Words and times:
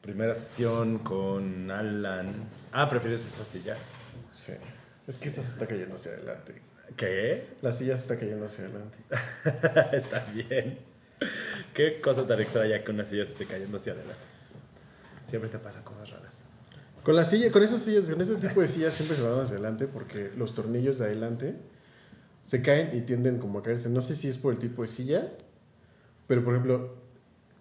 Primera 0.00 0.34
sesión 0.34 0.98
con 1.00 1.70
Alan. 1.70 2.48
Ah, 2.72 2.88
¿prefieres 2.88 3.20
esa 3.26 3.44
silla? 3.44 3.76
Sí. 4.32 4.52
Es 5.06 5.20
que 5.20 5.28
esta 5.28 5.42
se 5.42 5.50
está 5.50 5.66
cayendo 5.66 5.96
hacia 5.96 6.12
adelante. 6.12 6.62
¿Qué? 6.96 7.48
La 7.62 7.72
silla 7.72 7.96
se 7.96 8.02
está 8.02 8.18
cayendo 8.18 8.46
hacia 8.46 8.64
adelante. 8.64 8.98
está 9.96 10.24
bien. 10.32 10.78
Qué 11.74 12.00
cosa 12.00 12.26
tan 12.26 12.40
extraña 12.40 12.82
que 12.82 12.90
una 12.90 13.04
silla 13.04 13.26
se 13.26 13.32
esté 13.32 13.46
cayendo 13.46 13.76
hacia 13.76 13.92
adelante. 13.92 14.22
Siempre 15.26 15.50
te 15.50 15.58
pasan 15.58 15.82
cosas 15.82 16.10
raras. 16.10 16.40
Con 17.02 17.16
la 17.16 17.24
silla, 17.24 17.50
con 17.50 17.62
esas 17.62 17.82
sillas, 17.82 18.08
con 18.10 18.20
ese 18.20 18.36
tipo 18.36 18.60
de 18.60 18.68
sillas 18.68 18.94
siempre 18.94 19.16
se 19.16 19.22
van 19.22 19.40
hacia 19.40 19.54
adelante 19.54 19.86
porque 19.86 20.30
los 20.36 20.54
tornillos 20.54 20.98
de 20.98 21.06
adelante 21.06 21.56
se 22.44 22.62
caen 22.62 22.96
y 22.96 23.02
tienden 23.02 23.38
como 23.38 23.58
a 23.58 23.62
caerse. 23.62 23.88
No 23.90 24.00
sé 24.00 24.16
si 24.16 24.28
es 24.28 24.38
por 24.38 24.52
el 24.52 24.58
tipo 24.58 24.82
de 24.82 24.88
silla, 24.88 25.28
pero 26.26 26.44
por 26.44 26.54
ejemplo, 26.54 26.94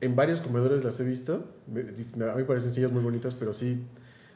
en 0.02 0.16
varios 0.16 0.40
comedores 0.42 0.84
las 0.84 1.00
he 1.00 1.04
visto. 1.04 1.54
A 1.70 2.36
mí 2.36 2.44
parecen 2.44 2.72
sillas 2.74 2.92
muy 2.92 3.04
bonitas, 3.04 3.34
pero 3.36 3.54
sí 3.54 3.86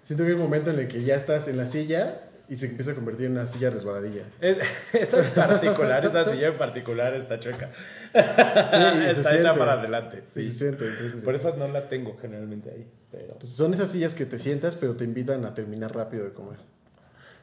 siento 0.03 0.23
que 0.23 0.29
hay 0.31 0.35
un 0.35 0.41
momento 0.41 0.69
en 0.69 0.79
el 0.79 0.87
que 0.87 1.03
ya 1.03 1.15
estás 1.15 1.47
en 1.47 1.57
la 1.57 1.65
silla 1.65 2.21
y 2.49 2.57
se 2.57 2.65
empieza 2.67 2.91
a 2.91 2.95
convertir 2.95 3.27
en 3.27 3.31
una 3.33 3.47
silla 3.47 3.69
resbaladilla. 3.69 4.23
Es- 4.41 4.57
esa 4.93 5.25
en 5.25 5.31
particular, 5.33 6.05
esa 6.05 6.29
silla 6.29 6.47
en 6.49 6.57
particular 6.57 7.13
está 7.13 7.39
chueca. 7.39 7.71
Sí, 8.13 8.19
se 8.19 8.21
está 9.09 9.29
siente. 9.29 9.39
hecha 9.39 9.53
para 9.57 9.73
adelante. 9.73 10.23
Sí, 10.25 10.41
Sí. 10.43 10.47
se 10.49 10.59
siente. 10.59 10.87
entonces- 10.87 11.23
Por 11.23 11.35
eso 11.35 11.55
no 11.55 11.67
la 11.69 11.87
tengo 11.87 12.17
generalmente 12.21 12.69
ahí. 12.71 12.85
Pero, 13.11 13.39
son 13.45 13.73
esas 13.73 13.89
sillas 13.91 14.13
que 14.15 14.25
te 14.25 14.37
sientas, 14.37 14.75
pero 14.75 14.95
te 14.95 15.03
invitan 15.05 15.45
a 15.45 15.53
terminar 15.53 15.95
rápido 15.95 16.25
de 16.25 16.33
comer. 16.33 16.57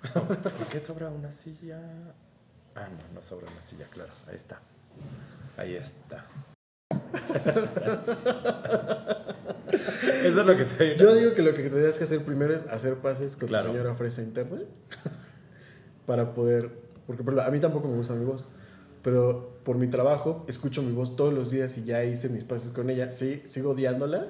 ¿Por 0.13 0.67
qué 0.71 0.79
sobra 0.81 1.09
una 1.09 1.31
silla? 1.33 1.79
Ah, 2.75 2.89
no, 2.89 3.15
no 3.15 3.23
sobra 3.23 3.47
una 3.51 3.63
silla, 3.63 3.87
claro. 3.91 4.11
Ahí 4.29 4.37
está. 4.37 4.61
Ahí 5.57 5.75
está. 5.77 6.25
Eso 10.25 10.41
es 10.41 10.47
lo 10.47 10.57
que 10.57 10.65
soy. 10.65 10.97
Yo 10.97 11.15
digo 11.15 11.35
que 11.35 11.43
lo 11.43 11.55
que 11.55 11.63
tendrías 11.63 11.99
que 11.99 12.05
hacer 12.05 12.25
primero 12.25 12.55
es 12.55 12.67
hacer 12.69 12.97
pases 12.97 13.37
con 13.37 13.49
Claro. 13.49 13.67
tu 13.67 13.73
señora 13.73 13.95
fresa 13.95 14.23
interna 14.23 14.61
para 16.07 16.35
poder, 16.35 16.71
porque 17.07 17.23
por 17.23 17.35
ejemplo, 17.35 17.43
a 17.43 17.51
mí 17.51 17.61
tampoco 17.61 17.89
me 17.89 17.97
gusta 17.97 18.15
mi 18.15 18.25
voz, 18.25 18.49
pero 19.03 19.59
por 19.65 19.77
mi 19.77 19.89
trabajo 19.89 20.45
escucho 20.49 20.83
mi 20.83 20.93
voz 20.93 21.17
todos 21.17 21.33
los 21.33 21.51
días 21.51 21.77
y 21.79 21.85
ya 21.85 22.05
hice 22.05 22.29
mis 22.29 22.45
pases 22.45 22.71
con 22.71 22.91
ella. 22.91 23.13
Sí, 23.13 23.43
sigo 23.49 23.71
odiándola, 23.71 24.29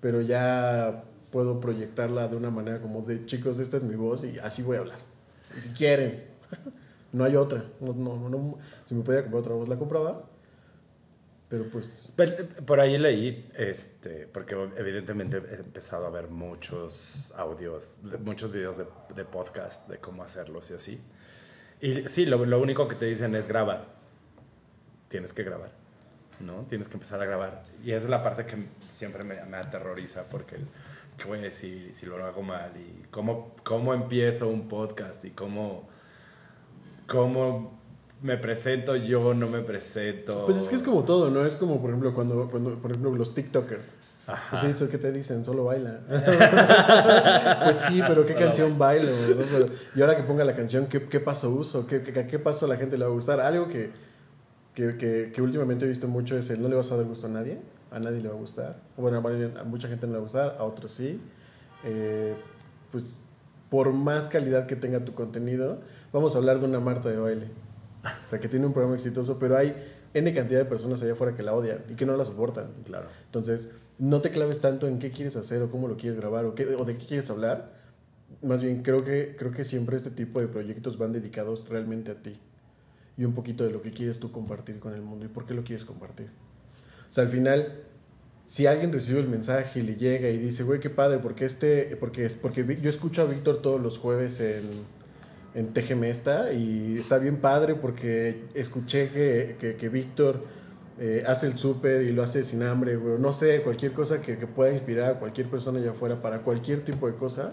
pero 0.00 0.20
ya 0.20 1.04
puedo 1.30 1.60
proyectarla 1.60 2.28
de 2.28 2.36
una 2.36 2.50
manera 2.50 2.80
como 2.80 3.02
de 3.02 3.26
chicos, 3.26 3.58
esta 3.58 3.76
es 3.76 3.82
mi 3.82 3.96
voz 3.96 4.24
y 4.24 4.38
así 4.38 4.62
voy 4.62 4.76
a 4.76 4.80
hablar. 4.80 4.98
Y 5.56 5.60
si 5.60 5.68
quieren, 5.70 6.24
no 7.12 7.24
hay 7.24 7.36
otra. 7.36 7.64
No, 7.80 7.92
no, 7.92 8.28
no, 8.28 8.58
si 8.86 8.94
me 8.94 9.02
podía 9.02 9.22
comprar 9.22 9.40
otra 9.42 9.54
voz 9.54 9.68
la 9.68 9.76
compraba, 9.76 10.24
pero 11.54 11.70
pues 11.70 12.12
Pero, 12.16 12.48
Por 12.66 12.80
ahí 12.80 12.98
leí, 12.98 13.48
este, 13.54 14.26
porque 14.26 14.56
evidentemente 14.76 15.36
he 15.36 15.54
empezado 15.60 16.04
a 16.04 16.10
ver 16.10 16.26
muchos 16.26 17.32
audios, 17.36 17.96
muchos 18.24 18.50
videos 18.50 18.78
de, 18.78 18.86
de 19.14 19.24
podcast 19.24 19.88
de 19.88 19.98
cómo 19.98 20.24
hacerlos 20.24 20.68
y 20.72 20.74
así. 20.74 21.00
Y 21.80 22.08
sí, 22.08 22.26
lo, 22.26 22.44
lo 22.44 22.60
único 22.60 22.88
que 22.88 22.96
te 22.96 23.06
dicen 23.06 23.36
es 23.36 23.46
graba. 23.46 23.86
Tienes 25.06 25.32
que 25.32 25.44
grabar, 25.44 25.70
¿no? 26.40 26.64
Tienes 26.68 26.88
que 26.88 26.94
empezar 26.94 27.22
a 27.22 27.24
grabar. 27.24 27.62
Y 27.84 27.92
esa 27.92 28.06
es 28.06 28.10
la 28.10 28.20
parte 28.20 28.46
que 28.46 28.56
siempre 28.90 29.22
me, 29.22 29.44
me 29.44 29.56
aterroriza 29.56 30.28
porque, 30.28 30.56
¿qué 31.16 31.24
voy 31.26 31.38
a 31.38 31.42
decir? 31.42 31.92
Si 31.92 32.04
lo 32.04 32.16
hago 32.24 32.42
mal 32.42 32.72
y 32.76 33.06
cómo, 33.12 33.54
cómo 33.62 33.94
empiezo 33.94 34.48
un 34.48 34.66
podcast 34.66 35.24
y 35.24 35.30
cómo, 35.30 35.88
cómo 37.06 37.83
me 38.24 38.38
presento 38.38 38.96
yo, 38.96 39.34
no 39.34 39.50
me 39.50 39.60
presento. 39.60 40.46
Pues 40.46 40.56
es 40.56 40.66
que 40.66 40.76
es 40.76 40.82
como 40.82 41.04
todo, 41.04 41.28
¿no? 41.28 41.44
Es 41.44 41.56
como, 41.56 41.78
por 41.82 41.90
ejemplo, 41.90 42.14
cuando, 42.14 42.48
cuando 42.50 42.74
por 42.76 42.90
ejemplo, 42.90 43.14
los 43.14 43.34
TikTokers. 43.34 43.96
Ajá. 44.26 44.62
Pues 44.62 44.64
eso 44.76 44.88
que 44.88 44.96
te 44.96 45.12
dicen, 45.12 45.44
solo 45.44 45.64
baila. 45.64 46.00
pues 47.64 47.76
sí, 47.86 48.02
pero 48.08 48.24
¿qué 48.24 48.34
canción 48.34 48.78
bailo? 48.78 49.10
y 49.94 50.00
ahora 50.00 50.16
que 50.16 50.22
ponga 50.22 50.42
la 50.42 50.56
canción, 50.56 50.86
¿qué, 50.86 51.06
qué 51.06 51.20
paso 51.20 51.50
uso? 51.50 51.86
¿Qué, 51.86 52.02
qué, 52.02 52.26
qué 52.26 52.38
paso 52.38 52.64
a 52.64 52.68
la 52.70 52.76
gente 52.76 52.96
le 52.96 53.04
va 53.04 53.10
a 53.10 53.12
gustar? 53.12 53.40
Algo 53.40 53.68
que, 53.68 53.90
que, 54.74 54.96
que, 54.96 55.30
que 55.30 55.42
últimamente 55.42 55.84
he 55.84 55.88
visto 55.88 56.08
mucho 56.08 56.38
es 56.38 56.48
el 56.48 56.62
no 56.62 56.68
le 56.70 56.76
vas 56.76 56.90
a 56.92 56.96
dar 56.96 57.04
gusto 57.04 57.26
a 57.26 57.30
nadie. 57.30 57.58
A 57.90 57.98
nadie 57.98 58.22
le 58.22 58.28
va 58.30 58.36
a 58.36 58.38
gustar. 58.38 58.76
Bueno, 58.96 59.18
a 59.18 59.60
a 59.60 59.64
mucha 59.64 59.86
gente 59.88 60.06
no 60.06 60.14
le 60.14 60.18
va 60.18 60.22
a 60.22 60.24
gustar, 60.24 60.56
a 60.58 60.64
otros 60.64 60.92
sí. 60.92 61.20
Eh, 61.84 62.34
pues 62.90 63.20
por 63.68 63.92
más 63.92 64.28
calidad 64.28 64.64
que 64.64 64.76
tenga 64.76 65.04
tu 65.04 65.12
contenido, 65.12 65.80
vamos 66.10 66.34
a 66.34 66.38
hablar 66.38 66.60
de 66.60 66.64
una 66.64 66.80
Marta 66.80 67.10
de 67.10 67.18
baile. 67.18 67.63
O 68.04 68.30
sea, 68.30 68.38
que 68.40 68.48
tiene 68.48 68.66
un 68.66 68.72
programa 68.72 68.96
exitoso, 68.96 69.38
pero 69.38 69.56
hay 69.56 69.74
N 70.12 70.32
cantidad 70.34 70.60
de 70.60 70.64
personas 70.64 71.02
allá 71.02 71.12
afuera 71.12 71.34
que 71.34 71.42
la 71.42 71.54
odian 71.54 71.78
y 71.88 71.94
que 71.94 72.06
no 72.06 72.16
la 72.16 72.24
soportan. 72.24 72.72
Claro. 72.84 73.08
Entonces, 73.26 73.70
no 73.98 74.20
te 74.20 74.30
claves 74.30 74.60
tanto 74.60 74.86
en 74.86 74.98
qué 74.98 75.10
quieres 75.10 75.36
hacer 75.36 75.62
o 75.62 75.70
cómo 75.70 75.88
lo 75.88 75.96
quieres 75.96 76.18
grabar 76.18 76.44
o, 76.44 76.54
qué, 76.54 76.66
o 76.66 76.84
de 76.84 76.96
qué 76.96 77.06
quieres 77.06 77.30
hablar. 77.30 77.72
Más 78.42 78.60
bien, 78.60 78.82
creo 78.82 79.04
que, 79.04 79.36
creo 79.38 79.52
que 79.52 79.64
siempre 79.64 79.96
este 79.96 80.10
tipo 80.10 80.40
de 80.40 80.48
proyectos 80.48 80.98
van 80.98 81.12
dedicados 81.12 81.68
realmente 81.68 82.10
a 82.10 82.22
ti. 82.22 82.38
Y 83.16 83.24
un 83.24 83.34
poquito 83.34 83.64
de 83.64 83.70
lo 83.70 83.80
que 83.82 83.92
quieres 83.92 84.18
tú 84.18 84.32
compartir 84.32 84.78
con 84.78 84.92
el 84.92 85.02
mundo 85.02 85.24
y 85.24 85.28
por 85.28 85.46
qué 85.46 85.54
lo 85.54 85.62
quieres 85.62 85.84
compartir. 85.84 86.26
O 87.08 87.12
sea, 87.12 87.24
al 87.24 87.30
final, 87.30 87.84
si 88.46 88.66
alguien 88.66 88.92
recibe 88.92 89.20
el 89.20 89.28
mensaje 89.28 89.80
y 89.80 89.82
le 89.82 89.96
llega 89.96 90.28
y 90.28 90.38
dice, 90.38 90.64
güey, 90.64 90.80
qué 90.80 90.90
padre, 90.90 91.18
porque 91.18 91.44
este, 91.44 91.96
porque 91.96 92.24
es, 92.24 92.34
porque 92.34 92.78
yo 92.80 92.90
escucho 92.90 93.22
a 93.22 93.24
Víctor 93.24 93.62
todos 93.62 93.80
los 93.80 93.98
jueves 93.98 94.40
en, 94.40 94.64
en 95.54 95.72
TGM 95.72 96.04
esta 96.04 96.52
y 96.52 96.96
está 96.98 97.18
bien 97.18 97.36
padre 97.36 97.74
porque 97.76 98.44
escuché 98.54 99.10
que, 99.10 99.56
que, 99.60 99.76
que 99.76 99.88
Víctor 99.88 100.42
eh, 100.98 101.22
hace 101.26 101.46
el 101.46 101.58
súper 101.58 102.02
y 102.02 102.12
lo 102.12 102.22
hace 102.22 102.44
sin 102.44 102.62
hambre. 102.62 102.98
No 103.18 103.32
sé, 103.32 103.62
cualquier 103.62 103.92
cosa 103.92 104.20
que, 104.20 104.36
que 104.38 104.46
pueda 104.46 104.72
inspirar 104.72 105.10
a 105.12 105.18
cualquier 105.18 105.48
persona 105.48 105.78
allá 105.78 105.92
afuera 105.92 106.20
para 106.20 106.40
cualquier 106.40 106.84
tipo 106.84 107.06
de 107.06 107.14
cosa. 107.14 107.50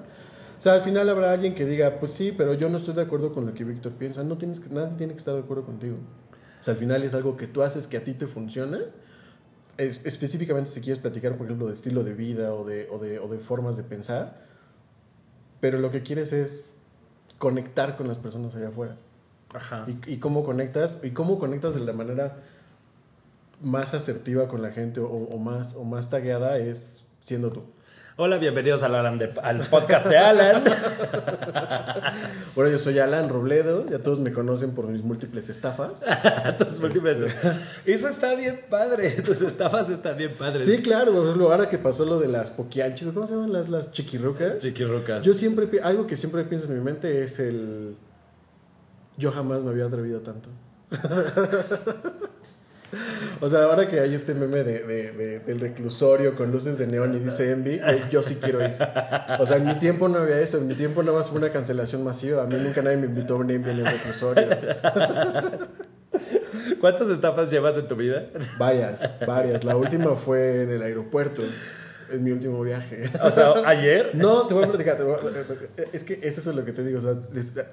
O 0.57 0.61
sea, 0.61 0.73
al 0.73 0.81
final 0.81 1.09
habrá 1.09 1.31
alguien 1.31 1.55
que 1.55 1.65
diga, 1.65 1.99
pues 1.99 2.11
sí, 2.11 2.33
pero 2.35 2.53
yo 2.53 2.69
no 2.69 2.77
estoy 2.77 2.93
de 2.95 3.01
acuerdo 3.01 3.33
con 3.33 3.45
lo 3.47 3.53
que 3.53 3.63
Víctor 3.63 3.93
piensa. 3.93 4.23
No 4.23 4.37
tienes 4.37 4.59
que, 4.59 4.69
nadie 4.69 4.95
tiene 4.97 5.13
que 5.13 5.19
estar 5.19 5.33
de 5.33 5.41
acuerdo 5.41 5.63
contigo. 5.65 5.95
O 6.59 6.63
sea, 6.63 6.73
al 6.75 6.79
final 6.79 7.03
es 7.03 7.13
algo 7.15 7.35
que 7.37 7.47
tú 7.47 7.63
haces 7.63 7.87
que 7.87 7.97
a 7.97 8.03
ti 8.03 8.13
te 8.13 8.27
funciona. 8.27 8.79
Es- 9.77 10.05
específicamente 10.05 10.69
si 10.69 10.81
quieres 10.81 11.01
platicar, 11.01 11.35
por 11.35 11.47
ejemplo, 11.47 11.65
de 11.67 11.73
estilo 11.73 12.03
de 12.03 12.13
vida 12.13 12.53
o 12.53 12.63
de, 12.65 12.87
o, 12.91 12.99
de, 12.99 13.17
o 13.19 13.27
de 13.27 13.39
formas 13.39 13.75
de 13.77 13.83
pensar. 13.83 14.41
Pero 15.59 15.79
lo 15.79 15.89
que 15.91 16.03
quieres 16.03 16.33
es 16.33 16.75
conectar 17.41 17.97
con 17.97 18.07
las 18.07 18.17
personas 18.17 18.55
allá 18.55 18.67
afuera. 18.67 18.97
Ajá. 19.51 19.83
Y, 19.87 20.13
y 20.13 20.17
cómo 20.19 20.45
conectas, 20.45 20.99
y 21.01 21.09
cómo 21.09 21.39
conectas 21.39 21.73
de 21.73 21.79
la 21.79 21.91
manera 21.91 22.37
más 23.61 23.95
asertiva 23.95 24.47
con 24.47 24.61
la 24.61 24.71
gente 24.71 24.99
o, 24.99 25.07
o 25.09 25.37
más, 25.39 25.73
o 25.73 25.83
más 25.83 26.11
tagueada 26.11 26.59
es 26.59 27.03
siendo 27.19 27.51
tú. 27.51 27.63
Hola, 28.17 28.37
bienvenidos 28.37 28.83
al, 28.83 28.93
Alan 28.95 29.17
de- 29.17 29.33
al 29.41 29.61
podcast 29.67 30.05
de 30.07 30.17
Alan. 30.17 30.63
Bueno, 32.53 32.69
yo 32.69 32.77
soy 32.79 32.99
Alan 32.99 33.29
Robledo, 33.29 33.85
ya 33.85 33.99
todos 33.99 34.19
me 34.19 34.33
conocen 34.33 34.71
por 34.71 34.85
mis 34.87 35.01
múltiples 35.01 35.47
estafas. 35.49 36.05
Tus 36.57 36.81
múltiples- 36.81 37.33
Eso 37.85 38.09
está 38.09 38.35
bien 38.35 38.59
padre. 38.69 39.09
Tus 39.21 39.41
estafas 39.41 39.89
están 39.89 40.17
bien 40.17 40.33
padres. 40.37 40.65
Sí, 40.65 40.81
claro, 40.81 41.13
por 41.13 41.23
ejemplo, 41.23 41.49
ahora 41.49 41.69
que 41.69 41.77
pasó 41.77 42.03
lo 42.03 42.19
de 42.19 42.27
las 42.27 42.51
poquianchis, 42.51 43.07
¿cómo 43.13 43.25
se 43.25 43.33
llaman 43.35 43.53
las, 43.53 43.69
las 43.69 43.91
chiquirrucas? 43.93 44.57
Chiquirrucas. 44.57 45.23
Yo 45.23 45.33
siempre, 45.33 45.79
algo 45.81 46.05
que 46.07 46.17
siempre 46.17 46.43
pienso 46.43 46.67
en 46.67 46.75
mi 46.77 46.81
mente 46.83 47.23
es 47.23 47.39
el... 47.39 47.95
Yo 49.17 49.31
jamás 49.31 49.61
me 49.61 49.69
había 49.71 49.85
atrevido 49.85 50.19
tanto. 50.19 50.49
o 53.39 53.49
sea, 53.49 53.63
ahora 53.63 53.87
que 53.87 53.99
hay 53.99 54.13
este 54.13 54.33
meme 54.33 54.63
de, 54.63 54.79
de- 54.83 55.11
de- 55.13 55.39
del 55.39 55.59
reclusorio 55.59 56.35
con 56.35 56.51
luces 56.51 56.77
de 56.77 56.87
neón 56.87 57.15
y 57.15 57.19
dice 57.19 57.51
Envy, 57.51 57.79
güey, 57.79 57.99
yo 58.11 58.21
sí 58.23 58.35
quiero 58.41 58.61
ir. 58.63 58.75
O 59.39 59.45
sea, 59.45 59.57
en 59.57 59.65
mi 59.65 59.75
tiempo 59.79 60.07
no 60.09 60.19
había 60.19 60.39
eso, 60.39 60.57
en 60.57 60.67
mi 60.67 60.75
tiempo 60.75 61.01
nada 61.03 61.17
más 61.17 61.29
fue 61.29 61.39
una 61.39 61.51
cancelación 61.51 62.03
masiva. 62.03 62.43
A 62.43 62.45
mí 62.47 62.55
nunca 62.55 62.81
nadie 62.81 62.97
me 62.97 63.05
invitó 63.07 63.35
a 63.35 63.37
un 63.37 63.49
Envy 63.51 63.71
en 63.71 63.79
el 63.79 63.85
reclusorio. 63.85 64.47
¿Cuántas 66.79 67.09
estafas 67.09 67.49
llevas 67.51 67.77
en 67.77 67.87
tu 67.87 67.95
vida? 67.95 68.25
Varias, 68.57 69.09
varias. 69.25 69.63
La 69.63 69.75
última 69.75 70.15
fue 70.15 70.63
en 70.63 70.71
el 70.71 70.81
aeropuerto, 70.81 71.43
en 72.11 72.23
mi 72.23 72.31
último 72.31 72.61
viaje. 72.61 73.09
O 73.21 73.29
sea, 73.31 73.53
ayer. 73.65 74.11
No, 74.13 74.45
te 74.47 74.53
voy 74.53 74.63
a 74.65 74.67
platicar. 74.67 74.97
te 74.97 75.03
voy 75.03 75.15
a- 75.15 75.83
es 75.93 76.03
que 76.03 76.19
eso 76.23 76.49
es 76.49 76.55
lo 76.55 76.63
que 76.65 76.71
te 76.73 76.83
digo. 76.83 76.97
O 76.99 77.01
sea, 77.01 77.15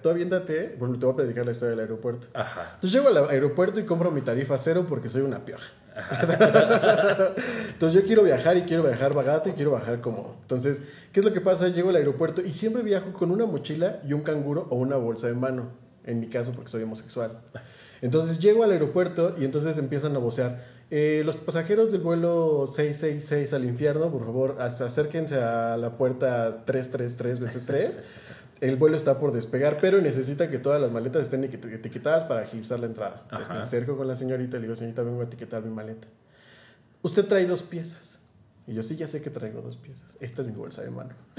tú 0.03 0.09
aviéntate, 0.11 0.77
bueno, 0.79 0.99
te 0.99 1.05
voy 1.07 1.13
a 1.15 1.17
platicar 1.17 1.45
la 1.47 1.53
historia 1.53 1.71
del 1.71 1.81
aeropuerto. 1.81 2.29
Ajá. 2.35 2.63
Entonces 2.75 2.93
llego 2.93 3.09
al 3.09 3.29
aeropuerto 3.31 3.81
y 3.81 3.85
compro 3.85 4.11
mi 4.11 4.21
tarifa 4.23 4.57
cero 4.59 4.87
porque 4.89 5.09
soy 5.09 5.23
una 5.23 5.45
pioja. 5.45 5.67
Entonces 7.73 8.01
yo 8.01 8.07
quiero 8.07 8.23
viajar 8.23 8.57
y 8.57 8.63
quiero 8.63 8.83
viajar 8.85 9.15
barato 9.15 9.49
y 9.49 9.53
quiero 9.53 9.71
viajar 9.73 10.01
cómodo. 10.01 10.37
Entonces, 10.43 10.83
¿qué 11.13 11.21
es 11.21 11.27
lo 11.27 11.33
que 11.33 11.41
pasa? 11.41 11.69
Llego 11.69 11.91
al 11.91 11.97
aeropuerto 11.97 12.43
y 12.43 12.53
siempre 12.53 12.83
viajo 12.83 13.13
con 13.13 13.31
una 13.31 13.47
mochila 13.47 14.01
y 14.07 14.13
un 14.13 14.23
canguro 14.23 14.67
o 14.71 14.77
una 14.77 14.97
bolsa 14.97 15.27
de 15.27 15.35
mano. 15.35 15.71
En 16.05 16.21
mi 16.21 16.29
caso, 16.29 16.53
porque 16.53 16.71
soy 16.71 16.83
homosexual. 16.83 17.41
Entonces 18.01 18.39
llego 18.39 18.65
al 18.65 18.71
aeropuerto 18.71 19.35
y 19.39 19.45
entonces 19.45 19.77
empiezan 19.77 20.15
a 20.17 20.19
vocear. 20.19 20.78
Eh, 20.91 21.23
los 21.25 21.37
pasajeros 21.37 21.93
del 21.93 22.01
vuelo 22.01 22.67
666 22.67 23.53
al 23.53 23.65
infierno, 23.65 24.11
por 24.11 24.25
favor, 24.25 24.57
hasta 24.61 24.87
acérquense 24.87 25.37
a 25.37 25.77
la 25.77 25.91
puerta 25.97 26.65
333 26.65 27.41
veces 27.41 27.67
3. 27.67 27.99
El 28.61 28.75
vuelo 28.75 28.97
está 28.97 29.21
por 29.21 29.31
despegar, 29.33 29.79
pero 29.81 30.01
necesita 30.01 30.51
que 30.51 30.59
todas 30.59 30.81
las 30.81 30.91
maletas 30.91 31.23
estén 31.23 31.45
etiquet- 31.45 31.75
etiquetadas 31.75 32.25
para 32.25 32.41
agilizar 32.41 32.81
la 32.81 32.87
entrada. 32.87 33.23
Ajá. 33.31 33.55
Me 33.55 33.61
acerco 33.61 33.97
con 33.97 34.09
la 34.09 34.17
señorita 34.17 34.57
y 34.57 34.61
le 34.61 34.67
digo, 34.67 34.75
señorita, 34.75 35.03
vengo 35.03 35.21
a 35.21 35.25
etiquetar 35.25 35.63
mi 35.63 35.71
maleta. 35.73 36.09
Usted 37.03 37.25
trae 37.27 37.47
dos 37.47 37.63
piezas. 37.63 38.18
Y 38.69 38.75
yo, 38.75 38.83
sí, 38.83 38.97
ya 38.97 39.09
sé 39.09 39.23
que 39.23 39.31
traigo 39.31 39.63
dos 39.63 39.79
piezas. 39.79 40.05
Esta 40.21 40.43
es 40.43 40.49
mi 40.49 40.53
bolsa 40.53 40.83
de 40.83 40.91
mano. 40.91 41.11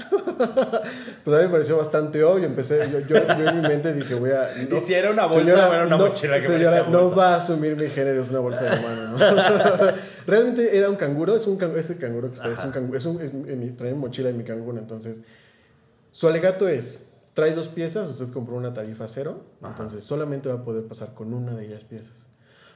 pues 1.24 1.36
a 1.36 1.40
mí 1.40 1.44
me 1.46 1.48
pareció 1.48 1.76
bastante 1.78 2.24
obvio. 2.24 2.44
Empecé, 2.46 2.90
yo, 2.90 2.98
yo, 3.00 3.24
yo 3.24 3.48
en 3.48 3.62
mi 3.62 3.68
mente 3.68 3.92
dije, 3.94 4.14
voy 4.16 4.30
a... 4.32 4.50
¿Y 4.60 4.78
si 4.80 4.94
era 4.94 5.12
una 5.12 5.26
bolsa 5.26 5.68
o 5.68 5.72
era 5.72 5.86
una 5.86 5.96
no, 5.96 6.06
mochila 6.08 6.36
que 6.40 6.42
señora, 6.42 6.70
parecía 6.70 6.90
no 6.90 7.02
bolsa? 7.02 7.16
va 7.16 7.34
a 7.34 7.36
asumir 7.36 7.76
mi 7.76 7.88
género, 7.88 8.20
es 8.22 8.30
una 8.30 8.40
bolsa 8.40 8.64
de 8.64 8.70
mano, 8.82 9.16
¿no? 9.16 9.18
Realmente 10.26 10.76
era 10.76 10.90
un 10.90 10.96
canguro, 10.96 11.36
es 11.36 11.46
un 11.46 11.56
can- 11.56 11.76
ese 11.78 11.98
canguro 11.98 12.28
que 12.30 12.34
está, 12.34 12.52
es 12.52 12.64
un 12.64 12.72
canguro, 12.72 12.98
es 12.98 13.06
un, 13.06 13.20
es 13.20 13.32
mi- 13.32 13.70
trae 13.70 13.92
mi 13.92 13.98
mochila 13.98 14.28
en 14.30 14.36
mi 14.36 14.44
canguro, 14.44 14.78
entonces... 14.78 15.20
Su 16.12 16.26
alegato 16.26 16.66
es, 16.68 17.06
trae 17.34 17.54
dos 17.54 17.68
piezas, 17.68 18.10
usted 18.10 18.32
compró 18.32 18.56
una 18.56 18.74
tarifa 18.74 19.06
cero, 19.06 19.44
Ajá. 19.62 19.70
entonces 19.70 20.02
solamente 20.02 20.48
va 20.48 20.56
a 20.56 20.64
poder 20.64 20.82
pasar 20.84 21.14
con 21.14 21.32
una 21.32 21.54
de 21.54 21.66
ellas 21.66 21.84
piezas. 21.84 22.26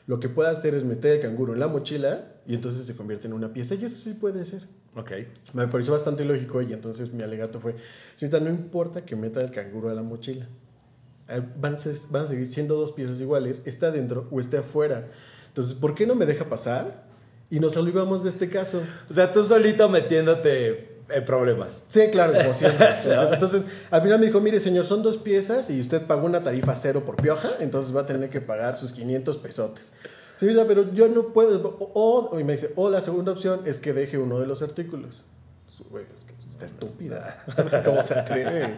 Lo 0.07 0.21
que 0.21 0.29
puede 0.29 0.51
hacer 0.51 0.75
es 0.75 0.85
meter 0.85 1.17
el 1.17 1.21
canguro 1.21 1.55
en 1.55 1.61
la 1.61 1.69
mochila 1.69 2.33
y 2.47 2.55
entonces 2.55 2.87
se 2.87 2.95
convierte 2.95 3.27
en 3.27 3.33
una 3.33 3.53
pieza 3.53 3.75
y 3.75 3.85
eso 3.85 3.99
sí 4.03 4.15
puede 4.15 4.45
ser. 4.45 4.63
Ok. 4.97 5.13
Me 5.55 5.67
pareció 5.67 5.93
bastante 5.95 6.25
lógico 6.25 6.61
y 6.63 6.73
entonces 6.73 7.13
mi 7.13 7.23
alegato 7.23 7.59
fue, 7.61 7.75
señorita, 8.17 8.39
no 8.45 8.51
importa 8.51 9.05
que 9.05 9.17
meta 9.17 9.41
el 9.41 9.51
canguro 9.51 9.89
a 9.91 9.95
la 9.95 10.03
mochila. 10.03 10.47
Eh, 11.29 11.43
Van 11.59 11.75
a, 11.75 11.79
ser- 11.79 11.97
van 12.11 12.25
a 12.25 12.29
seguir 12.29 12.47
siendo 12.47 12.77
dos 12.77 12.93
piezas 12.93 13.19
iguales, 13.21 13.63
está 13.65 13.87
adentro 13.87 14.29
o 14.31 14.41
esté 14.41 14.59
afuera. 14.59 15.09
Entonces, 15.49 15.75
¿por 15.75 15.95
qué 15.95 16.07
no 16.07 16.15
me 16.15 16.27
deja 16.27 16.49
pasar? 16.49 17.05
Y 17.51 17.61
nos 17.61 17.77
olvidamos 17.77 18.23
de 18.25 18.31
este 18.31 18.51
caso. 18.51 18.83
O 19.09 19.13
sea, 19.13 19.33
tú 19.33 19.43
solito 19.43 19.89
metiéndote 19.89 20.94
problemas. 21.27 21.83
Sí, 21.89 22.03
claro, 22.11 22.33
como 22.35 22.55
siempre. 22.55 22.87
Entonces, 23.33 23.63
al 23.91 24.03
final 24.03 24.19
me 24.21 24.27
dijo, 24.27 24.41
mire, 24.41 24.61
señor, 24.61 24.87
son 24.87 25.03
dos 25.03 25.17
piezas 25.19 25.69
y 25.71 25.81
usted 25.81 26.03
pagó 26.07 26.27
una 26.27 26.43
tarifa 26.43 26.75
cero 26.77 27.03
por 27.05 27.17
pioja, 27.17 27.51
entonces 27.61 27.95
va 27.95 28.03
a 28.03 28.07
tener 28.07 28.31
que 28.31 28.41
pagar 28.41 28.77
sus 28.77 28.93
500 28.93 29.37
pesotes. 29.39 29.93
Señorita, 30.41 30.65
pero 30.67 30.93
yo 30.93 31.09
no 31.09 31.29
puedo. 31.29 31.77
O, 31.79 32.31
o- 32.33 32.41
y 32.41 32.45
me 32.45 32.55
dice, 32.55 32.73
o 32.77 32.91
la 32.91 33.01
segunda 33.01 33.33
opción 33.33 33.61
es 33.67 33.79
que 33.79 33.93
deje 33.93 34.19
uno 34.19 34.41
de 34.41 34.47
los 34.47 34.63
artículos. 34.63 35.25
Está 36.55 36.67
estúpida. 36.67 37.43
¿Cómo 37.85 38.01
se 38.05 38.15
atreve? 38.17 38.77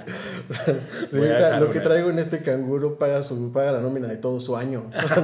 Señorita, 1.13 1.61
lo 1.61 1.71
que 1.71 1.81
traigo 1.81 2.09
en 2.09 2.19
este 2.19 2.41
canguro 2.43 2.97
paga, 2.99 3.23
su, 3.23 3.53
paga 3.53 3.73
la 3.73 3.81
nómina 3.81 4.09
de 4.09 4.17
todo 4.17 4.41
su 4.41 4.57
año. 4.57 4.91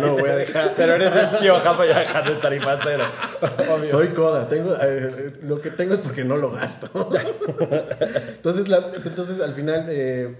No 0.00 0.14
voy 0.16 0.30
a 0.30 0.36
dejar. 0.36 0.72
Pero 0.74 0.94
eres 0.94 1.12
un 1.14 1.38
tío 1.38 1.54
japa 1.56 1.84
ya 1.86 1.98
dejar 2.00 2.24
de 2.28 2.36
tarifa 2.36 2.78
cero. 2.82 3.04
Obvio. 3.76 3.90
Soy 3.90 4.08
coda, 4.08 4.48
tengo, 4.48 4.74
eh, 4.80 5.32
lo 5.42 5.60
que 5.60 5.70
tengo 5.70 5.92
es 5.92 6.00
porque 6.00 6.24
no 6.24 6.38
lo 6.38 6.50
gasto. 6.50 6.88
entonces, 8.36 8.68
la- 8.68 8.92
entonces, 9.04 9.40
al 9.40 9.52
final, 9.52 9.86
eh, 9.88 10.34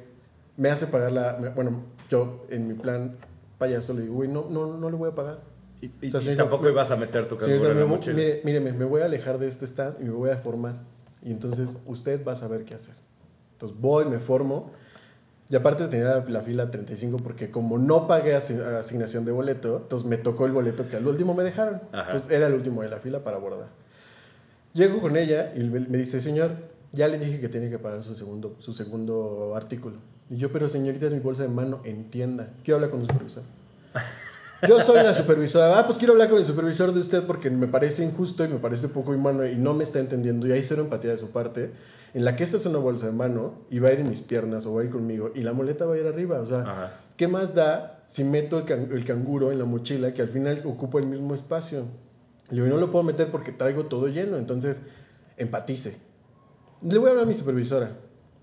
me 0.56 0.70
hace 0.70 0.86
pagar 0.86 1.12
la. 1.12 1.32
bueno, 1.54 1.84
yo 2.10 2.46
en 2.50 2.66
mi 2.68 2.74
plan 2.74 3.16
payaso 3.58 3.92
le 3.92 4.02
digo, 4.02 4.14
güey, 4.14 4.28
no, 4.30 4.46
no, 4.48 4.76
no 4.78 4.90
le 4.90 4.96
voy 4.96 5.10
a 5.10 5.14
pagar. 5.14 5.40
Y, 5.82 5.86
y- 5.86 6.08
O 6.08 6.10
sea, 6.12 6.20
y 6.20 6.22
señorita, 6.22 6.44
tampoco 6.44 6.64
me- 6.64 6.70
ibas 6.70 6.90
a 6.90 6.96
meter 6.96 7.26
tu 7.26 7.34
Señorita, 7.38 7.52
canguro 7.52 7.70
en 7.72 7.76
me 7.76 7.80
la 7.82 7.86
mochila. 7.88 8.16
mire, 8.16 8.40
míreme, 8.44 8.72
me 8.72 8.84
voy 8.86 9.02
a 9.02 9.04
alejar 9.04 9.38
de 9.38 9.48
este 9.48 9.66
stand 9.66 9.96
y 10.00 10.04
me 10.04 10.10
voy 10.12 10.30
a 10.30 10.36
formar. 10.38 10.76
Y 11.24 11.30
entonces 11.30 11.76
usted 11.86 12.24
va 12.26 12.32
a 12.32 12.36
saber 12.36 12.64
qué 12.64 12.74
hacer. 12.74 12.94
Entonces 13.52 13.78
voy, 13.80 14.04
me 14.06 14.18
formo. 14.18 14.70
Y 15.48 15.56
aparte 15.56 15.86
tenía 15.88 16.06
la, 16.16 16.24
la 16.28 16.40
fila 16.42 16.70
35 16.70 17.18
porque 17.18 17.50
como 17.50 17.78
no 17.78 18.06
pagué 18.06 18.34
asi- 18.34 18.54
asignación 18.58 19.24
de 19.24 19.32
boleto, 19.32 19.78
entonces 19.82 20.08
me 20.08 20.16
tocó 20.16 20.46
el 20.46 20.52
boleto 20.52 20.88
que 20.88 20.96
al 20.96 21.06
último 21.06 21.34
me 21.34 21.42
dejaron. 21.44 21.80
Ajá. 21.92 22.06
Entonces 22.12 22.30
era 22.32 22.46
el 22.46 22.54
último 22.54 22.82
de 22.82 22.88
la 22.88 22.98
fila 22.98 23.22
para 23.22 23.36
abordar. 23.36 23.68
Llego 24.72 25.00
con 25.00 25.16
ella 25.16 25.52
y 25.54 25.60
me 25.60 25.80
me 25.80 25.98
dice, 25.98 26.20
señor, 26.20 26.52
ya 26.92 27.06
le 27.08 27.18
dije 27.18 27.38
que 27.40 27.48
tiene 27.50 27.68
que 27.68 27.78
pagar 27.78 28.02
su 28.02 28.14
segundo, 28.14 28.56
su 28.58 28.72
segundo 28.72 29.52
artículo. 29.54 29.96
Y 30.30 30.36
yo, 30.36 30.50
pero 30.50 30.68
señorita, 30.68 31.06
es 31.06 31.12
mi 31.12 31.18
bolsa 31.20 31.42
de 31.42 31.50
mano, 31.50 31.80
entienda. 31.84 32.48
Quiero 32.64 32.76
hablar 32.76 32.90
con 32.90 33.00
un 33.00 33.06
supervisor. 33.06 33.42
Yo 34.66 34.80
soy 34.80 34.96
la 35.02 35.14
supervisora. 35.14 35.78
Ah, 35.78 35.86
pues 35.86 35.98
quiero 35.98 36.12
hablar 36.12 36.28
con 36.30 36.38
el 36.38 36.44
supervisor 36.46 36.92
de 36.92 37.00
usted 37.00 37.24
porque 37.24 37.50
me 37.50 37.66
parece 37.66 38.04
injusto 38.04 38.44
y 38.44 38.48
me 38.48 38.58
parece 38.58 38.88
poco 38.88 39.10
humano 39.12 39.44
y 39.46 39.56
no 39.56 39.74
me 39.74 39.82
está 39.84 39.98
entendiendo. 39.98 40.46
Y 40.46 40.52
hay 40.52 40.62
cero 40.64 40.82
empatía 40.82 41.10
de 41.10 41.18
su 41.18 41.30
parte. 41.30 41.72
En 42.14 42.24
la 42.24 42.36
que 42.36 42.44
esta 42.44 42.58
es 42.58 42.66
una 42.66 42.78
bolsa 42.78 43.06
de 43.06 43.12
mano 43.12 43.54
y 43.70 43.78
va 43.78 43.88
a 43.88 43.92
ir 43.92 44.00
en 44.00 44.10
mis 44.10 44.20
piernas 44.20 44.66
o 44.66 44.74
va 44.74 44.82
a 44.82 44.84
ir 44.84 44.90
conmigo 44.90 45.30
y 45.34 45.40
la 45.40 45.52
muleta 45.52 45.84
va 45.86 45.94
a 45.94 45.98
ir 45.98 46.06
arriba. 46.06 46.40
O 46.40 46.46
sea, 46.46 46.60
Ajá. 46.60 46.90
¿qué 47.16 47.26
más 47.26 47.54
da 47.54 48.04
si 48.08 48.22
meto 48.22 48.58
el, 48.58 48.64
can- 48.66 48.88
el 48.92 49.04
canguro 49.04 49.50
en 49.50 49.58
la 49.58 49.64
mochila 49.64 50.12
que 50.12 50.22
al 50.22 50.28
final 50.28 50.60
ocupa 50.64 50.98
el 51.00 51.06
mismo 51.06 51.34
espacio? 51.34 51.84
Le 52.50 52.62
digo, 52.62 52.74
no 52.74 52.80
lo 52.80 52.90
puedo 52.90 53.02
meter 53.02 53.30
porque 53.30 53.50
traigo 53.50 53.86
todo 53.86 54.08
lleno. 54.08 54.36
Entonces, 54.36 54.82
empatice. 55.38 55.96
Le 56.82 56.98
voy 56.98 57.08
a 57.08 57.10
hablar 57.12 57.24
a 57.24 57.28
mi 57.28 57.34
supervisora. 57.34 57.92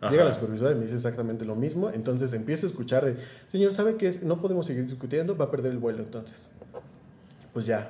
Ajá. 0.01 0.11
Llega 0.11 0.23
la 0.25 0.33
supervisora 0.33 0.71
y 0.71 0.75
me 0.75 0.83
dice 0.83 0.95
exactamente 0.95 1.43
lo 1.45 1.55
mismo. 1.55 1.89
Entonces 1.89 2.31
empiezo 2.33 2.65
a 2.65 2.69
escuchar 2.69 3.05
de, 3.05 3.15
señor, 3.49 3.73
¿sabe 3.73 3.95
qué 3.95 4.07
es? 4.07 4.23
No 4.23 4.39
podemos 4.41 4.65
seguir 4.65 4.85
discutiendo, 4.85 5.35
va 5.35 5.45
a 5.45 5.51
perder 5.51 5.71
el 5.73 5.77
vuelo 5.79 5.99
entonces. 6.03 6.49
Pues 7.53 7.65
ya. 7.65 7.89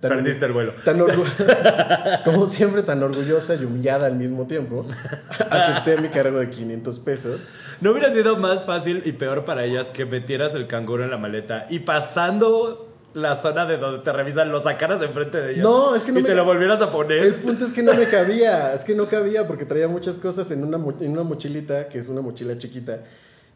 Tan- 0.00 0.10
Perdiste 0.10 0.44
el 0.46 0.52
vuelo. 0.52 0.72
Tan 0.84 0.98
Como 2.24 2.46
siempre, 2.46 2.82
tan 2.82 3.02
orgullosa 3.02 3.54
y 3.54 3.64
humillada 3.64 4.06
al 4.06 4.16
mismo 4.16 4.46
tiempo, 4.46 4.86
acepté 5.50 5.98
mi 6.00 6.08
cargo 6.08 6.38
de 6.38 6.50
500 6.50 6.98
pesos. 7.00 7.40
¿No 7.80 7.90
hubiera 7.92 8.12
sido 8.12 8.36
más 8.36 8.64
fácil 8.64 9.02
y 9.04 9.12
peor 9.12 9.44
para 9.44 9.64
ellas 9.64 9.90
que 9.90 10.04
metieras 10.04 10.54
el 10.54 10.66
canguro 10.66 11.04
en 11.04 11.10
la 11.10 11.16
maleta 11.18 11.66
y 11.70 11.80
pasando 11.80 12.93
la 13.14 13.36
zona 13.36 13.64
de 13.66 13.76
donde 13.78 14.00
te 14.02 14.12
revisan 14.12 14.50
lo 14.50 14.60
sacaras 14.62 15.00
enfrente 15.02 15.40
de 15.40 15.52
ellas? 15.52 15.62
No, 15.62 15.94
es 15.94 16.02
que 16.02 16.12
no 16.12 16.20
Y 16.20 16.22
me- 16.22 16.28
te 16.28 16.34
lo 16.34 16.44
volvieras 16.44 16.82
a 16.82 16.90
poner. 16.90 17.18
El 17.24 17.34
punto 17.36 17.64
es 17.64 17.72
que 17.72 17.82
no 17.82 17.94
me 17.94 18.04
cabía, 18.08 18.74
es 18.74 18.84
que 18.84 18.94
no 18.94 19.06
cabía 19.08 19.46
porque 19.46 19.64
traía 19.64 19.88
muchas 19.88 20.16
cosas 20.16 20.50
en 20.50 20.64
una, 20.64 20.78
mo- 20.78 20.94
en 21.00 21.12
una 21.12 21.22
mochilita, 21.22 21.88
que 21.88 21.98
es 21.98 22.08
una 22.08 22.20
mochila 22.20 22.58
chiquita, 22.58 23.00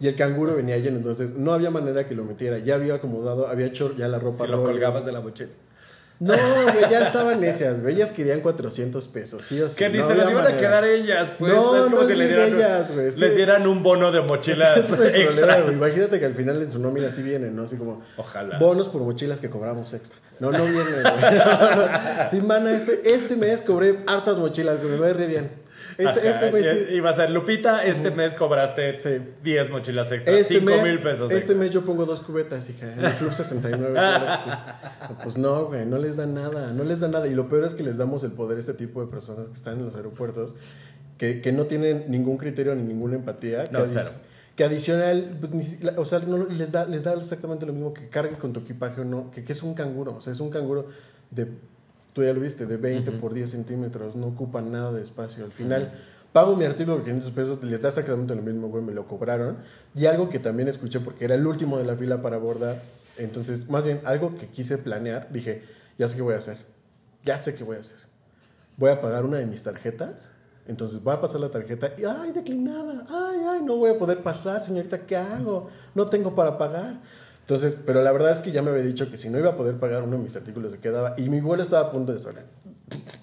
y 0.00 0.06
el 0.06 0.14
canguro 0.16 0.55
venía 0.55 0.76
lleno, 0.78 0.99
entonces 0.99 1.34
no 1.34 1.52
había 1.52 1.70
manera 1.70 2.06
que 2.06 2.14
lo 2.14 2.25
metiera. 2.25 2.58
Ya 2.58 2.76
había 2.76 2.94
acomodado, 2.94 3.49
había 3.49 3.66
hecho 3.66 3.94
ya 3.96 4.06
la 4.08 4.19
ropa. 4.19 4.44
Si 4.44 4.50
lo 4.50 4.62
colgabas 4.62 5.05
de 5.05 5.12
la 5.12 5.20
mochila. 5.20 5.50
No, 6.20 6.34
güey, 6.34 6.90
ya 6.90 7.06
estaban 7.06 7.40
necias, 7.40 7.80
güey. 7.80 7.94
Ellas 7.94 8.10
querían 8.10 8.40
400 8.40 9.06
pesos, 9.08 9.44
sí 9.44 9.60
o 9.60 9.68
sí. 9.68 9.76
Que 9.76 9.88
ni 9.88 9.98
no 9.98 10.08
se 10.08 10.16
los 10.16 10.30
iban 10.30 10.46
a 10.46 10.56
quedar 10.56 10.84
ellas, 10.84 11.30
pues. 11.38 11.52
No, 11.52 11.76
es 11.76 11.82
como 11.84 11.96
no 11.96 12.06
si 12.06 12.12
es 12.12 12.18
le 12.18 12.24
ni 12.24 12.30
dieran, 12.34 12.54
ellas, 12.56 12.92
güey, 12.92 13.04
les 13.06 13.22
es- 13.22 13.36
dieran 13.36 13.66
un 13.68 13.82
bono 13.84 14.10
de 14.10 14.20
mochilas 14.22 14.78
es 14.78 14.86
problema, 14.96 15.16
extras. 15.18 15.62
güey. 15.62 15.74
Imagínate 15.76 16.18
que 16.18 16.26
al 16.26 16.34
final 16.34 16.60
en 16.62 16.72
su 16.72 16.78
nómina 16.80 17.12
sí 17.12 17.22
vienen, 17.22 17.54
¿no? 17.54 17.62
Así 17.62 17.76
como 17.76 18.02
Ojalá. 18.16 18.58
bonos 18.58 18.88
por 18.88 19.02
mochilas 19.02 19.38
que 19.38 19.48
cobramos 19.48 19.94
extra. 19.94 20.18
No, 20.40 20.50
no 20.50 20.64
viene, 20.64 20.82
güey. 20.90 21.04
Sí, 22.30 22.40
mana, 22.40 22.72
este, 22.72 23.00
este 23.14 23.36
mes 23.36 23.62
cobré 23.62 24.00
hartas 24.06 24.38
mochilas, 24.38 24.80
que 24.80 24.86
me 24.86 24.96
va 24.96 25.06
a 25.06 25.10
ir 25.10 25.16
re 25.16 25.26
bien. 25.28 25.67
Este, 25.96 26.28
este 26.28 26.52
mes 26.52 26.66
sí. 26.70 26.86
y- 26.90 26.96
Iba 26.96 27.10
a 27.10 27.12
ser, 27.14 27.30
Lupita, 27.30 27.84
este 27.84 28.10
mes 28.10 28.34
cobraste 28.34 28.98
Sí. 29.00 29.19
10 29.42 29.70
mochilas 29.70 30.10
extras, 30.12 30.36
Este 30.40 30.54
5 30.60 30.66
mes, 30.66 30.82
mil 30.82 30.98
pesos. 31.00 31.22
este 31.30 31.36
extra. 31.36 31.56
mes 31.56 31.70
yo 31.70 31.82
pongo 31.84 32.04
dos 32.06 32.20
cubetas, 32.20 32.69
hija, 32.70 32.92
en 32.92 33.04
el 33.04 33.12
Club 33.12 33.32
69. 33.32 33.92
claro 33.94 34.40
sí. 34.44 34.50
Pues 35.22 35.36
no, 35.38 35.66
güey, 35.66 35.86
no 35.86 35.98
les 35.98 36.16
da 36.16 36.26
nada, 36.26 36.72
no 36.72 36.84
les 36.84 37.00
da 37.00 37.08
nada. 37.08 37.26
Y 37.26 37.34
lo 37.34 37.48
peor 37.48 37.64
es 37.64 37.75
que 37.75 37.82
les 37.82 37.96
damos 37.96 38.22
el 38.25 38.32
poder 38.32 38.56
a 38.56 38.60
este 38.60 38.75
tipo 38.75 39.00
de 39.00 39.06
personas 39.10 39.46
que 39.48 39.54
están 39.54 39.78
en 39.78 39.84
los 39.86 39.96
aeropuertos, 39.96 40.54
que, 41.16 41.40
que 41.40 41.52
no 41.52 41.64
tienen 41.64 42.04
ningún 42.08 42.37
criterio 42.38 42.75
ni 42.75 42.82
ninguna 42.82 43.16
empatía. 43.16 43.64
No, 43.73 43.82
que, 43.82 43.88
cero. 43.88 44.11
que 44.54 44.64
adicional, 44.64 45.37
pues, 45.40 45.76
o 45.97 46.04
sea, 46.04 46.20
no, 46.20 46.47
les, 46.47 46.70
da, 46.73 46.85
les 46.87 47.02
da 47.02 47.14
exactamente 47.14 47.66
lo 47.66 47.73
mismo 47.73 47.92
que 47.94 48.08
cargue 48.08 48.37
con 48.38 48.52
tu 48.52 48.61
equipaje 48.61 49.00
o 49.00 49.04
no, 49.04 49.30
que, 49.32 49.42
que 49.44 49.52
es 49.52 49.62
un 49.62 49.75
canguro, 49.75 50.14
o 50.16 50.20
sea, 50.20 50.32
es 50.32 50.40
un 50.40 50.50
canguro 50.50 50.87
de, 51.30 51.49
tú 52.18 52.25
ya 52.25 52.32
lo 52.32 52.40
viste, 52.40 52.66
de 52.66 52.76
20 52.76 53.12
por 53.12 53.32
10 53.32 53.48
centímetros, 53.48 54.16
no 54.16 54.26
ocupa 54.26 54.60
nada 54.60 54.92
de 54.92 55.02
espacio. 55.02 55.44
Al 55.44 55.52
final... 55.52 55.92
Pago 56.32 56.54
mi 56.56 56.66
artículo 56.66 56.96
por 56.96 57.06
500 57.06 57.32
pesos, 57.32 57.62
les 57.62 57.80
da 57.80 57.88
exactamente 57.88 58.34
lo 58.34 58.42
mismo, 58.42 58.68
güey, 58.68 58.84
me 58.84 58.92
lo 58.92 59.06
cobraron. 59.06 59.56
Y 59.94 60.04
algo 60.04 60.28
que 60.28 60.38
también 60.38 60.68
escuché 60.68 61.00
porque 61.00 61.25
era 61.25 61.34
el 61.34 61.46
último 61.46 61.78
de 61.78 61.84
la 61.84 61.96
fila 61.96 62.20
para 62.20 62.37
abordar. 62.37 62.82
Entonces, 63.16 63.70
más 63.70 63.82
bien, 63.82 64.02
algo 64.04 64.34
que 64.37 64.46
quise 64.46 64.76
planear, 64.76 65.28
dije, 65.32 65.62
ya 65.96 66.06
sé 66.06 66.16
qué 66.16 66.22
voy 66.22 66.34
a 66.34 66.37
hacer. 66.37 66.58
Ya 67.25 67.38
sé 67.38 67.54
qué 67.54 67.64
voy 67.64 67.76
a 67.76 67.80
hacer. 67.80 67.96
Voy 68.76 68.90
a 68.90 69.00
pagar 69.00 69.25
una 69.25 69.38
de 69.38 69.46
mis 69.46 69.62
tarjetas. 69.62 70.30
Entonces, 70.66 71.02
voy 71.02 71.14
a 71.14 71.20
pasar 71.20 71.40
la 71.40 71.48
tarjeta 71.48 71.92
y, 71.96 72.04
ay, 72.04 72.32
declinada. 72.32 73.06
Ay, 73.08 73.38
ay, 73.48 73.62
no 73.64 73.76
voy 73.76 73.90
a 73.92 73.98
poder 73.98 74.22
pasar, 74.22 74.62
señorita, 74.62 75.06
¿qué 75.06 75.16
hago? 75.16 75.70
No 75.94 76.10
tengo 76.10 76.34
para 76.34 76.58
pagar. 76.58 77.00
Entonces, 77.49 77.75
pero 77.87 78.02
la 78.02 78.12
verdad 78.12 78.31
es 78.33 78.40
que 78.43 78.52
ya 78.52 78.61
me 78.61 78.71
había 78.71 78.83
dicho 78.83 79.11
que 79.11 79.17
si 79.17 79.31
no 79.31 79.38
iba 79.38 79.49
a 79.49 79.57
poder 79.57 79.76
pagar 79.76 80.02
uno 80.02 80.19
de 80.19 80.23
mis 80.23 80.37
artículos 80.37 80.71
se 80.71 80.78
quedaba 80.81 81.14
y 81.17 81.31
mi 81.31 81.40
vuelo 81.40 81.62
estaba 81.62 81.88
a 81.88 81.90
punto 81.90 82.12
de 82.12 82.19
salir. 82.19 82.43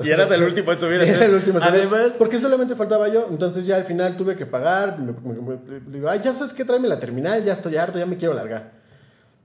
Y 0.04 0.10
eras 0.10 0.32
el 0.32 0.42
último 0.44 0.72
en 0.72 0.80
subir. 0.80 1.02
Era 1.04 1.26
el 1.26 1.34
último. 1.36 1.60
Además, 1.62 2.16
porque 2.18 2.40
solamente 2.40 2.76
faltaba 2.76 3.08
yo. 3.08 3.28
Entonces 3.30 3.68
ya 3.68 3.76
al 3.76 3.84
final 3.84 4.18
tuve 4.18 4.36
que 4.36 4.48
pagar. 4.48 4.98
Me, 5.00 5.12
me- 5.12 5.42
me- 5.42 5.80
le 5.80 5.92
digo, 5.92 6.10
ay, 6.10 6.22
ya 6.24 6.34
sabes 6.34 6.54
qué, 6.54 6.66
tráeme 6.66 6.88
la 6.88 7.00
terminal, 7.00 7.44
ya 7.44 7.54
estoy 7.54 7.76
harto, 7.76 8.00
ya 8.00 8.08
me 8.08 8.18
quiero 8.18 8.34
largar. 8.34 8.72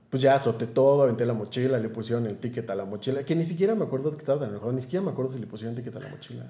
Pues 0.09 0.21
ya 0.23 0.33
azoté 0.33 0.65
todo, 0.65 1.03
aventé 1.03 1.25
la 1.27 1.33
mochila, 1.33 1.77
le 1.77 1.87
pusieron 1.89 2.25
el 2.25 2.37
ticket 2.37 2.67
a 2.71 2.75
la 2.75 2.85
mochila, 2.85 3.23
que 3.23 3.35
ni 3.35 3.45
siquiera 3.45 3.75
me 3.75 3.85
acuerdo 3.85 4.09
que 4.11 4.17
estaba 4.17 4.39
tan 4.39 4.49
enojado, 4.49 4.71
ni 4.73 4.81
siquiera 4.81 5.05
me 5.05 5.11
acuerdo 5.11 5.31
si 5.31 5.39
le 5.39 5.45
pusieron 5.47 5.75
ticket 5.75 5.95
a 5.95 5.99
la 5.99 6.09
mochila. 6.09 6.45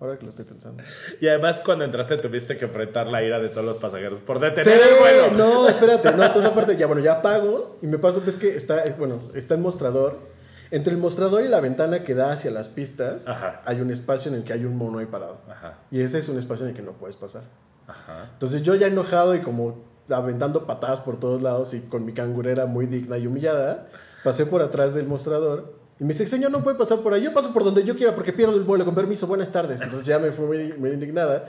Ahora 0.00 0.16
que 0.16 0.22
lo 0.24 0.30
estoy 0.30 0.44
pensando. 0.44 0.82
y 1.20 1.26
además 1.26 1.60
cuando 1.64 1.84
entraste 1.84 2.16
tuviste 2.18 2.56
que 2.56 2.66
enfrentar 2.66 3.08
la 3.08 3.22
ira 3.22 3.38
de 3.40 3.48
todos 3.48 3.64
los 3.66 3.78
pasajeros 3.78 4.20
por 4.20 4.38
detener 4.38 4.78
Sí, 4.78 4.88
el 4.88 4.98
vuelo. 5.00 5.36
No, 5.36 5.68
espérate, 5.68 6.12
no, 6.12 6.24
entonces 6.24 6.50
aparte, 6.50 6.76
ya 6.76 6.86
bueno, 6.86 7.02
ya 7.02 7.20
pago 7.20 7.78
y 7.82 7.86
me 7.88 7.98
paso, 7.98 8.20
pues 8.20 8.36
que 8.36 8.56
está, 8.56 8.82
es, 8.84 8.96
bueno, 8.96 9.20
está 9.34 9.54
el 9.54 9.60
mostrador. 9.60 10.18
Entre 10.70 10.92
el 10.92 10.98
mostrador 10.98 11.42
y 11.44 11.48
la 11.48 11.60
ventana 11.60 12.04
que 12.04 12.14
da 12.14 12.30
hacia 12.30 12.50
las 12.50 12.68
pistas, 12.68 13.26
Ajá. 13.26 13.62
hay 13.64 13.80
un 13.80 13.90
espacio 13.90 14.30
en 14.30 14.36
el 14.36 14.44
que 14.44 14.52
hay 14.52 14.66
un 14.66 14.76
mono 14.76 14.98
ahí 14.98 15.06
parado. 15.06 15.38
Ajá, 15.50 15.78
Y 15.90 16.00
ese 16.02 16.18
es 16.18 16.28
un 16.28 16.38
espacio 16.38 16.64
en 16.66 16.70
el 16.72 16.76
que 16.76 16.82
no 16.82 16.92
puedes 16.92 17.16
pasar. 17.16 17.42
ajá. 17.86 18.26
Entonces 18.34 18.62
yo 18.62 18.74
ya 18.74 18.86
enojado 18.86 19.34
y 19.34 19.40
como 19.40 19.82
aventando 20.10 20.66
patadas 20.66 21.00
por 21.00 21.18
todos 21.18 21.42
lados 21.42 21.72
y 21.74 21.80
con 21.80 22.04
mi 22.04 22.12
cangurera 22.12 22.66
muy 22.66 22.86
digna 22.86 23.16
y 23.18 23.26
humillada, 23.26 23.88
pasé 24.22 24.44
por 24.46 24.60
atrás 24.62 24.92
del 24.94 25.06
mostrador 25.06 25.72
Y 26.00 26.04
me 26.04 26.10
dice, 26.12 26.26
señor, 26.26 26.50
no 26.50 26.62
puede 26.62 26.76
pasar 26.78 27.00
por 27.00 27.12
ahí. 27.12 27.22
Yo 27.24 27.34
paso 27.34 27.52
por 27.52 27.64
donde 27.64 27.82
yo 27.84 27.96
quiera 27.96 28.14
porque 28.14 28.32
pierdo 28.32 28.54
el 28.56 28.62
vuelo. 28.62 28.84
Con 28.84 28.94
permiso, 28.94 29.26
buenas 29.26 29.50
tardes. 29.50 29.80
Entonces 29.80 30.06
ya 30.06 30.18
me 30.18 30.30
fui 30.32 30.46
muy, 30.46 30.72
muy 30.78 30.90
indignada. 30.90 31.46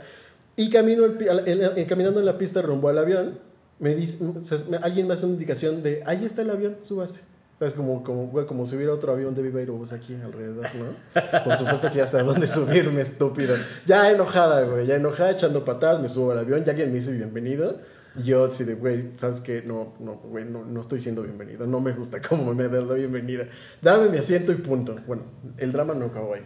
Y 0.56 0.70
camino 0.70 1.06
el 1.06 1.18
el- 1.48 1.62
el- 1.78 1.88
caminando 1.88 2.20
en 2.20 2.26
la 2.26 2.38
pista 2.38 2.62
rumbo 2.62 2.90
al 2.90 2.98
avión, 2.98 3.38
me 3.80 3.96
dice, 3.96 4.18
o 4.26 4.42
sea, 4.42 4.58
alguien 4.82 5.08
me 5.08 5.14
hace 5.14 5.26
una 5.26 5.34
indicación 5.36 5.82
de, 5.84 6.02
ahí 6.06 6.26
está 6.26 6.42
el 6.42 6.50
avión, 6.50 6.78
súbase. 6.82 7.22
Es 7.62 7.74
como, 7.74 8.04
como, 8.04 8.32
como 8.46 8.66
si 8.66 8.76
hubiera 8.78 8.94
otro 8.94 9.12
avión 9.12 9.36
de 9.36 9.42
Viva 9.42 9.60
Aerobús 9.60 9.92
aquí 9.92 10.16
alrededor, 10.16 10.66
¿no? 10.76 11.44
Por 11.44 11.58
supuesto 11.58 11.92
que 11.92 11.98
ya 11.98 12.08
sé 12.08 12.18
a 12.18 12.24
dónde 12.24 12.48
subirme, 12.48 13.02
estúpido. 13.02 13.56
Ya 13.86 14.10
enojada, 14.12 14.62
güey, 14.64 14.88
ya 14.88 14.96
enojada, 14.96 15.32
echando 15.32 15.64
patadas, 15.66 16.02
me 16.02 16.08
subo 16.08 16.32
al 16.32 16.40
avión, 16.40 16.64
ya 16.64 16.72
alguien 16.72 16.90
me 16.90 16.96
dice 16.96 17.12
bienvenido. 17.12 17.78
Yo 18.16 18.46
así 18.46 18.64
de, 18.64 18.74
güey, 18.76 19.12
¿sabes 19.18 19.40
qué? 19.40 19.62
No, 19.62 19.94
no, 20.00 20.16
güey, 20.16 20.46
no, 20.46 20.66
no 20.66 20.82
estoy 20.82 21.00
siendo 21.00 21.22
bienvenido. 21.22 21.68
No 21.68 21.80
me 21.80 21.92
gusta 21.94 22.22
cómo 22.22 22.54
me 22.54 22.68
da 22.68 22.82
la 22.82 22.96
bienvenida. 22.96 23.46
Dame 23.82 24.10
mi 24.10 24.18
asiento 24.18 24.52
y 24.52 24.56
punto. 24.56 24.98
Bueno, 25.08 25.24
el 25.58 25.72
drama 25.72 25.94
no 25.94 26.06
acabó 26.06 26.34
ahí. 26.34 26.42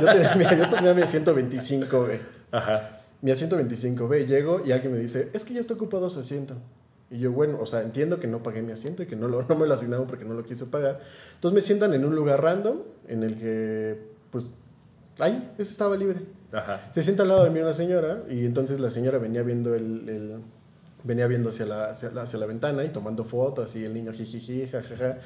Yo 0.00 0.06
tenía, 0.06 0.34
mira, 0.36 0.54
yo 0.54 0.68
tenía 0.68 0.94
mi 0.94 1.02
asiento 1.02 1.34
25, 1.34 2.04
güey. 2.06 2.18
Ajá. 2.52 3.00
Mi 3.22 3.30
asiento 3.30 3.58
25B, 3.58 4.26
llego 4.26 4.60
y 4.64 4.72
alguien 4.72 4.92
me 4.92 4.98
dice, 4.98 5.30
es 5.32 5.44
que 5.44 5.54
ya 5.54 5.60
está 5.60 5.74
ocupado 5.74 6.10
su 6.10 6.20
asiento. 6.20 6.54
Y 7.10 7.18
yo, 7.18 7.32
bueno, 7.32 7.58
o 7.60 7.66
sea, 7.66 7.82
entiendo 7.82 8.20
que 8.20 8.26
no 8.26 8.42
pagué 8.42 8.60
mi 8.62 8.72
asiento 8.72 9.02
y 9.02 9.06
que 9.06 9.16
no, 9.16 9.26
lo, 9.28 9.42
no 9.48 9.56
me 9.56 9.66
lo 9.66 9.74
asignaron 9.74 10.06
porque 10.06 10.24
no 10.26 10.34
lo 10.34 10.44
quise 10.44 10.66
pagar. 10.66 11.00
Entonces 11.36 11.54
me 11.54 11.60
sientan 11.62 11.94
en 11.94 12.04
un 12.04 12.14
lugar 12.14 12.42
random 12.42 12.78
en 13.08 13.22
el 13.22 13.38
que, 13.38 13.98
pues, 14.30 14.50
ahí, 15.18 15.52
ese 15.58 15.70
estaba 15.72 15.96
libre. 15.96 16.20
Ajá. 16.52 16.90
Se 16.92 17.02
sienta 17.02 17.22
al 17.22 17.30
lado 17.30 17.44
de 17.44 17.50
mí 17.50 17.58
una 17.60 17.72
señora 17.72 18.22
y 18.28 18.44
entonces 18.44 18.78
la 18.80 18.90
señora 18.90 19.18
venía 19.18 19.42
viendo 19.42 19.74
el... 19.74 20.08
el- 20.08 20.36
venía 21.04 21.26
viendo 21.28 21.50
hacia 21.50 21.66
la, 21.66 21.90
hacia, 21.90 22.10
la, 22.10 22.22
hacia 22.22 22.38
la 22.38 22.46
ventana 22.46 22.82
y 22.84 22.88
tomando 22.88 23.24
fotos 23.24 23.76
y 23.76 23.84
el 23.84 23.94
niño 23.94 24.12
jijiji, 24.12 24.66
jajaja. 24.66 25.18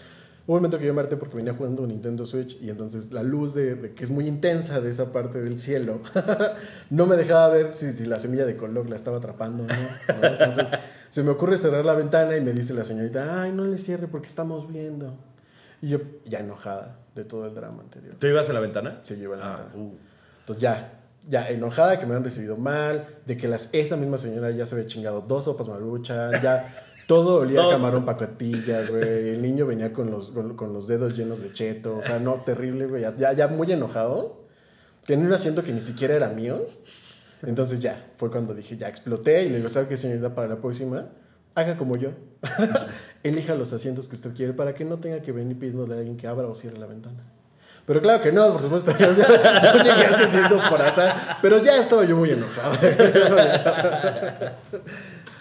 Hubo 0.46 0.56
un 0.56 0.62
momento 0.62 0.78
que 0.78 0.86
yo 0.86 0.94
me 0.94 1.02
harté 1.02 1.16
porque 1.18 1.36
venía 1.36 1.52
jugando 1.54 1.82
un 1.82 1.88
Nintendo 1.88 2.24
Switch 2.24 2.56
y 2.62 2.70
entonces 2.70 3.12
la 3.12 3.22
luz 3.22 3.52
de, 3.54 3.74
de 3.74 3.92
que 3.92 4.02
es 4.04 4.08
muy 4.10 4.26
intensa 4.26 4.80
de 4.80 4.88
esa 4.90 5.12
parte 5.12 5.40
del 5.42 5.60
cielo 5.60 6.00
no 6.90 7.04
me 7.06 7.16
dejaba 7.16 7.48
ver 7.48 7.74
si, 7.74 7.92
si 7.92 8.06
la 8.06 8.18
semilla 8.18 8.46
de 8.46 8.56
color 8.56 8.88
la 8.88 8.96
estaba 8.96 9.18
atrapando 9.18 9.64
o 9.64 9.66
no. 9.66 10.26
Entonces 10.26 10.66
se 11.10 11.22
me 11.22 11.30
ocurre 11.30 11.58
cerrar 11.58 11.84
la 11.84 11.94
ventana 11.94 12.34
y 12.36 12.40
me 12.40 12.52
dice 12.54 12.72
la 12.72 12.84
señorita, 12.84 13.42
ay, 13.42 13.52
no 13.52 13.64
le 13.66 13.76
cierre 13.76 14.08
porque 14.08 14.26
estamos 14.28 14.72
viendo. 14.72 15.14
Y 15.82 15.90
yo 15.90 15.98
ya 16.24 16.40
enojada 16.40 16.96
de 17.14 17.24
todo 17.24 17.46
el 17.46 17.54
drama 17.54 17.82
anterior. 17.82 18.14
¿Tú 18.14 18.26
ibas 18.26 18.48
a 18.48 18.52
la 18.54 18.60
ventana? 18.60 18.98
Se 19.02 19.16
lleva 19.16 19.36
la 19.36 19.44
Ah, 19.54 19.56
ventana. 19.64 19.82
uh. 19.84 19.96
Entonces 20.40 20.62
ya, 20.62 20.97
ya 21.28 21.48
enojada 21.48 22.00
que 22.00 22.06
me 22.06 22.14
han 22.14 22.24
recibido 22.24 22.56
mal, 22.56 23.06
de 23.26 23.36
que 23.36 23.48
las, 23.48 23.68
esa 23.72 23.96
misma 23.96 24.18
señora 24.18 24.50
ya 24.50 24.64
se 24.66 24.74
había 24.74 24.86
chingado 24.86 25.20
dos 25.20 25.44
sopas 25.44 25.68
maruchan, 25.68 26.32
ya 26.42 26.66
todo 27.06 27.36
olía 27.40 27.66
a 27.66 27.70
camarón 27.70 28.06
pacotilla, 28.06 28.86
güey. 28.88 29.30
El 29.30 29.42
niño 29.42 29.66
venía 29.66 29.92
con 29.92 30.10
los, 30.10 30.30
con, 30.30 30.56
con 30.56 30.72
los 30.72 30.88
dedos 30.88 31.16
llenos 31.16 31.42
de 31.42 31.52
cheto, 31.52 31.98
o 31.98 32.02
sea, 32.02 32.18
no, 32.18 32.34
terrible, 32.36 32.86
güey. 32.86 33.02
Ya, 33.02 33.14
ya, 33.16 33.32
ya 33.34 33.46
muy 33.46 33.70
enojado, 33.70 34.46
que 35.04 35.14
en 35.14 35.26
un 35.26 35.32
asiento 35.32 35.62
que 35.62 35.72
ni 35.72 35.82
siquiera 35.82 36.14
era 36.14 36.28
mío. 36.28 36.66
Entonces 37.46 37.78
ya, 37.78 38.10
fue 38.16 38.30
cuando 38.30 38.54
dije, 38.54 38.76
ya 38.76 38.88
exploté 38.88 39.44
y 39.44 39.50
le 39.50 39.58
digo, 39.58 39.68
¿sabe 39.68 39.86
qué, 39.86 39.96
señorita? 39.96 40.34
Para 40.34 40.48
la 40.48 40.56
próxima, 40.56 41.10
haga 41.54 41.76
como 41.76 41.96
yo. 41.96 42.10
Elija 43.22 43.54
los 43.54 43.72
asientos 43.72 44.08
que 44.08 44.16
usted 44.16 44.34
quiere 44.34 44.54
para 44.54 44.74
que 44.74 44.84
no 44.84 44.98
tenga 44.98 45.20
que 45.22 45.30
venir 45.30 45.58
pidiéndole 45.58 45.94
a 45.94 45.98
alguien 45.98 46.16
que 46.16 46.26
abra 46.26 46.48
o 46.48 46.54
cierre 46.54 46.78
la 46.78 46.86
ventana. 46.86 47.22
Pero 47.88 48.00
claro 48.02 48.22
que 48.22 48.30
no, 48.30 48.52
por 48.52 48.62
supuesto. 48.62 48.92
Yo 48.98 49.06
llegué 49.82 50.04
asiento 50.06 50.60
por 50.70 50.80
azar, 50.82 51.38
pero 51.42 51.58
ya 51.62 51.78
estaba 51.80 52.04
yo 52.04 52.16
muy 52.16 52.30
enojado. 52.30 52.74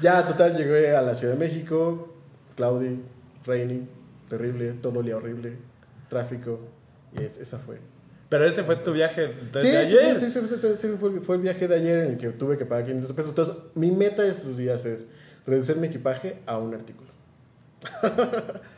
ya, 0.01 0.25
total, 0.25 0.56
llegué 0.56 0.96
a 0.96 1.01
la 1.01 1.13
Ciudad 1.13 1.34
de 1.34 1.39
México, 1.39 2.13
cloudy, 2.56 3.01
rainy, 3.46 3.88
terrible, 4.30 4.72
todo 4.82 5.00
olía 5.00 5.18
horrible, 5.18 5.58
tráfico, 6.10 6.62
y 7.18 7.24
es- 7.24 7.38
esa 7.38 7.60
fue. 7.60 7.80
Pero 8.30 8.46
este 8.46 8.63
fue 8.63 8.75
tu 8.77 8.92
viaje 8.94 9.27
Sí, 9.27 9.34
desde 9.54 9.70
sí, 9.72 9.75
ayer. 9.98 10.16
sí, 10.20 10.30
sí, 10.32 10.48
sí, 10.48 10.58
sí, 10.58 10.68
sí, 10.75 10.88
fue, 11.00 11.20
fue 11.22 11.36
el 11.38 11.42
viaje 11.42 11.68
de 11.68 11.75
ayer 11.75 11.98
en 12.06 12.12
el 12.12 12.18
que 12.18 12.30
tuve 12.30 12.58
que 12.58 12.66
pagar 12.66 12.86
500 12.86 13.13
pesos. 13.13 13.30
Entonces, 13.30 13.56
mi 13.75 13.92
meta 13.92 14.24
de 14.24 14.30
estos 14.32 14.58
días 14.58 14.86
es 14.86 15.06
reducir 15.46 15.77
mi 15.77 15.88
equipaje 15.88 16.39
a 16.46 16.58
un 16.58 16.74
artículo. 16.74 17.10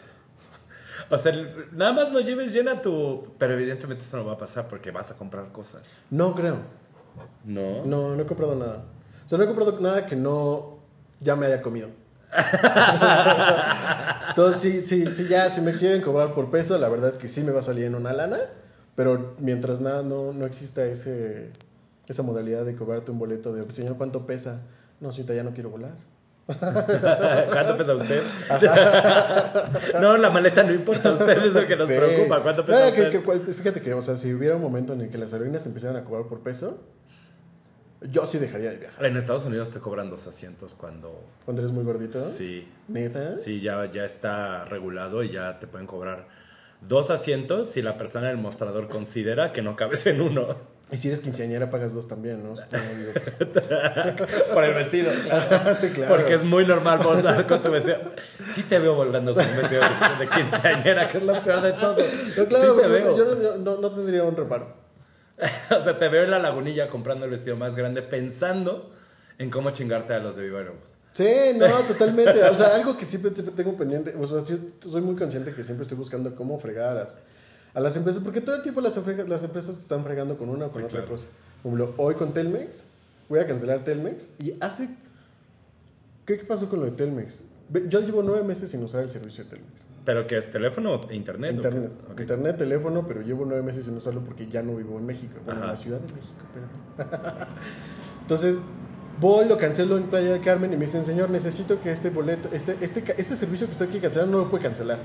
O 1.09 1.17
sea, 1.17 1.33
nada 1.71 1.93
más 1.93 2.11
lo 2.11 2.19
lleves 2.19 2.53
llena 2.53 2.81
tu... 2.81 3.33
Pero 3.37 3.53
evidentemente 3.53 4.03
eso 4.03 4.17
no 4.17 4.25
va 4.25 4.33
a 4.33 4.37
pasar 4.37 4.67
porque 4.67 4.91
vas 4.91 5.11
a 5.11 5.17
comprar 5.17 5.51
cosas. 5.51 5.83
No 6.09 6.35
creo. 6.35 6.57
No. 7.43 7.85
No, 7.85 8.15
no 8.15 8.21
he 8.21 8.25
comprado 8.25 8.55
nada. 8.55 8.83
O 9.25 9.29
sea, 9.29 9.37
no 9.37 9.43
he 9.43 9.47
comprado 9.47 9.79
nada 9.79 10.05
que 10.05 10.15
no 10.15 10.77
ya 11.19 11.35
me 11.35 11.45
haya 11.45 11.61
comido. 11.61 11.89
Entonces, 14.29 14.61
sí, 14.61 14.83
sí, 14.83 15.13
sí, 15.13 15.27
ya, 15.27 15.49
si 15.49 15.61
me 15.61 15.73
quieren 15.73 16.01
cobrar 16.01 16.33
por 16.33 16.51
peso, 16.51 16.77
la 16.77 16.89
verdad 16.89 17.09
es 17.09 17.17
que 17.17 17.27
sí 17.27 17.41
me 17.43 17.51
va 17.51 17.59
a 17.59 17.63
salir 17.63 17.85
en 17.85 17.95
una 17.95 18.13
lana, 18.13 18.39
pero 18.95 19.35
mientras 19.39 19.81
nada 19.81 20.03
no, 20.03 20.31
no 20.33 20.45
exista 20.45 20.85
ese, 20.85 21.49
esa 22.07 22.23
modalidad 22.23 22.65
de 22.65 22.75
cobrarte 22.75 23.11
un 23.11 23.19
boleto 23.19 23.53
de, 23.53 23.67
señor, 23.73 23.97
¿cuánto 23.97 24.25
pesa? 24.25 24.61
No, 24.99 25.11
señorita, 25.11 25.33
ya 25.33 25.43
no 25.43 25.53
quiero 25.53 25.69
volar. 25.69 25.93
¿Cuánto 27.51 27.77
pesa 27.77 27.93
usted? 27.95 28.23
no, 30.01 30.17
la 30.17 30.29
maleta 30.29 30.63
no 30.63 30.73
importa. 30.73 31.11
Usted 31.13 31.29
es 31.45 31.53
lo 31.53 31.67
que 31.67 31.75
nos 31.75 31.87
Sí. 31.87 31.93
preocupa. 31.95 32.41
¿Cuánto 32.41 32.65
pesa 32.65 32.87
usted? 32.89 33.11
que 33.11 33.21
cual- 33.21 33.41
fíjate 33.41 33.81
que, 33.81 33.93
o 33.93 34.01
sea, 34.01 34.15
si 34.15 34.33
hubiera 34.33 34.55
un 34.55 34.61
momento 34.61 34.93
en 34.93 35.01
el 35.01 35.09
que 35.09 35.17
las 35.17 35.31
aerolíneas 35.33 35.65
empezaran 35.65 35.97
a 35.97 36.03
cobrar 36.03 36.25
por 36.27 36.39
peso, 36.41 36.83
yo 38.01 38.25
sí 38.25 38.39
dejaría 38.39 38.71
de 38.71 38.77
viajar. 38.77 39.05
En 39.05 39.17
Estados 39.17 39.45
Unidos 39.45 39.69
te 39.71 39.79
cobran 39.79 40.09
dos 40.09 40.25
asientos 40.27 40.73
cuando... 40.73 41.23
Cuando 41.45 41.61
eres 41.61 41.71
muy 41.73 41.83
gordito. 41.83 42.19
Sí. 42.19 42.67
¿Neta? 42.87 43.35
Sí, 43.35 43.59
ya, 43.59 43.85
ya 43.91 44.05
está 44.05 44.65
regulado 44.65 45.21
y 45.23 45.29
ya 45.31 45.59
te 45.59 45.67
pueden 45.67 45.85
cobrar 45.85 46.27
dos 46.81 47.11
asientos 47.11 47.69
si 47.69 47.81
la 47.81 47.97
persona 47.97 48.29
del 48.29 48.37
mostrador 48.37 48.87
considera 48.87 49.51
que 49.51 49.61
no 49.61 49.75
cabes 49.75 50.05
en 50.07 50.21
uno. 50.21 50.78
Y 50.91 50.97
si 50.97 51.07
eres 51.07 51.21
quinceañera, 51.21 51.69
pagas 51.69 51.93
dos 51.93 52.07
también, 52.07 52.43
¿no? 52.43 52.53
Por 54.53 54.63
el 54.63 54.73
vestido. 54.73 55.11
Sí, 55.79 55.89
claro. 55.89 56.15
Porque 56.15 56.33
es 56.33 56.43
muy 56.43 56.65
normal 56.65 56.99
vos 56.99 57.21
con 57.47 57.61
tu 57.61 57.71
vestido. 57.71 57.97
Sí 58.47 58.63
te 58.63 58.79
veo 58.79 58.95
volando 58.95 59.35
con 59.35 59.45
un 59.45 59.57
vestido 59.57 59.83
de, 60.19 60.29
quinceañera, 60.29 61.07
que 61.07 61.19
es 61.19 61.23
lo 61.23 61.33
peor 61.43 61.61
de 61.61 61.73
todo. 61.73 61.95
No, 61.95 62.47
claro, 62.47 62.75
sí 62.75 62.81
te 62.81 62.83
pues, 62.87 62.89
veo. 62.89 63.17
yo, 63.17 63.41
yo 63.41 63.57
no, 63.57 63.77
no 63.77 63.91
tendría 63.91 64.23
un 64.23 64.35
reparo. 64.35 64.89
O 65.77 65.81
sea, 65.81 65.97
te 65.97 66.07
veo 66.09 66.23
en 66.23 66.31
la 66.31 66.39
lagunilla 66.39 66.89
comprando 66.89 67.25
el 67.25 67.31
vestido 67.31 67.55
más 67.55 67.75
grande 67.75 68.01
pensando 68.01 68.91
en 69.37 69.49
cómo 69.49 69.71
chingarte 69.71 70.13
a 70.13 70.19
los 70.19 70.35
de 70.35 70.43
Viva. 70.43 70.63
Sí, 71.13 71.27
no, 71.55 71.67
totalmente. 71.67 72.43
O 72.43 72.55
sea, 72.55 72.75
algo 72.75 72.97
que 72.97 73.05
siempre 73.05 73.31
te- 73.31 73.43
tengo 73.43 73.75
pendiente. 73.75 74.15
O 74.19 74.27
sea, 74.27 74.41
soy 74.45 75.01
muy 75.01 75.15
consciente 75.15 75.53
que 75.53 75.63
siempre 75.63 75.83
estoy 75.83 75.97
buscando 75.97 76.35
cómo 76.35 76.59
fregar 76.59 76.89
a 76.89 76.93
las, 76.93 77.17
a 77.73 77.79
las 77.79 77.95
empresas. 77.95 78.21
Porque 78.23 78.41
todo 78.41 78.55
el 78.55 78.61
tiempo 78.63 78.81
las, 78.81 78.95
las 79.27 79.43
empresas 79.43 79.75
te 79.75 79.81
están 79.81 80.03
fregando 80.03 80.37
con 80.37 80.49
una 80.49 80.65
o 80.65 80.69
con 80.69 80.79
Sí, 80.81 80.85
otra 80.85 80.99
claro. 80.99 81.11
cosa. 81.11 81.27
Por 81.63 81.73
ejemplo, 81.73 81.93
hoy 81.97 82.15
con 82.15 82.33
Telmex, 82.33 82.83
voy 83.27 83.39
a 83.39 83.47
cancelar 83.47 83.83
Telmex. 83.83 84.27
Y 84.39 84.53
hace. 84.61 84.89
¿Qué, 86.25 86.37
qué 86.37 86.43
pasó 86.45 86.69
con 86.69 86.79
lo 86.79 86.85
de 86.85 86.91
Telmex? 86.91 87.41
Yo 87.87 87.99
llevo 88.01 88.23
nueve 88.23 88.43
meses 88.43 88.71
sin 88.71 88.83
usar 88.83 89.03
el 89.03 89.11
servicio 89.11 89.43
de 89.43 89.51
Telmex. 89.51 89.85
¿Pero 90.05 90.25
que 90.25 90.37
es 90.37 90.51
teléfono 90.51 90.95
o 90.95 91.11
internet? 91.13 91.57
o 91.59 91.61
qué 91.61 91.67
Internet, 91.67 91.85
es? 91.85 92.11
Ok. 92.11 92.19
internet, 92.21 92.57
teléfono, 92.57 93.05
pero 93.07 93.21
llevo 93.21 93.45
nueve 93.45 93.61
meses 93.61 93.85
sin 93.85 93.95
usarlo 93.95 94.21
porque 94.21 94.47
ya 94.47 94.63
no 94.63 94.75
vivo 94.75 94.97
en 94.97 95.05
México, 95.05 95.35
bueno, 95.45 95.61
en 95.61 95.67
la 95.67 95.75
Ciudad 95.75 95.99
de 95.99 96.11
México, 96.13 96.39
perdón. 96.97 97.47
Entonces, 98.21 98.57
voy, 99.19 99.47
lo 99.47 99.57
cancelo 99.59 99.97
en 99.97 100.05
Playa 100.05 100.31
del 100.31 100.41
Carmen 100.41 100.73
y 100.73 100.77
me 100.77 100.85
dicen, 100.85 101.03
señor, 101.03 101.29
necesito 101.29 101.79
que 101.81 101.91
este 101.91 102.09
boleto, 102.09 102.49
este, 102.51 102.75
este, 102.81 103.03
este 103.17 103.35
servicio 103.35 103.67
que 103.67 103.73
usted 103.73 103.85
quiere 103.87 104.01
cancelar 104.01 104.27
no 104.29 104.39
lo 104.39 104.49
puede 104.49 104.63
cancelar. 104.63 104.97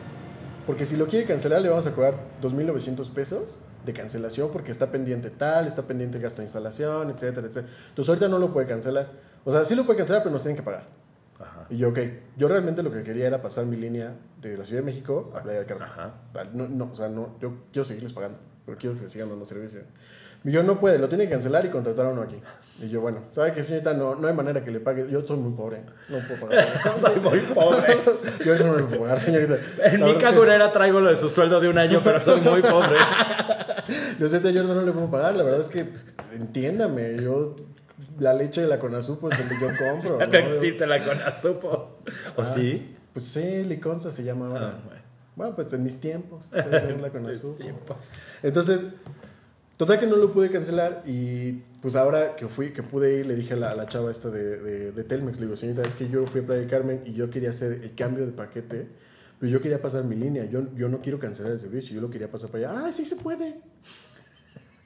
Porque 0.66 0.84
si 0.84 0.96
lo 0.96 1.06
quiere 1.06 1.26
cancelar, 1.26 1.60
le 1.60 1.68
vamos 1.68 1.86
a 1.86 1.92
cobrar 1.92 2.14
2.900 2.40 3.10
pesos 3.10 3.58
de 3.84 3.92
cancelación 3.92 4.50
porque 4.50 4.70
está 4.70 4.90
pendiente 4.90 5.28
tal, 5.30 5.66
está 5.66 5.82
pendiente 5.82 6.18
gasto 6.18 6.38
de 6.38 6.44
instalación, 6.44 7.10
etcétera, 7.10 7.46
etcétera. 7.46 7.72
Entonces, 7.90 8.08
ahorita 8.08 8.28
no 8.28 8.38
lo 8.38 8.52
puede 8.52 8.66
cancelar. 8.66 9.10
O 9.44 9.52
sea, 9.52 9.64
sí 9.64 9.74
lo 9.74 9.84
puede 9.84 9.98
cancelar, 9.98 10.22
pero 10.22 10.32
nos 10.32 10.42
tienen 10.42 10.56
que 10.56 10.62
pagar. 10.62 10.84
Ajá. 11.38 11.66
Y 11.68 11.76
yo, 11.76 11.90
ok, 11.90 11.98
yo 12.36 12.48
realmente 12.48 12.82
lo 12.82 12.90
que 12.90 13.02
quería 13.02 13.26
era 13.26 13.42
pasar 13.42 13.66
mi 13.66 13.76
línea 13.76 14.14
de 14.40 14.56
la 14.56 14.64
Ciudad 14.64 14.80
de 14.80 14.86
México 14.86 15.32
a 15.36 15.42
Playa 15.42 15.58
del 15.58 15.66
Carmen. 15.66 15.88
Ajá. 15.88 16.14
No, 16.54 16.68
no, 16.68 16.90
o 16.92 16.96
sea, 16.96 17.08
no, 17.08 17.36
yo 17.40 17.52
quiero 17.70 17.84
seguirles 17.84 18.12
pagando, 18.12 18.38
pero 18.64 18.78
quiero 18.78 18.98
que 18.98 19.08
sigan 19.08 19.28
dando 19.28 19.44
servicio. 19.44 19.80
Y 20.44 20.50
yo 20.50 20.62
no 20.62 20.78
puede, 20.78 20.98
lo 20.98 21.08
tiene 21.08 21.24
que 21.24 21.30
cancelar 21.30 21.64
y 21.64 21.70
contratar 21.70 22.04
a 22.06 22.10
uno 22.10 22.20
aquí. 22.22 22.38
Y 22.80 22.88
yo, 22.90 23.00
bueno, 23.00 23.20
¿sabe 23.30 23.52
qué, 23.54 23.62
señorita? 23.64 23.94
No, 23.94 24.14
no 24.14 24.28
hay 24.28 24.34
manera 24.34 24.62
que 24.62 24.70
le 24.70 24.78
pague. 24.78 25.06
Yo 25.10 25.26
soy 25.26 25.38
muy 25.38 25.52
pobre, 25.54 25.82
no 26.10 26.18
puedo 26.18 26.40
pagar. 26.40 26.68
Soy 26.98 27.18
muy 27.20 27.38
pobre. 27.38 27.98
yo 28.44 28.58
no 28.66 28.76
lo 28.76 28.86
puedo 28.88 29.00
pagar, 29.02 29.20
señorita. 29.20 29.54
En 29.84 30.04
mi 30.04 30.10
es 30.10 30.16
que- 30.18 30.22
cangurera 30.22 30.70
traigo 30.70 31.00
lo 31.00 31.08
de 31.08 31.16
su 31.16 31.28
sueldo 31.30 31.60
de 31.60 31.68
un 31.70 31.78
año, 31.78 32.02
pero 32.04 32.20
soy 32.20 32.40
muy 32.42 32.60
pobre. 32.60 32.98
Lo 34.18 34.28
siento, 34.28 34.48
yo 34.50 34.62
no 34.62 34.80
le 34.82 34.92
puedo 34.92 35.10
pagar. 35.10 35.34
La 35.34 35.42
verdad 35.42 35.60
es 35.60 35.68
que, 35.68 35.86
entiéndame, 36.32 37.16
yo, 37.22 37.54
la 38.18 38.32
leche 38.32 38.62
de 38.62 38.66
la 38.68 38.78
Conazú, 38.78 39.18
pues 39.18 39.36
donde 39.38 39.56
yo 39.60 39.66
compro. 39.68 40.18
No 40.18 40.26
¿no? 40.26 40.38
existe 40.54 40.86
la 40.86 41.04
Conasupo. 41.04 41.98
¿O 42.36 42.42
Ah, 42.42 42.44
sí? 42.44 42.96
Pues 43.12 43.26
sí, 43.26 43.64
Liconza 43.64 44.10
se 44.12 44.24
llama 44.24 44.46
ahora. 44.46 44.70
Ah, 44.74 44.80
bueno. 44.84 45.00
Bueno, 45.36 45.54
pues 45.56 45.72
en 45.72 45.82
mis 45.82 46.00
tiempos. 46.00 46.48
es 46.52 46.66
la. 47.00 47.10
Entonces, 48.42 48.86
total 49.76 49.98
que 50.00 50.06
no 50.06 50.16
lo 50.16 50.32
pude 50.32 50.50
cancelar 50.50 51.02
y 51.06 51.52
pues 51.82 51.96
ahora 51.96 52.36
que 52.36 52.48
fui, 52.48 52.72
que 52.72 52.82
pude 52.82 53.18
ir, 53.20 53.26
le 53.26 53.34
dije 53.34 53.54
a 53.54 53.56
la, 53.56 53.70
a 53.70 53.74
la 53.74 53.86
chava 53.86 54.10
esta 54.10 54.30
de, 54.30 54.58
de, 54.58 54.92
de 54.92 55.04
Telmex, 55.04 55.38
le 55.38 55.46
digo, 55.46 55.56
señorita, 55.56 55.86
es 55.86 55.94
que 55.94 56.08
yo 56.08 56.26
fui 56.26 56.40
a 56.40 56.44
Playa 56.46 56.60
del 56.60 56.70
Carmen 56.70 57.02
y 57.04 57.12
yo 57.12 57.28
quería 57.30 57.50
hacer 57.50 57.72
el 57.82 57.94
cambio 57.94 58.24
de 58.26 58.32
paquete 58.32 58.86
Pero 59.40 59.50
yo 59.52 59.60
quería 59.60 59.82
pasar 59.82 60.04
mi 60.04 60.16
línea, 60.16 60.44
yo, 60.46 60.62
yo 60.74 60.88
no 60.88 61.00
quiero 61.02 61.18
cancelar 61.18 61.52
el 61.52 61.60
servicio, 61.60 61.94
yo 61.94 62.00
lo 62.00 62.10
quería 62.10 62.30
pasar 62.30 62.50
para 62.50 62.70
allá. 62.70 62.86
Ah, 62.86 62.92
sí 62.92 63.04
se 63.04 63.16
puede. 63.16 63.56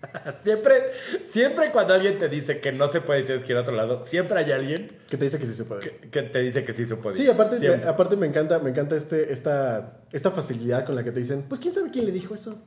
Siempre, 0.40 0.90
siempre 1.21 1.73
cuando 1.73 1.92
alguien 1.92 2.18
te 2.18 2.28
dice 2.28 2.61
que 2.61 2.71
no 2.71 2.87
se 2.87 3.00
puede 3.00 3.23
y 3.23 3.25
tienes 3.25 3.42
que 3.42 3.52
ir 3.52 3.59
a 3.59 3.62
otro 3.62 3.75
lado, 3.75 4.04
siempre 4.04 4.38
hay 4.38 4.52
alguien 4.52 4.92
Que 5.11 5.16
te 5.16 5.25
dice 5.25 5.40
que 5.40 5.47
sí 5.47 5.54
se 5.54 5.64
puede. 5.64 5.80
que, 5.80 6.09
que 6.09 6.23
te 6.23 6.38
dice 6.38 6.64
que 6.64 6.73
sí 6.73 6.85
se 6.85 6.95
puede. 6.95 7.16
Sí, 7.16 7.28
aparte, 7.28 7.59
Siempre. 7.59 7.88
aparte 7.88 8.14
me 8.16 8.28
encanta, 8.28 8.61
me 8.61 8.71
encanta 8.71 8.95
este, 8.95 9.33
esta, 9.33 9.99
esta 10.12 10.30
facilidad 10.30 10.85
con 10.87 10.95
la 10.95 11.02
que 11.02 11.11
te 11.11 11.18
dicen, 11.18 11.45
pues 11.49 11.61
quién 11.61 11.75
sabe 11.75 11.90
quién 11.90 12.04
le 12.07 12.12
dijo 12.12 12.33
eso. 12.33 12.62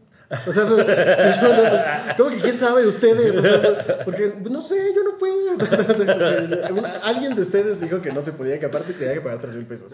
O 0.47 0.53
sea, 0.53 0.63
yo- 0.67 2.15
¿cómo 2.17 2.29
que 2.29 2.37
quién 2.37 2.57
sabe 2.57 2.85
ustedes? 2.87 3.37
O 3.37 3.41
sea, 3.41 3.99
porque 4.05 4.33
no 4.49 4.61
sé, 4.61 4.93
yo 4.95 5.03
no 5.03 5.17
fui. 5.17 5.29
O 5.29 5.55
sea, 6.75 7.01
alguien 7.03 7.35
de 7.35 7.41
ustedes 7.41 7.81
dijo 7.81 8.01
que 8.01 8.11
no 8.11 8.21
se 8.21 8.31
podía, 8.31 8.59
que 8.59 8.65
aparte 8.65 8.93
tenía 8.93 9.13
que 9.13 9.21
pagar 9.21 9.39
3 9.41 9.55
mil 9.55 9.65
pesos. 9.65 9.93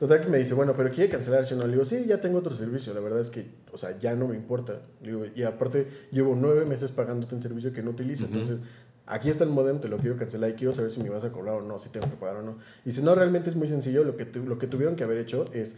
Total 0.00 0.20
que 0.22 0.28
me 0.28 0.38
dice, 0.38 0.54
bueno, 0.54 0.74
pero 0.76 0.90
quiere 0.90 1.10
cancelar 1.10 1.46
si 1.46 1.54
no. 1.54 1.62
Le 1.66 1.72
digo, 1.72 1.84
sí, 1.84 2.04
ya 2.06 2.18
tengo 2.20 2.38
otro 2.38 2.54
servicio. 2.54 2.94
La 2.94 3.00
verdad 3.00 3.20
es 3.20 3.30
que, 3.30 3.46
o 3.72 3.76
sea, 3.76 3.98
ya 3.98 4.14
no 4.14 4.26
me 4.28 4.36
importa. 4.36 4.80
Digo, 5.00 5.26
y 5.34 5.42
aparte, 5.42 5.86
llevo 6.10 6.36
nueve 6.38 6.64
meses 6.64 6.90
pagándote 6.90 7.34
un 7.34 7.42
servicio 7.42 7.72
que 7.72 7.82
no 7.82 7.90
utilizo. 7.90 8.24
Entonces, 8.24 8.58
aquí 9.06 9.28
está 9.28 9.44
el 9.44 9.50
modem, 9.50 9.80
te 9.80 9.88
lo 9.88 9.98
quiero 9.98 10.16
cancelar 10.16 10.50
y 10.50 10.54
quiero 10.54 10.72
saber 10.72 10.90
si 10.90 11.02
me 11.02 11.10
vas 11.10 11.24
a 11.24 11.30
cobrar 11.30 11.56
o 11.56 11.60
no, 11.62 11.78
si 11.78 11.90
tengo 11.90 12.08
que 12.08 12.16
pagar 12.16 12.36
o 12.36 12.42
no. 12.42 12.56
Y 12.86 12.92
si 12.92 13.02
no, 13.02 13.14
realmente 13.14 13.50
es 13.50 13.56
muy 13.56 13.68
sencillo. 13.68 14.02
Lo 14.04 14.16
que, 14.16 14.24
tu- 14.24 14.44
lo 14.46 14.58
que 14.58 14.66
tuvieron 14.66 14.96
que 14.96 15.04
haber 15.04 15.18
hecho 15.18 15.44
es 15.52 15.76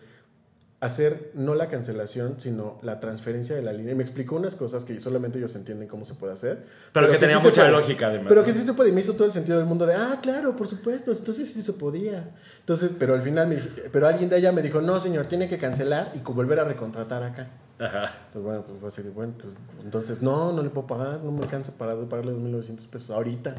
hacer 0.86 1.30
no 1.34 1.54
la 1.54 1.68
cancelación, 1.68 2.36
sino 2.38 2.78
la 2.82 3.00
transferencia 3.00 3.54
de 3.54 3.62
la 3.62 3.72
línea. 3.72 3.92
Y 3.92 3.94
me 3.94 4.02
explicó 4.02 4.36
unas 4.36 4.54
cosas 4.54 4.84
que 4.84 4.98
solamente 5.00 5.38
ellos 5.38 5.54
entienden 5.54 5.88
cómo 5.88 6.04
se 6.04 6.14
puede 6.14 6.32
hacer. 6.32 6.64
Pero 6.92 7.10
que 7.10 7.18
tenía 7.18 7.38
sí 7.38 7.46
mucha 7.46 7.68
lógica, 7.68 8.06
además, 8.06 8.26
Pero 8.28 8.40
¿no? 8.40 8.46
que 8.46 8.52
sí 8.52 8.62
se 8.62 8.72
puede. 8.72 8.90
Y 8.90 8.92
me 8.92 9.00
hizo 9.00 9.14
todo 9.14 9.26
el 9.26 9.32
sentido 9.32 9.58
del 9.58 9.66
mundo 9.66 9.86
de, 9.86 9.94
ah, 9.94 10.18
claro, 10.22 10.56
por 10.56 10.66
supuesto, 10.66 11.12
entonces 11.12 11.52
sí 11.52 11.62
se 11.62 11.72
podía. 11.74 12.30
Entonces, 12.60 12.90
pero 12.98 13.14
al 13.14 13.22
final, 13.22 13.48
me, 13.48 13.56
pero 13.92 14.06
alguien 14.06 14.28
de 14.30 14.36
allá 14.36 14.52
me 14.52 14.62
dijo, 14.62 14.80
no, 14.80 15.00
señor, 15.00 15.26
tiene 15.26 15.48
que 15.48 15.58
cancelar 15.58 16.12
y 16.14 16.20
volver 16.20 16.60
a 16.60 16.64
recontratar 16.64 17.22
acá. 17.22 17.48
Ajá. 17.78 18.12
Pues 18.32 18.44
bueno, 18.44 18.62
pues 18.62 18.78
fue 18.80 18.88
así 18.88 19.02
de, 19.02 19.10
bueno, 19.10 19.34
pues 19.40 19.54
entonces, 19.84 20.22
no, 20.22 20.52
no 20.52 20.62
le 20.62 20.70
puedo 20.70 20.86
pagar, 20.86 21.20
no 21.22 21.30
me 21.30 21.42
alcanza 21.42 21.72
para 21.76 21.94
pagarle 21.94 22.32
2.900 22.32 22.88
pesos 22.88 23.10
ahorita. 23.10 23.56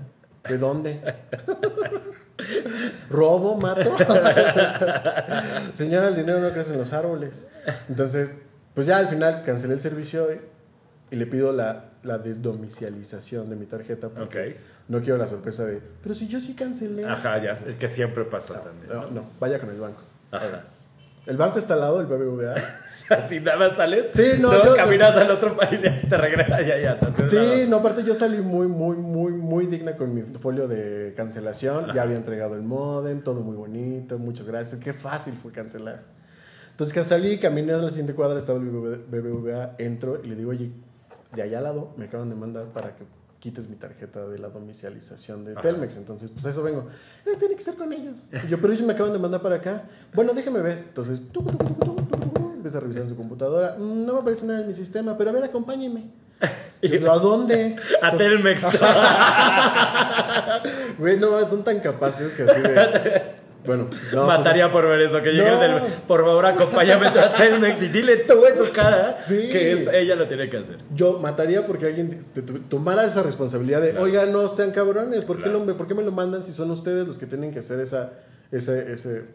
¿De 0.48 0.58
dónde? 0.58 1.02
¿Robo? 3.10 3.56
¿Mato? 3.58 3.96
Señora, 5.74 6.10
el 6.10 6.16
dinero 6.16 6.40
no 6.40 6.52
crece 6.52 6.74
en 6.74 6.78
los 6.80 6.94
árboles. 6.94 7.46
Entonces, 7.90 8.36
pues 8.74 8.88
ya 8.88 8.98
al 8.98 9.08
final 9.08 9.42
cancelé 9.44 9.74
el 9.74 9.82
servicio 9.82 10.28
y, 10.32 10.40
y 11.12 11.16
le 11.18 11.26
pido 11.26 11.52
la, 11.54 11.86
la 12.04 12.18
desdomicialización 12.18 13.50
de 13.50 13.56
mi 13.56 13.66
tarjeta 13.66 14.10
porque 14.10 14.58
no 14.88 15.02
quiero 15.02 15.18
la 15.18 15.28
sorpresa 15.28 15.66
de, 15.66 15.82
pero 16.02 16.16
si 16.16 16.28
yo 16.28 16.40
sí 16.40 16.54
cancelé. 16.54 17.06
Ajá, 17.06 17.38
ya, 17.42 17.52
es 17.52 17.76
que 17.76 17.88
siempre 17.88 18.24
pasa 18.24 18.62
también. 18.62 18.90
No, 18.90 19.10
no, 19.10 19.26
vaya 19.40 19.60
con 19.60 19.70
el 19.70 19.80
banco. 19.80 20.02
Ajá. 20.32 20.64
El 21.26 21.38
banco 21.38 21.60
está 21.60 21.74
al 21.74 21.82
lado, 21.82 22.00
el 22.00 22.06
BBVA. 22.06 22.56
Así 23.18 23.40
nada 23.40 23.58
más 23.58 23.76
sales. 23.76 24.08
Sí, 24.14 24.34
no, 24.40 24.50
luego 24.50 24.66
yo- 24.68 24.76
caminas 24.76 25.16
al 25.16 25.30
otro 25.32 25.56
país 25.56 25.80
y 25.82 26.08
te 26.08 26.18
regresas 26.18 26.66
ya, 26.66 26.78
ya. 26.80 27.00
Sí, 27.28 27.36
nada. 27.36 27.66
no, 27.68 27.78
aparte 27.78 28.04
yo 28.04 28.16
salí 28.16 28.38
muy, 28.42 28.68
muy, 28.68 28.98
muy, 28.98 29.32
muy 29.32 29.66
digna 29.68 29.96
con 29.96 30.14
mi 30.14 30.22
folio 30.24 30.68
de 30.68 31.14
cancelación. 31.16 31.94
Ya 31.94 32.02
había 32.04 32.18
entregado 32.18 32.56
el 32.56 32.62
modem, 32.64 33.22
todo 33.22 33.42
muy 33.42 33.56
bonito, 33.56 34.18
muchas 34.20 34.46
gracias. 34.48 34.82
Qué 34.82 34.94
fácil 34.94 35.34
fue 35.36 35.52
cancelar. 35.52 36.04
Entonces 36.72 36.94
que 36.94 37.04
salí, 37.04 37.40
caminé 37.40 37.74
a 37.74 37.78
la 37.78 37.90
siguiente 37.90 38.14
cuadra, 38.14 38.38
estaba 38.38 38.60
el 38.60 38.66
BBVA, 38.66 39.76
entro 39.80 40.22
y 40.24 40.28
le 40.28 40.36
digo, 40.36 40.52
oye, 40.52 40.72
de 41.36 41.42
allá 41.42 41.58
al 41.58 41.64
lado 41.64 41.94
me 41.98 42.06
acaban 42.06 42.30
de 42.30 42.36
mandar 42.36 42.66
para 42.68 42.96
que 42.96 43.04
quites 43.40 43.68
mi 43.70 43.76
tarjeta 43.76 44.28
de 44.28 44.38
la 44.40 44.50
domicialización 44.50 45.46
de 45.46 45.54
Ajá. 45.54 45.62
Telmex. 45.62 45.98
Entonces, 45.98 46.30
pues 46.32 46.46
a 46.46 46.50
eso 46.52 46.62
vengo. 46.64 46.88
Eh, 47.26 47.36
tiene 47.40 47.56
que 47.56 47.62
ser 47.64 47.76
con 47.76 47.94
ellos. 47.94 48.26
Y 48.44 48.48
yo, 48.48 48.58
pero 48.60 48.74
ellos 48.74 48.86
me 48.86 48.94
acaban 48.94 49.14
de 49.14 49.20
mandar 49.20 49.42
para 49.42 49.56
acá. 49.56 49.84
Bueno, 50.14 50.34
déjame 50.34 50.62
ver. 50.62 50.80
Entonces, 50.88 51.22
tucu, 51.32 51.52
tucu, 51.52 51.74
tucu, 51.76 51.96
tucu, 51.96 52.30
tucu, 52.30 52.47
empieza 52.58 52.78
a 52.78 52.82
revisar 52.82 53.04
en 53.04 53.10
su 53.10 53.16
computadora. 53.16 53.76
"Mm, 53.80 54.06
no 54.06 54.14
me 54.14 54.20
aparece 54.20 54.46
nada 54.46 54.60
en 54.62 54.68
mi 54.68 54.74
sistema, 54.74 55.18
pero 55.18 55.30
a 55.30 55.34
ver, 55.34 55.44
acompáñeme. 55.46 56.12
Y 56.82 56.90
yo, 57.00 57.12
¿a 57.12 57.18
dónde? 57.18 57.76
A 58.04 58.12
Pues, 58.12 58.18
Telmex. 58.22 58.64
Güey, 61.00 61.18
no, 61.18 61.44
son 61.46 61.64
tan 61.64 61.80
capaces 61.80 62.32
que 62.34 62.44
así 62.44 62.62
de... 62.62 63.38
Bueno, 63.66 63.90
no. 64.14 64.26
Mataría 64.28 64.72
por 64.72 64.88
ver 64.88 65.02
eso. 65.02 65.22
Que 65.22 65.32
llegue 65.32 65.50
No. 65.52 65.62
el 65.62 65.82
del. 65.84 65.92
Por 66.08 66.24
favor, 66.24 66.46
acompáñame 66.46 67.08
a 67.08 67.34
Telmex 67.34 67.82
y 67.82 67.88
dile 67.90 68.16
tú 68.18 68.46
en 68.46 68.58
su 68.58 68.72
cara 68.72 69.18
Sí. 69.20 69.50
que 69.52 69.74
es, 69.74 69.88
ella 69.92 70.16
lo 70.16 70.28
tiene 70.28 70.50
que 70.50 70.58
hacer. 70.58 70.78
pues, 70.78 70.88
yo 70.94 71.20
mataría 71.20 71.66
porque 71.66 71.88
alguien 71.88 72.28
te- 72.34 72.44
te- 72.44 72.60
tomara 72.60 73.04
esa 73.06 73.24
responsabilidad 73.24 73.82
de, 73.82 73.90
Claro. 73.92 74.06
oiga, 74.06 74.26
no 74.26 74.48
sean 74.50 74.72
cabrones, 74.72 75.26
¿por 75.26 75.38
qué, 75.38 75.44
Claro. 75.44 75.60
lo 75.60 75.66
me- 75.66 75.74
por 75.74 75.88
qué 75.88 75.96
me 75.96 76.04
lo 76.04 76.12
mandan 76.14 76.44
si 76.44 76.54
son 76.54 76.72
ustedes 76.72 77.06
los 77.06 77.18
que 77.18 77.26
tienen 77.26 77.52
que 77.52 77.60
hacer 77.60 77.82
esa, 77.82 78.12
ese, 78.54 78.94
ese 78.94 79.26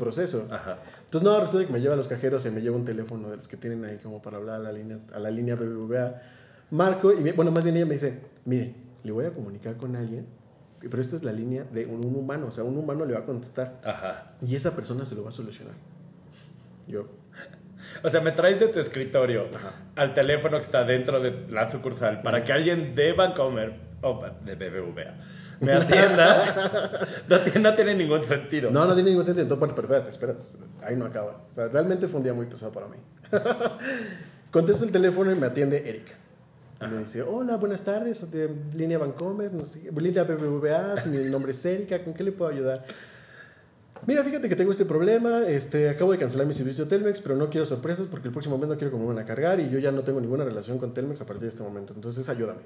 proceso? 0.00 0.48
Ajá. 0.50 0.78
Entonces, 1.04 1.22
no, 1.22 1.38
resulta 1.40 1.66
que 1.66 1.72
me 1.72 1.80
lleva 1.80 1.94
a 1.94 1.96
los 1.96 2.08
cajeros 2.08 2.44
y 2.46 2.50
me 2.50 2.60
lleva 2.62 2.74
un 2.76 2.84
teléfono 2.84 3.28
de 3.30 3.36
los 3.36 3.46
que 3.46 3.56
tienen 3.56 3.84
ahí 3.84 3.98
como 4.02 4.20
para 4.20 4.38
hablar 4.38 4.56
a 4.56 4.58
la 4.58 4.72
línea, 4.72 4.98
a 5.14 5.18
la 5.20 5.30
línea 5.30 5.54
BBVA. 5.54 6.22
Marco, 6.70 7.12
y 7.12 7.20
me- 7.20 7.32
bueno, 7.32 7.50
más 7.52 7.62
bien 7.62 7.76
ella 7.76 7.86
me 7.86 7.94
dice, 7.94 8.18
mire, 8.44 8.74
le 9.04 9.12
voy 9.12 9.26
a 9.26 9.30
comunicar 9.32 9.76
con 9.76 9.94
alguien, 9.96 10.26
pero 10.80 11.00
esta 11.02 11.14
es 11.16 11.22
la 11.22 11.32
línea 11.32 11.64
de 11.64 11.84
un, 11.86 12.04
un 12.04 12.16
humano, 12.16 12.46
o 12.46 12.50
sea, 12.50 12.64
un 12.64 12.76
humano 12.78 13.04
le 13.04 13.12
va 13.14 13.20
a 13.20 13.24
contestar 13.24 13.80
Ajá. 13.84 14.26
y 14.40 14.56
esa 14.56 14.74
persona 14.74 15.04
se 15.04 15.14
lo 15.14 15.22
va 15.22 15.28
a 15.28 15.32
solucionar. 15.32 15.74
Yo, 16.88 17.06
O 18.02 18.08
sea, 18.10 18.20
me 18.20 18.32
traes 18.32 18.60
de 18.60 18.68
tu 18.68 18.78
escritorio 18.78 19.46
Ajá. 19.54 19.72
al 19.96 20.12
teléfono 20.14 20.56
que 20.58 20.62
está 20.62 20.84
dentro 20.84 21.20
de 21.20 21.46
la 21.50 21.68
sucursal 21.68 22.22
para 22.22 22.44
que 22.44 22.52
alguien 22.52 22.94
de 22.94 23.12
Bancomer 23.14 23.74
o 24.02 24.24
de 24.44 24.54
BBVA 24.54 25.14
me 25.60 25.72
atienda. 25.72 27.06
no, 27.28 27.40
tiene, 27.40 27.60
no 27.60 27.74
tiene 27.74 27.94
ningún 27.94 28.22
sentido. 28.22 28.70
No, 28.70 28.86
no 28.86 28.94
tiene 28.94 29.10
ningún 29.10 29.24
sentido. 29.24 29.42
Entonces, 29.42 29.60
bueno, 29.60 29.74
pero 29.74 29.86
espérate, 29.86 30.10
espérate. 30.10 30.42
Ahí 30.82 30.96
no 30.96 31.04
acaba. 31.04 31.44
O 31.50 31.52
sea, 31.52 31.68
realmente 31.68 32.08
fue 32.08 32.18
un 32.18 32.24
día 32.24 32.34
muy 32.34 32.46
pesado 32.46 32.72
para 32.72 32.86
mí. 32.88 32.96
Contesto 34.50 34.84
el 34.84 34.90
teléfono 34.90 35.30
y 35.30 35.36
me 35.36 35.46
atiende 35.46 35.88
Erika. 35.88 36.14
Y 36.80 36.86
me 36.86 36.98
dice, 37.00 37.22
hola, 37.22 37.56
buenas 37.56 37.82
tardes, 37.82 38.28
de 38.30 38.50
línea 38.74 38.96
Vancomer, 38.96 39.52
no 39.52 39.66
sé, 39.66 39.90
línea 39.94 40.24
BBVA, 40.24 40.94
mi 41.06 41.18
nombre 41.24 41.52
es 41.52 41.62
Erika, 41.66 42.02
¿con 42.02 42.14
qué 42.14 42.24
le 42.24 42.32
puedo 42.32 42.50
ayudar? 42.50 42.86
Mira, 44.06 44.24
fíjate 44.24 44.48
que 44.48 44.56
tengo 44.56 44.70
este 44.72 44.84
problema, 44.84 45.46
este, 45.46 45.88
acabo 45.90 46.12
de 46.12 46.18
cancelar 46.18 46.46
mi 46.46 46.54
servicio 46.54 46.86
Telmex, 46.88 47.20
pero 47.20 47.36
no 47.36 47.50
quiero 47.50 47.66
sorpresas 47.66 48.06
porque 48.10 48.28
el 48.28 48.32
próximo 48.32 48.56
mes 48.58 48.68
no 48.68 48.76
quiero 48.76 48.90
que 48.92 48.98
me 48.98 49.06
van 49.06 49.18
a 49.18 49.24
cargar 49.26 49.60
y 49.60 49.68
yo 49.70 49.78
ya 49.78 49.92
no 49.92 50.02
tengo 50.02 50.20
ninguna 50.20 50.44
relación 50.44 50.78
con 50.78 50.94
Telmex 50.94 51.20
a 51.20 51.26
partir 51.26 51.42
de 51.42 51.48
este 51.50 51.62
momento, 51.62 51.92
entonces 51.94 52.28
ayúdame. 52.28 52.60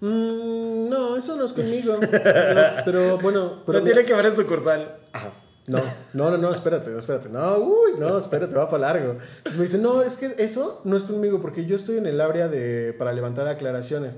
"Mm, 0.00 0.88
no, 0.88 1.16
eso 1.16 1.36
no 1.36 1.46
es 1.46 1.52
conmigo, 1.52 1.98
pero, 2.10 2.62
pero 2.84 3.18
bueno... 3.18 3.62
Pero 3.64 3.78
no 3.78 3.84
tiene 3.84 4.04
que 4.04 4.14
ver 4.14 4.26
en 4.26 4.36
sucursal. 4.36 4.96
Ajá. 5.12 5.32
No, 5.66 5.78
no, 6.12 6.30
no, 6.30 6.36
no, 6.36 6.52
espérate, 6.52 6.90
no, 6.90 6.98
espérate. 6.98 7.30
No, 7.30 7.56
uy, 7.58 7.92
no, 7.98 8.18
espérate, 8.18 8.54
va 8.54 8.68
para 8.68 8.92
largo. 8.92 9.16
Me 9.56 9.62
dice, 9.62 9.78
no, 9.78 10.02
es 10.02 10.16
que 10.18 10.34
eso 10.36 10.82
no 10.84 10.94
es 10.96 11.04
conmigo 11.04 11.40
porque 11.40 11.64
yo 11.64 11.74
estoy 11.76 11.96
en 11.96 12.04
el 12.06 12.20
área 12.20 12.48
de, 12.48 12.94
para 12.98 13.12
levantar 13.14 13.48
aclaraciones. 13.48 14.16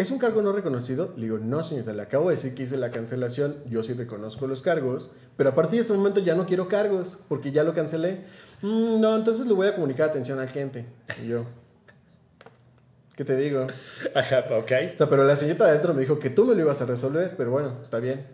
¿Es 0.00 0.10
un 0.10 0.16
cargo 0.18 0.40
no 0.40 0.52
reconocido? 0.52 1.12
Le 1.16 1.24
digo, 1.24 1.36
no, 1.36 1.62
señorita, 1.62 1.92
le 1.92 2.00
acabo 2.00 2.30
de 2.30 2.36
decir 2.36 2.54
que 2.54 2.62
hice 2.62 2.78
la 2.78 2.90
cancelación, 2.90 3.56
yo 3.68 3.82
sí 3.82 3.92
reconozco 3.92 4.46
los 4.46 4.62
cargos, 4.62 5.10
pero 5.36 5.50
a 5.50 5.54
partir 5.54 5.74
de 5.76 5.80
este 5.82 5.92
momento 5.92 6.20
ya 6.20 6.34
no 6.34 6.46
quiero 6.46 6.68
cargos 6.68 7.18
porque 7.28 7.52
ya 7.52 7.64
lo 7.64 7.74
cancelé. 7.74 8.20
"Mm, 8.62 8.98
no, 8.98 9.14
entonces 9.14 9.44
le 9.46 9.52
voy 9.52 9.66
a 9.66 9.74
comunicar 9.74 10.08
atención 10.08 10.38
al 10.38 10.48
cliente. 10.48 10.86
Y 11.22 11.26
yo, 11.28 11.44
¿qué 13.14 13.26
te 13.26 13.36
digo? 13.36 13.66
Ajá, 14.14 14.38
ok. 14.56 14.72
O 14.94 14.96
sea, 14.96 15.10
pero 15.10 15.24
la 15.24 15.36
señorita 15.36 15.64
de 15.64 15.70
adentro 15.72 15.92
me 15.92 16.00
dijo 16.00 16.18
que 16.18 16.30
tú 16.30 16.46
me 16.46 16.54
lo 16.54 16.62
ibas 16.62 16.80
a 16.80 16.86
resolver, 16.86 17.34
pero 17.36 17.50
bueno, 17.50 17.74
está 17.82 17.98
bien. 17.98 18.24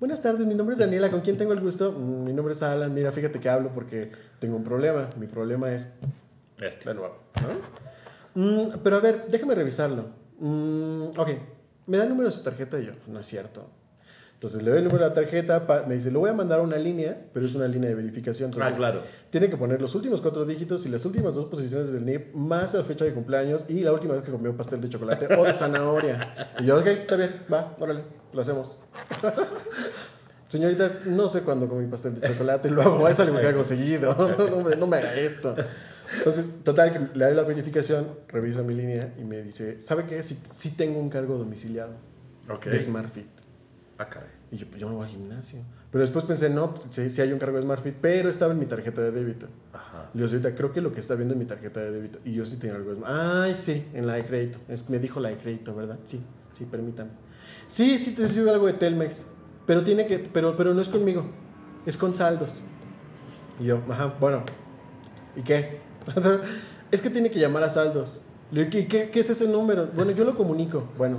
Buenas 0.00 0.22
tardes, 0.22 0.46
mi 0.46 0.54
nombre 0.54 0.72
es 0.72 0.78
Daniela, 0.78 1.10
¿con 1.10 1.20
quién 1.20 1.36
tengo 1.36 1.52
el 1.52 1.60
gusto? 1.60 1.92
"Mm, 1.92 2.24
Mi 2.24 2.32
nombre 2.32 2.54
es 2.54 2.62
Alan, 2.62 2.94
mira, 2.94 3.12
fíjate 3.12 3.38
que 3.38 3.50
hablo 3.50 3.68
porque 3.74 4.10
tengo 4.38 4.56
un 4.56 4.64
problema. 4.64 5.10
Mi 5.20 5.26
problema 5.26 5.74
es 5.74 5.92
Este. 6.58 6.88
de 6.88 6.94
nuevo, 6.94 7.18
¿no? 8.34 8.42
"Mm, 8.42 8.78
pero 8.82 8.96
a 8.96 9.00
ver, 9.00 9.26
déjame 9.28 9.54
revisarlo. 9.54 10.21
"Mm, 10.42 11.18
ok, 11.18 11.28
me 11.86 11.96
da 11.98 12.02
el 12.04 12.08
número 12.10 12.28
de 12.28 12.34
su 12.36 12.42
tarjeta 12.42 12.78
y 12.78 12.86
yo, 12.86 12.92
no 13.08 13.20
es 13.20 13.26
cierto. 13.26 13.68
Entonces 14.34 14.60
le 14.60 14.70
doy 14.70 14.78
el 14.80 14.84
número 14.86 15.04
de 15.04 15.08
la 15.10 15.14
tarjeta, 15.14 15.64
me 15.86 15.94
dice, 15.94 16.10
le 16.10 16.18
voy 16.18 16.28
a 16.28 16.32
mandar 16.32 16.60
una 16.60 16.76
línea, 16.76 17.16
pero 17.32 17.46
es 17.46 17.54
una 17.54 17.68
línea 17.68 17.88
de 17.90 17.94
verificación. 17.94 18.48
Entonces, 18.48 18.72
Ah, 18.72 18.76
claro. 18.76 19.02
tiene 19.30 19.48
que 19.48 19.56
poner 19.56 19.80
los 19.80 19.94
últimos 19.94 20.20
cuatro 20.20 20.44
dígitos 20.44 20.84
y 20.84 20.88
las 20.88 21.04
últimas 21.04 21.34
dos 21.36 21.44
posiciones 21.46 21.92
del 21.92 22.04
NIP, 22.04 22.34
más 22.34 22.74
la 22.74 22.82
fecha 22.82 23.04
de 23.04 23.14
cumpleaños 23.14 23.64
y 23.68 23.82
la 23.84 23.92
última 23.92 24.14
vez 24.14 24.24
que 24.24 24.32
comió 24.32 24.56
pastel 24.56 24.80
de 24.80 24.88
chocolate 24.88 25.32
o 25.36 25.44
de 25.44 25.52
zanahoria. 25.52 26.54
Y 26.58 26.64
yo, 26.64 26.76
ok, 26.76 26.86
está 26.88 27.14
bien, 27.14 27.30
va, 27.52 27.76
órale, 27.78 28.02
lo 28.32 28.42
hacemos. 28.42 28.78
Señorita, 30.48 31.00
no 31.06 31.28
sé 31.28 31.42
cuándo 31.42 31.68
comí 31.68 31.86
pastel 31.86 32.20
de 32.20 32.26
chocolate, 32.28 32.68
lo 32.68 32.82
hago, 32.82 33.08
eso 33.08 33.24
le 33.24 33.46
hago 33.48 33.64
seguido. 33.64 34.14
No, 34.38 34.56
hombre, 34.56 34.76
no 34.76 34.86
me 34.86 34.98
haga 34.98 35.14
esto. 35.14 35.54
Entonces, 36.18 36.46
total, 36.64 36.92
que 36.92 37.18
le 37.18 37.24
doy 37.26 37.34
la 37.34 37.42
verificación, 37.42 38.08
revisa 38.28 38.62
mi 38.62 38.74
línea 38.74 39.14
y 39.18 39.24
me 39.24 39.42
dice, 39.42 39.80
¿sabe 39.80 40.04
qué? 40.04 40.22
Si 40.22 40.38
sí 40.50 40.70
tengo 40.70 40.98
un 41.00 41.08
cargo 41.10 41.36
domiciliado 41.38 41.94
Ok. 42.50 42.66
de 42.66 42.80
SmartFit. 42.80 43.26
Ah, 43.98 44.08
caray. 44.08 44.28
Y 44.50 44.56
yo, 44.58 44.66
pues 44.66 44.80
yo 44.80 44.88
no 44.88 44.96
voy 44.96 45.04
al 45.06 45.10
gimnasio. 45.10 45.60
Pero 45.90 46.02
después 46.02 46.24
pensé, 46.24 46.50
no, 46.50 46.74
sí, 46.90 47.08
sí 47.08 47.20
hay 47.22 47.32
un 47.32 47.38
cargo 47.38 47.56
de 47.56 47.62
SmartFit, 47.62 47.94
pero 48.00 48.28
estaba 48.28 48.52
en 48.52 48.58
mi 48.58 48.66
tarjeta 48.66 49.00
de 49.00 49.10
débito. 49.10 49.46
Ajá. 49.72 50.10
Le 50.12 50.18
digo, 50.20 50.28
señorita, 50.28 50.54
creo 50.54 50.72
que 50.72 50.80
lo 50.80 50.92
que 50.92 51.00
está 51.00 51.14
viendo 51.14 51.32
en 51.34 51.38
mi 51.38 51.46
tarjeta 51.46 51.80
de 51.80 51.90
débito. 51.90 52.18
Y 52.24 52.32
yo 52.34 52.44
sí 52.44 52.56
tenía 52.56 52.76
algo 52.76 52.94
de 52.94 53.00
Ay, 53.06 53.54
sí, 53.56 53.86
en 53.94 54.06
la 54.06 54.14
de 54.14 54.24
crédito. 54.26 54.58
Es- 54.68 54.88
me 54.90 54.98
dijo 54.98 55.20
la 55.20 55.30
de 55.30 55.36
crédito, 55.38 55.74
¿verdad? 55.74 55.98
Sí, 56.04 56.20
sí, 56.56 56.64
permítame. 56.66 57.10
Sí, 57.66 57.98
sí 57.98 58.14
te 58.14 58.28
sirve 58.28 58.50
algo 58.50 58.66
de 58.66 58.74
Telmex. 58.74 59.24
Pero 59.66 59.82
tiene 59.84 60.06
que, 60.06 60.18
pero, 60.18 60.56
pero 60.56 60.74
no 60.74 60.82
es 60.82 60.88
conmigo. 60.88 61.24
Es 61.86 61.96
con 61.96 62.14
saldos. 62.14 62.62
Y 63.60 63.64
yo, 63.66 63.80
ajá, 63.88 64.14
bueno, 64.20 64.42
¿y 65.36 65.42
qué? 65.42 65.80
Es 66.90 67.02
que 67.02 67.10
tiene 67.10 67.30
que 67.30 67.38
llamar 67.38 67.64
a 67.64 67.70
saldos. 67.70 68.20
Le 68.50 68.64
digo, 68.64 68.78
¿y 68.78 68.84
qué, 68.84 69.10
qué 69.10 69.20
es 69.20 69.30
ese 69.30 69.48
número? 69.48 69.88
Bueno, 69.94 70.10
yo 70.12 70.24
lo 70.24 70.36
comunico. 70.36 70.84
Bueno, 70.98 71.18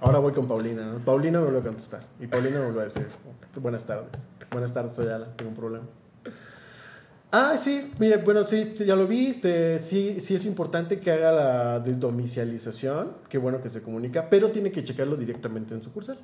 ahora 0.00 0.18
voy 0.18 0.32
con 0.32 0.48
Paulina, 0.48 0.86
¿no? 0.86 0.98
Paulina 0.98 1.38
me 1.38 1.44
vuelve 1.44 1.60
a 1.60 1.64
contestar. 1.64 2.02
Y 2.18 2.26
Paulina 2.26 2.58
me 2.58 2.64
vuelve 2.66 2.80
a 2.80 2.84
decir, 2.84 3.06
buenas 3.60 3.84
tardes. 3.84 4.26
Buenas 4.50 4.72
tardes, 4.72 4.94
soy 4.94 5.08
Alan, 5.08 5.28
tengo 5.36 5.50
un 5.50 5.56
problema. 5.56 5.84
Ah, 7.30 7.56
sí, 7.58 7.92
mire, 7.98 8.16
bueno, 8.16 8.46
sí, 8.46 8.74
ya 8.78 8.96
lo 8.96 9.06
viste, 9.06 9.78
sí, 9.78 10.18
sí 10.20 10.34
es 10.34 10.46
importante 10.46 10.98
que 10.98 11.10
haga 11.10 11.30
la 11.30 11.78
desdomicialización, 11.80 13.12
qué 13.28 13.36
bueno 13.36 13.60
que 13.60 13.68
se 13.68 13.82
comunica, 13.82 14.30
pero 14.30 14.50
tiene 14.50 14.72
que 14.72 14.82
checarlo 14.82 15.14
directamente 15.14 15.74
en 15.74 15.82
sucursal. 15.82 16.18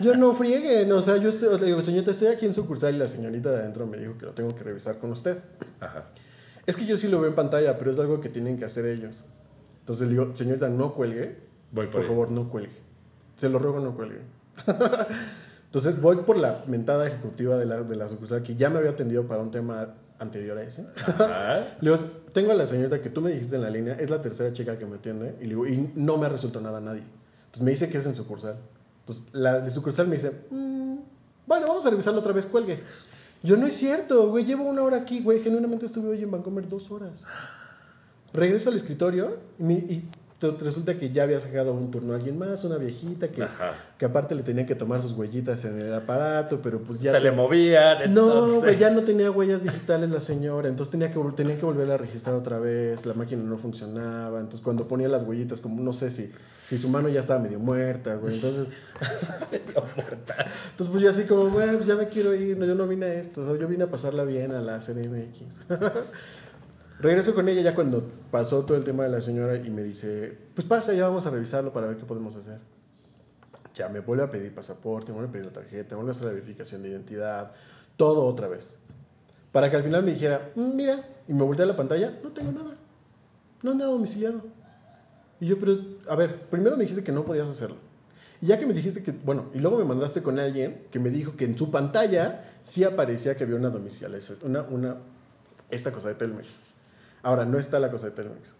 Yo 0.00 0.16
no 0.16 0.34
friegue, 0.34 0.86
no, 0.86 0.96
o 0.96 1.02
sea, 1.02 1.16
yo 1.16 1.28
estoy, 1.28 1.58
le 1.58 1.66
digo, 1.66 1.82
señorita, 1.82 2.10
estoy 2.10 2.28
aquí 2.28 2.46
en 2.46 2.54
sucursal 2.54 2.94
y 2.94 2.98
la 2.98 3.08
señorita 3.08 3.50
de 3.50 3.56
adentro 3.56 3.86
me 3.86 3.98
dijo 3.98 4.16
que 4.18 4.26
lo 4.26 4.32
tengo 4.32 4.54
que 4.54 4.64
revisar 4.64 4.98
con 4.98 5.12
usted. 5.12 5.38
Ajá. 5.80 6.06
Es 6.66 6.76
que 6.76 6.86
yo 6.86 6.96
sí 6.96 7.08
lo 7.08 7.20
veo 7.20 7.30
en 7.30 7.36
pantalla, 7.36 7.78
pero 7.78 7.90
es 7.90 7.98
algo 7.98 8.20
que 8.20 8.28
tienen 8.28 8.58
que 8.58 8.64
hacer 8.64 8.86
ellos. 8.86 9.24
Entonces 9.80 10.08
le 10.08 10.14
digo, 10.14 10.34
señorita, 10.34 10.68
no 10.68 10.94
cuelgue, 10.94 11.50
Voy 11.72 11.86
por 11.86 12.00
por 12.00 12.06
favor, 12.06 12.30
no 12.30 12.48
cuelgue. 12.48 12.72
Se 13.36 13.48
lo 13.48 13.58
ruego, 13.58 13.80
no 13.80 13.94
cuelgue. 13.94 14.20
Entonces 15.66 16.00
voy 16.00 16.16
por 16.16 16.36
la 16.36 16.64
mentada 16.66 17.06
ejecutiva 17.06 17.56
de 17.56 17.64
la, 17.64 17.82
de 17.82 17.96
la 17.96 18.08
sucursal 18.08 18.42
que 18.42 18.56
ya 18.56 18.70
me 18.70 18.78
había 18.78 18.90
atendido 18.90 19.26
para 19.26 19.40
un 19.40 19.50
tema 19.50 19.94
anterior 20.18 20.58
a 20.58 20.62
ese. 20.62 20.84
Ajá. 21.06 21.76
Le 21.80 21.90
digo, 21.90 22.02
tengo 22.32 22.50
a 22.50 22.54
la 22.54 22.66
señorita 22.66 23.00
que 23.00 23.08
tú 23.08 23.20
me 23.20 23.30
dijiste 23.30 23.54
en 23.56 23.62
la 23.62 23.70
línea, 23.70 23.94
es 23.94 24.10
la 24.10 24.20
tercera 24.20 24.52
chica 24.52 24.76
que 24.78 24.84
me 24.84 24.96
atiende, 24.96 25.36
y 25.40 25.44
le 25.44 25.48
digo, 25.50 25.66
y 25.66 25.92
no 25.94 26.18
me 26.18 26.26
ha 26.26 26.28
resuelto 26.28 26.60
nada 26.60 26.78
a 26.78 26.80
nadie. 26.80 27.02
Entonces 27.46 27.62
me 27.62 27.70
dice 27.70 27.88
que 27.88 27.98
es 27.98 28.06
en 28.06 28.16
sucursal. 28.16 28.56
Entonces 29.10 29.34
la 29.34 29.60
de 29.60 29.70
sucursal 29.70 30.06
me 30.08 30.16
dice, 30.16 30.30
"Mm, 30.50 30.96
bueno, 31.46 31.66
vamos 31.68 31.84
a 31.86 31.90
revisarlo 31.90 32.20
otra 32.20 32.32
vez, 32.32 32.46
cuelgue. 32.46 32.80
Yo 33.42 33.56
no 33.56 33.66
es 33.66 33.74
cierto, 33.76 34.28
güey, 34.30 34.44
llevo 34.44 34.64
una 34.64 34.82
hora 34.82 34.98
aquí, 34.98 35.20
güey, 35.20 35.42
genuinamente 35.42 35.86
estuve 35.86 36.10
hoy 36.10 36.22
en 36.22 36.30
Vancomer 36.30 36.68
dos 36.68 36.90
horas. 36.90 37.26
Regreso 38.32 38.70
al 38.70 38.76
escritorio 38.76 39.38
y, 39.58 39.62
me- 39.64 39.74
y 39.74 40.04
resulta 40.40 40.98
que 40.98 41.10
ya 41.10 41.24
había 41.24 41.38
sacado 41.40 41.72
un 41.72 41.90
turno 41.90 42.12
a 42.12 42.16
alguien 42.16 42.38
más, 42.38 42.64
una 42.64 42.76
viejita 42.76 43.28
que, 43.28 43.46
que 43.98 44.04
aparte 44.04 44.34
le 44.34 44.42
tenían 44.42 44.66
que 44.66 44.74
tomar 44.74 45.02
sus 45.02 45.12
huellitas 45.12 45.64
en 45.64 45.78
el 45.80 45.92
aparato, 45.92 46.60
pero 46.62 46.80
pues 46.80 47.00
ya... 47.00 47.12
Se 47.12 47.20
le 47.20 47.30
movían. 47.32 48.12
No, 48.14 48.26
entonces- 48.26 48.58
güey, 48.60 48.78
ya 48.78 48.90
no 48.90 49.02
tenía 49.02 49.30
huellas 49.30 49.62
digitales 49.62 50.10
la 50.10 50.20
señora, 50.20 50.68
entonces 50.68 50.90
tenía 50.90 51.12
que, 51.12 51.20
tenía 51.36 51.58
que 51.58 51.64
volverla 51.64 51.94
a 51.94 51.98
registrar 51.98 52.34
otra 52.34 52.58
vez, 52.58 53.04
la 53.06 53.14
máquina 53.14 53.42
no 53.42 53.58
funcionaba, 53.58 54.38
entonces 54.40 54.62
cuando 54.62 54.88
ponía 54.88 55.08
las 55.08 55.22
huellitas, 55.22 55.60
como 55.60 55.82
no 55.82 55.92
sé 55.92 56.10
si, 56.10 56.30
si 56.66 56.78
su 56.78 56.88
mano 56.88 57.08
ya 57.08 57.20
estaba 57.20 57.40
medio 57.40 57.58
muerta, 57.58 58.14
güey, 58.16 58.34
entonces... 58.34 58.66
entonces 59.52 60.88
pues 60.90 61.02
yo 61.02 61.10
así 61.10 61.24
como, 61.24 61.50
güey, 61.50 61.74
pues 61.76 61.86
ya 61.86 61.96
me 61.96 62.08
quiero 62.08 62.34
ir, 62.34 62.56
no, 62.56 62.64
yo 62.66 62.74
no 62.74 62.86
vine 62.86 63.06
a 63.06 63.14
esto, 63.14 63.56
yo 63.56 63.68
vine 63.68 63.84
a 63.84 63.90
pasarla 63.90 64.24
bien 64.24 64.52
a 64.52 64.60
la 64.60 64.78
CDMX. 64.78 65.62
Regreso 67.00 67.34
con 67.34 67.48
ella 67.48 67.62
ya 67.62 67.74
cuando 67.74 68.06
pasó 68.30 68.64
todo 68.66 68.76
el 68.76 68.84
tema 68.84 69.04
de 69.04 69.08
la 69.08 69.22
señora 69.22 69.56
y 69.56 69.70
me 69.70 69.82
dice, 69.82 70.36
pues 70.54 70.66
pasa, 70.66 70.92
ya 70.92 71.04
vamos 71.08 71.26
a 71.26 71.30
revisarlo 71.30 71.72
para 71.72 71.86
ver 71.86 71.96
qué 71.96 72.04
podemos 72.04 72.36
hacer. 72.36 72.58
Ya 73.74 73.88
me 73.88 74.00
vuelve 74.00 74.24
a 74.24 74.30
pedir 74.30 74.54
pasaporte, 74.54 75.10
me 75.10 75.14
vuelve 75.14 75.30
a 75.30 75.32
pedir 75.32 75.46
la 75.46 75.52
tarjeta, 75.52 75.94
me 75.94 76.02
vuelve 76.02 76.10
a 76.10 76.12
hacer 76.12 76.26
la 76.26 76.32
verificación 76.34 76.82
de 76.82 76.90
identidad, 76.90 77.52
todo 77.96 78.26
otra 78.26 78.48
vez. 78.48 78.76
Para 79.50 79.70
que 79.70 79.76
al 79.76 79.82
final 79.82 80.04
me 80.04 80.12
dijera, 80.12 80.52
"Mm, 80.54 80.76
mira, 80.76 81.08
y 81.26 81.32
me 81.32 81.42
voltea 81.42 81.64
la 81.64 81.74
pantalla, 81.74 82.18
no 82.22 82.30
tengo 82.32 82.52
nada, 82.52 82.76
no 83.62 83.72
nada 83.74 83.90
domiciliado. 83.90 84.42
Y 85.40 85.46
yo, 85.46 85.58
pero, 85.58 85.78
a 86.06 86.16
ver, 86.16 86.48
primero 86.50 86.76
me 86.76 86.82
dijiste 86.82 87.02
que 87.02 87.12
no 87.12 87.24
podías 87.24 87.48
hacerlo. 87.48 87.76
Y 88.42 88.46
ya 88.46 88.58
que 88.58 88.66
me 88.66 88.74
dijiste 88.74 89.02
que, 89.02 89.12
bueno, 89.12 89.46
y 89.54 89.58
luego 89.58 89.78
me 89.78 89.84
mandaste 89.84 90.22
con 90.22 90.38
alguien 90.38 90.82
que 90.90 90.98
me 90.98 91.08
dijo 91.08 91.34
que 91.34 91.46
en 91.46 91.56
su 91.56 91.70
pantalla 91.70 92.44
sí 92.62 92.84
aparecía 92.84 93.36
que 93.36 93.44
había 93.44 93.56
una 93.56 93.70
domiciliación, 93.70 94.38
una, 94.42 94.62
una, 94.62 94.96
esta 95.70 95.92
cosa 95.92 96.08
de 96.08 96.14
Telmex. 96.14 96.60
Ahora, 97.22 97.44
no 97.44 97.58
está 97.58 97.78
la 97.78 97.90
cosa 97.90 98.06
de 98.06 98.12
Telmex. 98.12 98.54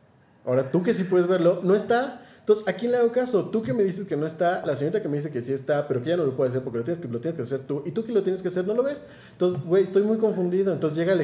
Ahora, 0.44 0.70
tú 0.70 0.83
que 0.83 0.94
sí 0.94 1.05
puedes 1.05 1.27
verlo, 1.27 1.61
no 1.62 1.75
está. 1.75 2.23
Entonces, 2.40 2.66
¿a 2.66 2.73
quién 2.73 2.90
le 2.90 2.96
hago 2.99 3.12
caso? 3.12 3.44
Tú 3.51 3.62
que 3.62 3.73
me 3.73 3.85
dices 3.85 4.07
que 4.07 4.16
no 4.16 4.27
está, 4.27 4.64
la 4.66 4.75
señorita 4.75 5.01
que 5.03 5.09
me 5.09 5.18
dice 5.18 5.31
que 5.31 5.40
sí 5.42 5.53
está, 5.53 5.87
pero 5.87 6.03
que 6.03 6.09
ya 6.09 6.16
no 6.16 6.25
lo 6.25 6.35
puede 6.35 6.51
hacer 6.51 6.62
porque 6.62 6.79
lo 6.79 6.85
tienes 6.85 7.01
que, 7.01 7.07
lo 7.07 7.20
tienes 7.20 7.37
que 7.37 7.42
hacer 7.42 7.61
tú, 7.61 7.83
y 7.87 7.92
tú 7.92 8.05
que 8.05 8.12
lo 8.12 8.23
tienes 8.25 8.42
que 8.42 8.49
hacer, 8.49 8.66
no 8.66 8.75
lo 8.75 8.83
ves. 8.83 9.05
Entonces, 9.33 9.61
güey, 9.64 9.85
estoy 9.85 10.03
muy 10.03 10.16
confundido. 10.16 10.73
Entonces 10.73 10.99
llega, 10.99 11.14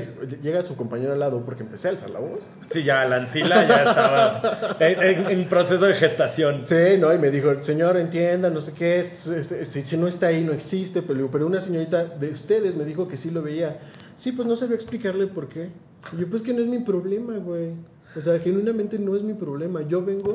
llega 0.41 0.63
su 0.63 0.77
compañero 0.77 1.15
al 1.15 1.19
lado 1.19 1.43
porque 1.45 1.63
empecé 1.65 1.89
a 1.89 1.93
alzar 1.93 2.11
la 2.11 2.21
voz. 2.21 2.51
Sí, 2.67 2.85
ya, 2.85 3.05
la 3.07 3.17
ancila 3.17 3.67
ya 3.67 3.79
estaba 3.83 4.77
en, 4.79 5.27
en- 5.31 5.49
proceso 5.49 5.87
de 5.87 5.95
gestación. 5.95 6.63
Sí, 6.65 6.97
¿no? 7.01 7.13
Y 7.13 7.19
me 7.19 7.31
dijo, 7.31 7.61
señor, 7.63 7.97
entienda, 7.97 8.49
no 8.51 8.61
sé 8.61 8.73
qué, 8.75 9.01
es- 9.01 9.27
este, 9.27 9.65
si, 9.67 9.85
si 9.85 9.97
no 9.97 10.07
está 10.07 10.29
ahí, 10.29 10.45
no 10.45 10.53
existe. 10.53 11.03
Pero, 11.03 11.29
pero 11.31 11.47
una 11.47 11.61
señorita 11.61 12.05
de 12.05 12.31
ustedes 12.31 12.77
me 12.77 12.85
dijo 12.85 13.09
que 13.09 13.17
sí 13.17 13.31
lo 13.31 13.43
veía. 13.43 13.79
Sí, 14.17 14.33
pues 14.33 14.49
no 14.49 14.57
sabía 14.57 14.75
explicarle 14.75 15.27
por 15.29 15.49
qué. 15.49 15.71
Y 16.13 16.21
yo, 16.21 16.29
pues 16.29 16.43
que 16.43 16.53
no 16.53 16.61
es 16.63 16.67
mi 16.69 16.81
problema, 16.81 17.35
güey. 17.39 17.71
O 18.17 18.21
sea, 18.21 18.39
genuinamente 18.41 18.99
no 18.99 19.15
es 19.15 19.23
mi 19.23 19.35
problema. 19.35 19.83
Yo 19.83 20.05
vengo 20.05 20.35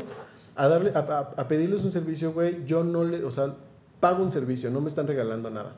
a 0.55 0.67
darle, 0.67 0.91
a, 0.95 0.99
a- 0.99 1.41
a 1.41 1.47
pedirles 1.47 1.83
un 1.83 1.91
servicio, 1.91 2.31
güey. 2.31 2.63
Yo 2.65 2.83
no 2.83 3.03
le, 3.03 3.23
o 3.23 3.31
sea, 3.31 3.55
pago 3.99 4.23
un 4.23 4.31
servicio, 4.31 4.69
no 4.71 4.81
me 4.81 4.87
están 4.87 5.07
regalando 5.07 5.49
nada. 5.49 5.73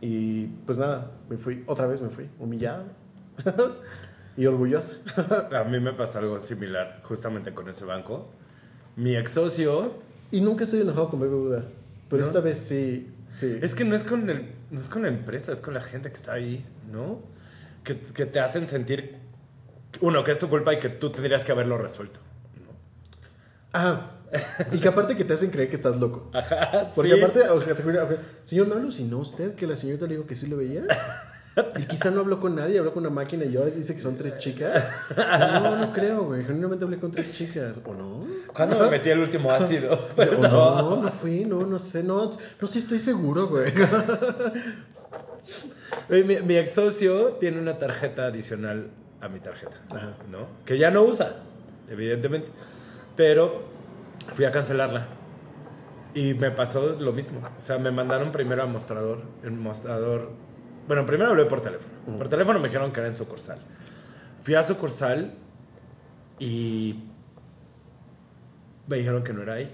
Y 0.00 0.46
pues 0.66 0.78
nada, 0.78 1.10
me 1.28 1.36
fui, 1.36 1.62
otra 1.66 1.86
vez 1.86 2.00
me 2.00 2.08
fui, 2.08 2.28
humillado 2.38 2.84
y 4.36 4.46
orgulloso. 4.46 4.94
A 5.54 5.64
mí 5.64 5.78
me 5.80 5.92
pasó 5.92 6.18
algo 6.20 6.40
similar 6.40 7.00
justamente 7.02 7.52
con 7.52 7.68
ese 7.68 7.84
banco. 7.84 8.28
Mi 8.96 9.16
ex 9.16 9.32
socio, 9.32 9.92
Y 10.30 10.40
nunca 10.40 10.64
estoy 10.64 10.80
enojado 10.80 11.10
con 11.10 11.20
BBVA. 11.20 11.64
Pero 12.08 12.22
¿No? 12.22 12.26
esta 12.26 12.40
vez 12.40 12.58
sí, 12.58 13.10
sí. 13.36 13.58
es 13.62 13.74
que 13.74 13.84
no 13.84 13.94
es, 13.94 14.04
con 14.04 14.28
el, 14.30 14.52
no 14.70 14.80
es 14.80 14.88
con 14.88 15.02
la 15.02 15.08
empresa, 15.08 15.52
es 15.52 15.60
con 15.60 15.74
la 15.74 15.80
gente 15.80 16.08
que 16.08 16.14
está 16.14 16.32
ahí, 16.32 16.64
¿no? 16.90 17.22
Que, 17.84 17.98
que 17.98 18.26
te 18.26 18.40
hacen 18.40 18.66
sentir, 18.66 19.16
uno, 20.00 20.22
que 20.24 20.32
es 20.32 20.38
tu 20.38 20.48
culpa 20.48 20.74
y 20.74 20.78
que 20.78 20.88
tú 20.88 21.10
tendrías 21.10 21.44
que 21.44 21.52
haberlo 21.52 21.78
resuelto. 21.78 22.20
Ah, 23.72 24.12
y 24.72 24.78
que 24.78 24.88
aparte 24.88 25.16
que 25.16 25.24
te 25.24 25.34
hacen 25.34 25.50
creer 25.50 25.68
que 25.68 25.76
estás 25.76 25.96
loco. 25.96 26.30
Ajá, 26.32 26.88
Porque 26.94 27.12
sí. 27.12 27.18
aparte, 27.18 27.40
o 27.48 27.62
sea, 27.62 27.74
señor, 28.44 28.68
¿no 28.68 28.74
alucinó 28.74 29.18
usted 29.18 29.54
que 29.54 29.66
la 29.66 29.76
señorita 29.76 30.06
le 30.06 30.14
dijo 30.14 30.26
que 30.26 30.34
sí 30.34 30.46
lo 30.46 30.56
veía? 30.56 30.82
Y 31.78 31.84
quizá 31.84 32.10
no 32.10 32.20
habló 32.20 32.40
con 32.40 32.54
nadie, 32.54 32.78
habló 32.78 32.92
con 32.92 33.04
una 33.04 33.14
máquina 33.14 33.44
y 33.44 33.56
ahora 33.56 33.70
dice 33.70 33.94
que 33.94 34.00
son 34.00 34.16
tres 34.16 34.38
chicas. 34.38 34.90
No, 35.16 35.76
no 35.76 35.92
creo, 35.92 36.24
güey. 36.24 36.44
Genuinamente 36.44 36.84
hablé 36.84 36.98
con 36.98 37.10
tres 37.10 37.32
chicas. 37.32 37.80
¿O 37.84 37.94
no? 37.94 38.24
¿Cuándo 38.54 38.78
me 38.78 38.90
metí 38.90 39.10
el 39.10 39.20
último 39.20 39.50
ácido? 39.50 40.08
O 40.16 40.24
no, 40.42 41.02
no 41.02 41.10
fui, 41.10 41.44
no, 41.44 41.64
no 41.64 41.78
sé. 41.78 42.02
No, 42.02 42.32
no 42.60 42.68
sé, 42.68 42.78
estoy 42.78 42.98
seguro, 42.98 43.48
güey. 43.48 43.72
Mi, 46.08 46.40
mi 46.42 46.56
ex 46.56 46.72
socio 46.74 47.34
tiene 47.34 47.58
una 47.58 47.78
tarjeta 47.78 48.26
adicional 48.26 48.90
a 49.20 49.28
mi 49.28 49.40
tarjeta, 49.40 49.76
Ajá. 49.90 50.14
¿no? 50.30 50.46
Que 50.64 50.78
ya 50.78 50.90
no 50.90 51.02
usa, 51.02 51.36
evidentemente. 51.88 52.50
Pero 53.16 53.62
fui 54.34 54.44
a 54.44 54.50
cancelarla. 54.50 55.08
Y 56.14 56.34
me 56.34 56.50
pasó 56.50 56.96
lo 56.98 57.12
mismo. 57.12 57.40
O 57.40 57.60
sea, 57.60 57.78
me 57.78 57.90
mandaron 57.90 58.32
primero 58.32 58.62
a 58.62 58.66
mostrador. 58.66 59.22
El 59.44 59.52
mostrador. 59.52 60.30
Bueno, 60.90 61.06
primero 61.06 61.30
hablé 61.30 61.44
por 61.44 61.60
teléfono. 61.60 62.18
Por 62.18 62.28
teléfono 62.28 62.58
me 62.58 62.66
dijeron 62.66 62.92
que 62.92 62.98
era 62.98 63.06
en 63.08 63.14
sucursal. 63.14 63.58
Fui 64.42 64.56
a 64.56 64.62
sucursal 64.64 65.34
y 66.40 67.04
me 68.88 68.96
dijeron 68.96 69.22
que 69.22 69.32
no 69.32 69.42
era 69.42 69.52
ahí. 69.52 69.72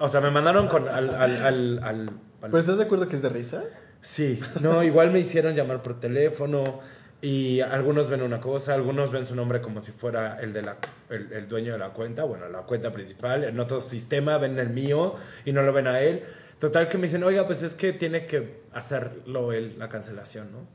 O 0.00 0.08
sea, 0.08 0.20
me 0.20 0.32
mandaron 0.32 0.66
con 0.66 0.88
al, 0.88 1.10
al, 1.10 1.20
al, 1.20 1.44
al- 1.44 1.80
al- 1.84 2.10
¿Pero 2.40 2.58
estás 2.58 2.76
de 2.76 2.82
acuerdo 2.82 3.06
que 3.06 3.14
es 3.14 3.22
de 3.22 3.28
risa? 3.28 3.62
Sí, 4.00 4.40
no, 4.60 4.82
igual 4.82 5.12
me 5.12 5.20
hicieron 5.20 5.54
llamar 5.54 5.80
por 5.80 6.00
teléfono 6.00 6.80
y 7.26 7.60
algunos 7.60 8.08
ven 8.08 8.22
una 8.22 8.40
cosa, 8.40 8.74
algunos 8.74 9.10
ven 9.10 9.26
su 9.26 9.34
nombre 9.34 9.60
como 9.60 9.80
si 9.80 9.90
fuera 9.90 10.38
el, 10.40 10.52
de 10.52 10.62
la, 10.62 10.76
el, 11.10 11.32
el 11.32 11.48
dueño 11.48 11.72
de 11.72 11.78
la 11.80 11.90
cuenta, 11.90 12.22
bueno, 12.22 12.48
la 12.48 12.60
cuenta 12.60 12.92
principal, 12.92 13.42
en 13.42 13.58
otro 13.58 13.80
sistema 13.80 14.38
ven 14.38 14.56
el 14.60 14.70
mío 14.70 15.16
y 15.44 15.50
no 15.50 15.64
lo 15.64 15.72
ven 15.72 15.88
a 15.88 16.00
él. 16.00 16.22
Total 16.60 16.86
que 16.86 16.98
me 16.98 17.08
dicen, 17.08 17.24
oiga, 17.24 17.44
pues 17.44 17.64
es 17.64 17.74
que 17.74 17.92
tiene 17.92 18.26
que 18.26 18.60
hacerlo 18.72 19.52
él, 19.52 19.74
la 19.76 19.88
cancelación, 19.88 20.52
¿no? 20.52 20.68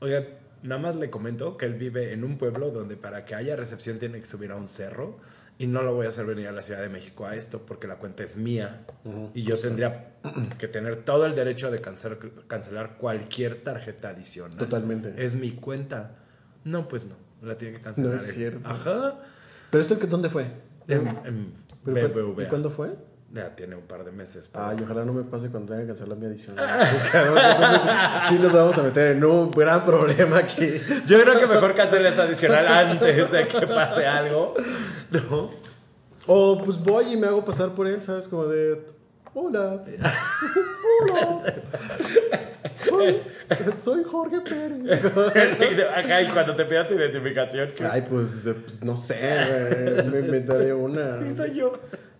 Oiga, 0.00 0.26
nada 0.64 0.80
más 0.82 0.96
le 0.96 1.08
comento 1.08 1.56
que 1.56 1.66
él 1.66 1.74
vive 1.74 2.12
en 2.12 2.24
un 2.24 2.36
pueblo 2.36 2.72
donde 2.72 2.96
para 2.96 3.24
que 3.24 3.36
haya 3.36 3.54
recepción 3.54 4.00
tiene 4.00 4.18
que 4.18 4.26
subir 4.26 4.50
a 4.50 4.56
un 4.56 4.66
cerro 4.66 5.20
y 5.58 5.66
no 5.66 5.82
lo 5.82 5.94
voy 5.94 6.06
a 6.06 6.08
hacer 6.08 6.26
venir 6.26 6.48
a 6.48 6.52
la 6.52 6.62
Ciudad 6.62 6.80
de 6.80 6.88
México 6.88 7.26
a 7.26 7.36
esto 7.36 7.64
porque 7.64 7.86
la 7.86 7.96
cuenta 7.96 8.22
es 8.24 8.36
mía 8.36 8.84
y 9.34 9.42
yo 9.42 9.56
tendría 9.58 10.14
que 10.58 10.66
tener 10.68 11.04
todo 11.04 11.26
el 11.26 11.34
derecho 11.34 11.70
de 11.70 11.78
cancelar, 11.78 12.18
cancelar 12.48 12.96
cualquier 12.98 13.62
tarjeta 13.62 14.08
adicional. 14.10 14.56
Totalmente. 14.58 15.14
Es 15.22 15.34
mi 15.36 15.52
cuenta. 15.52 16.16
No, 16.64 16.88
pues 16.88 17.06
no, 17.06 17.14
la 17.42 17.56
tiene 17.58 17.76
que 17.78 17.82
cancelar. 17.82 18.10
No 18.12 18.16
es 18.16 18.26
cierto. 18.34 18.68
Ajá. 18.68 19.20
¿Pero 19.70 19.82
esto 19.82 19.94
dónde 20.08 20.30
fue? 20.30 20.46
En, 20.88 21.06
en 21.24 21.52
¿Pero 21.84 22.12
cu- 22.12 22.32
BBVA. 22.34 22.44
¿Y 22.44 22.46
cuándo 22.48 22.70
fue? 22.70 22.90
Ya 23.34 23.54
tiene 23.56 23.76
un 23.76 23.82
par 23.86 24.04
de 24.04 24.12
meses. 24.12 24.46
pero- 24.46 24.66
Ay, 24.66 24.76
ojalá 24.84 25.06
no 25.06 25.14
me 25.14 25.22
pase 25.24 25.48
cuando 25.48 25.72
tenga 25.72 25.80
que 25.82 25.86
cancelar 25.88 26.18
mi. 26.18 26.26
Entonces, 26.26 26.52
sí 28.28 28.38
nos 28.38 28.52
vamos 28.52 28.76
a 28.76 28.82
meter 28.82 29.12
en 29.16 29.24
un 29.24 29.50
gran 29.50 29.82
problema 29.84 30.36
aquí. 30.38 30.68
Yo 31.06 31.18
creo 31.22 31.38
que 31.38 31.46
mejor 31.46 31.74
canceles 31.74 32.18
adicional 32.18 32.66
antes 32.68 33.30
de 33.30 33.48
que 33.48 33.66
pase 33.66 34.06
algo. 34.06 34.52
¿No? 35.10 35.50
O 36.26 36.62
pues 36.62 36.78
voy 36.78 37.14
y 37.14 37.16
me 37.16 37.26
hago 37.26 37.42
pasar 37.44 37.70
por 37.70 37.86
él, 37.86 38.02
¿sabes? 38.02 38.28
Como 38.28 38.46
de. 38.46 38.82
Hola. 39.34 39.82
Hola. 41.10 41.54
soy, 42.86 43.22
soy 43.82 44.04
Jorge 44.04 44.40
Pérez. 44.42 45.04
Ajá, 45.96 46.20
y 46.22 46.28
cuando 46.28 46.54
te 46.54 46.64
pida 46.66 46.86
tu 46.86 46.94
identificación. 46.94 47.70
¿qué? 47.74 47.84
Ay, 47.84 48.02
pues, 48.08 48.42
pues, 48.44 48.82
no 48.82 48.94
sé, 48.96 50.04
me 50.12 50.18
inventaré 50.20 50.74
una. 50.74 51.18
Sí, 51.22 51.34
soy 51.34 51.54
yo. 51.54 51.72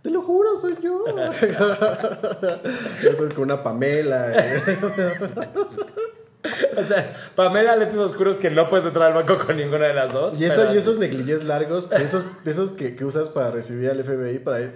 Te 0.02 0.10
lo 0.10 0.20
juro, 0.22 0.58
soy 0.58 0.76
yo. 0.82 1.04
Yo 3.02 3.14
soy 3.16 3.28
con 3.30 3.44
una 3.44 3.62
Pamela. 3.62 4.32
eh. 4.34 4.62
O 6.76 6.82
sea, 6.82 7.12
Pamela, 7.36 7.76
lentes 7.76 7.98
oscuros 7.98 8.36
que 8.36 8.50
no 8.50 8.68
puedes 8.68 8.84
entrar 8.84 9.08
al 9.08 9.14
banco 9.14 9.38
con 9.46 9.56
ninguna 9.56 9.86
de 9.86 9.94
las 9.94 10.12
dos. 10.12 10.34
Y, 10.40 10.44
eso, 10.44 10.62
pero 10.62 10.74
y 10.74 10.78
esos 10.78 10.98
negligés 10.98 11.44
largos, 11.44 11.88
de 11.88 12.02
esos, 12.02 12.24
de 12.44 12.50
esos 12.50 12.72
que, 12.72 12.96
que 12.96 13.04
usas 13.04 13.28
para 13.28 13.52
recibir 13.52 13.88
al 13.90 14.02
FBI, 14.02 14.40
para, 14.40 14.72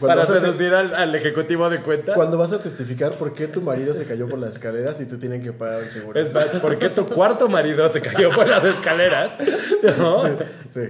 Para 0.00 0.26
seducir 0.26 0.72
al, 0.72 0.94
al 0.94 1.12
ejecutivo 1.16 1.68
de 1.70 1.82
cuenta. 1.82 2.14
cuando 2.14 2.38
vas 2.38 2.52
a 2.52 2.60
testificar 2.60 3.18
por 3.18 3.34
qué 3.34 3.48
tu 3.48 3.60
marido 3.62 3.94
se 3.94 4.04
cayó 4.04 4.28
por 4.28 4.38
las 4.38 4.52
escaleras 4.52 5.00
y 5.00 5.06
te 5.06 5.16
tienen 5.16 5.42
que 5.42 5.52
pagar 5.52 5.82
el 5.82 5.88
seguro. 5.88 6.20
Es 6.20 6.32
más, 6.32 6.44
¿por 6.60 6.78
qué 6.78 6.88
tu 6.88 7.04
cuarto 7.04 7.48
marido 7.48 7.88
se 7.88 8.00
cayó 8.00 8.30
por 8.30 8.46
las 8.46 8.62
escaleras? 8.62 9.32
¿No? 9.98 10.22
Sí, 10.70 10.82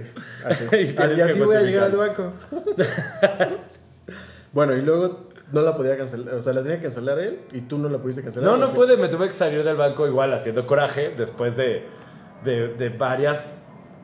así. 0.45 0.63
Y 0.65 0.67
tienes 0.69 0.99
así, 0.99 1.15
que 1.15 1.23
así 1.23 1.39
voy 1.39 1.55
a 1.55 1.61
llegar 1.61 1.85
al 1.85 1.97
banco. 1.97 2.33
Bueno, 4.59 4.75
y 4.75 4.81
luego 4.81 5.29
no 5.53 5.61
la 5.61 5.77
podía 5.77 5.97
cancelar, 5.97 6.33
o 6.33 6.41
sea, 6.41 6.51
la 6.51 6.61
tenía 6.61 6.79
que 6.79 6.83
cancelar 6.83 7.17
él 7.17 7.39
y 7.53 7.61
tú 7.61 7.77
no 7.77 7.87
la 7.87 7.97
pudiste 7.97 8.21
cancelar. 8.21 8.51
No, 8.51 8.57
no 8.57 8.73
pude, 8.73 8.97
me 8.97 9.07
tuve 9.07 9.27
que 9.27 9.33
salir 9.33 9.63
del 9.63 9.77
banco 9.77 10.05
igual 10.05 10.33
haciendo 10.33 10.67
coraje 10.67 11.13
después 11.15 11.55
de, 11.55 11.85
de, 12.43 12.73
de 12.73 12.89
varias 12.89 13.45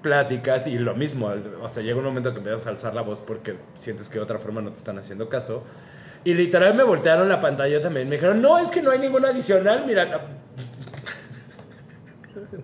pláticas 0.01 0.65
y 0.67 0.77
lo 0.77 0.95
mismo, 0.95 1.29
o 1.61 1.67
sea, 1.67 1.83
llega 1.83 1.97
un 1.97 2.05
momento 2.05 2.31
que 2.31 2.37
empiezas 2.37 2.67
a 2.67 2.69
alzar 2.69 2.95
la 2.95 3.01
voz 3.01 3.19
porque 3.19 3.57
sientes 3.73 4.07
que 4.07 4.17
de 4.17 4.23
otra 4.23 4.39
forma 4.39 4.61
no 4.61 4.71
te 4.71 4.77
están 4.77 4.97
haciendo 4.97 5.27
caso. 5.27 5.65
Y 6.23 6.33
literal 6.35 6.73
me 6.73 6.83
voltearon 6.83 7.27
la 7.27 7.41
pantalla 7.41 7.81
también, 7.81 8.07
me 8.07 8.15
dijeron, 8.15 8.41
no, 8.41 8.57
es 8.57 8.71
que 8.71 8.81
no 8.81 8.91
hay 8.91 8.99
ningún 8.99 9.25
adicional, 9.25 9.83
mira, 9.85 10.25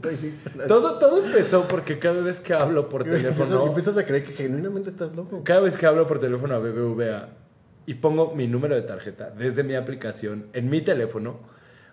todo, 0.69 0.97
todo 0.97 1.25
empezó 1.25 1.67
porque 1.67 1.99
cada 1.99 2.21
vez 2.21 2.39
que 2.39 2.53
hablo 2.53 2.87
por 2.87 3.01
Empiezas, 3.01 3.35
teléfono... 3.35 3.67
empiezas 3.67 3.97
a 3.97 4.05
creer 4.05 4.23
que 4.23 4.31
genuinamente 4.31 4.89
estás 4.89 5.13
loco. 5.13 5.41
Cada 5.43 5.59
vez 5.59 5.75
que 5.75 5.85
hablo 5.85 6.07
por 6.07 6.19
teléfono 6.19 6.55
a 6.55 6.59
BBVA 6.59 7.40
y 7.85 7.95
pongo 7.95 8.33
mi 8.35 8.47
número 8.47 8.75
de 8.75 8.81
tarjeta 8.81 9.31
desde 9.31 9.63
mi 9.63 9.75
aplicación 9.75 10.47
en 10.53 10.69
mi 10.69 10.81
teléfono, 10.81 11.39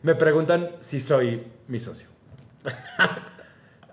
me 0.02 0.14
preguntan 0.14 0.70
si 0.80 1.00
soy 1.00 1.46
mi 1.66 1.80
socio. 1.80 2.08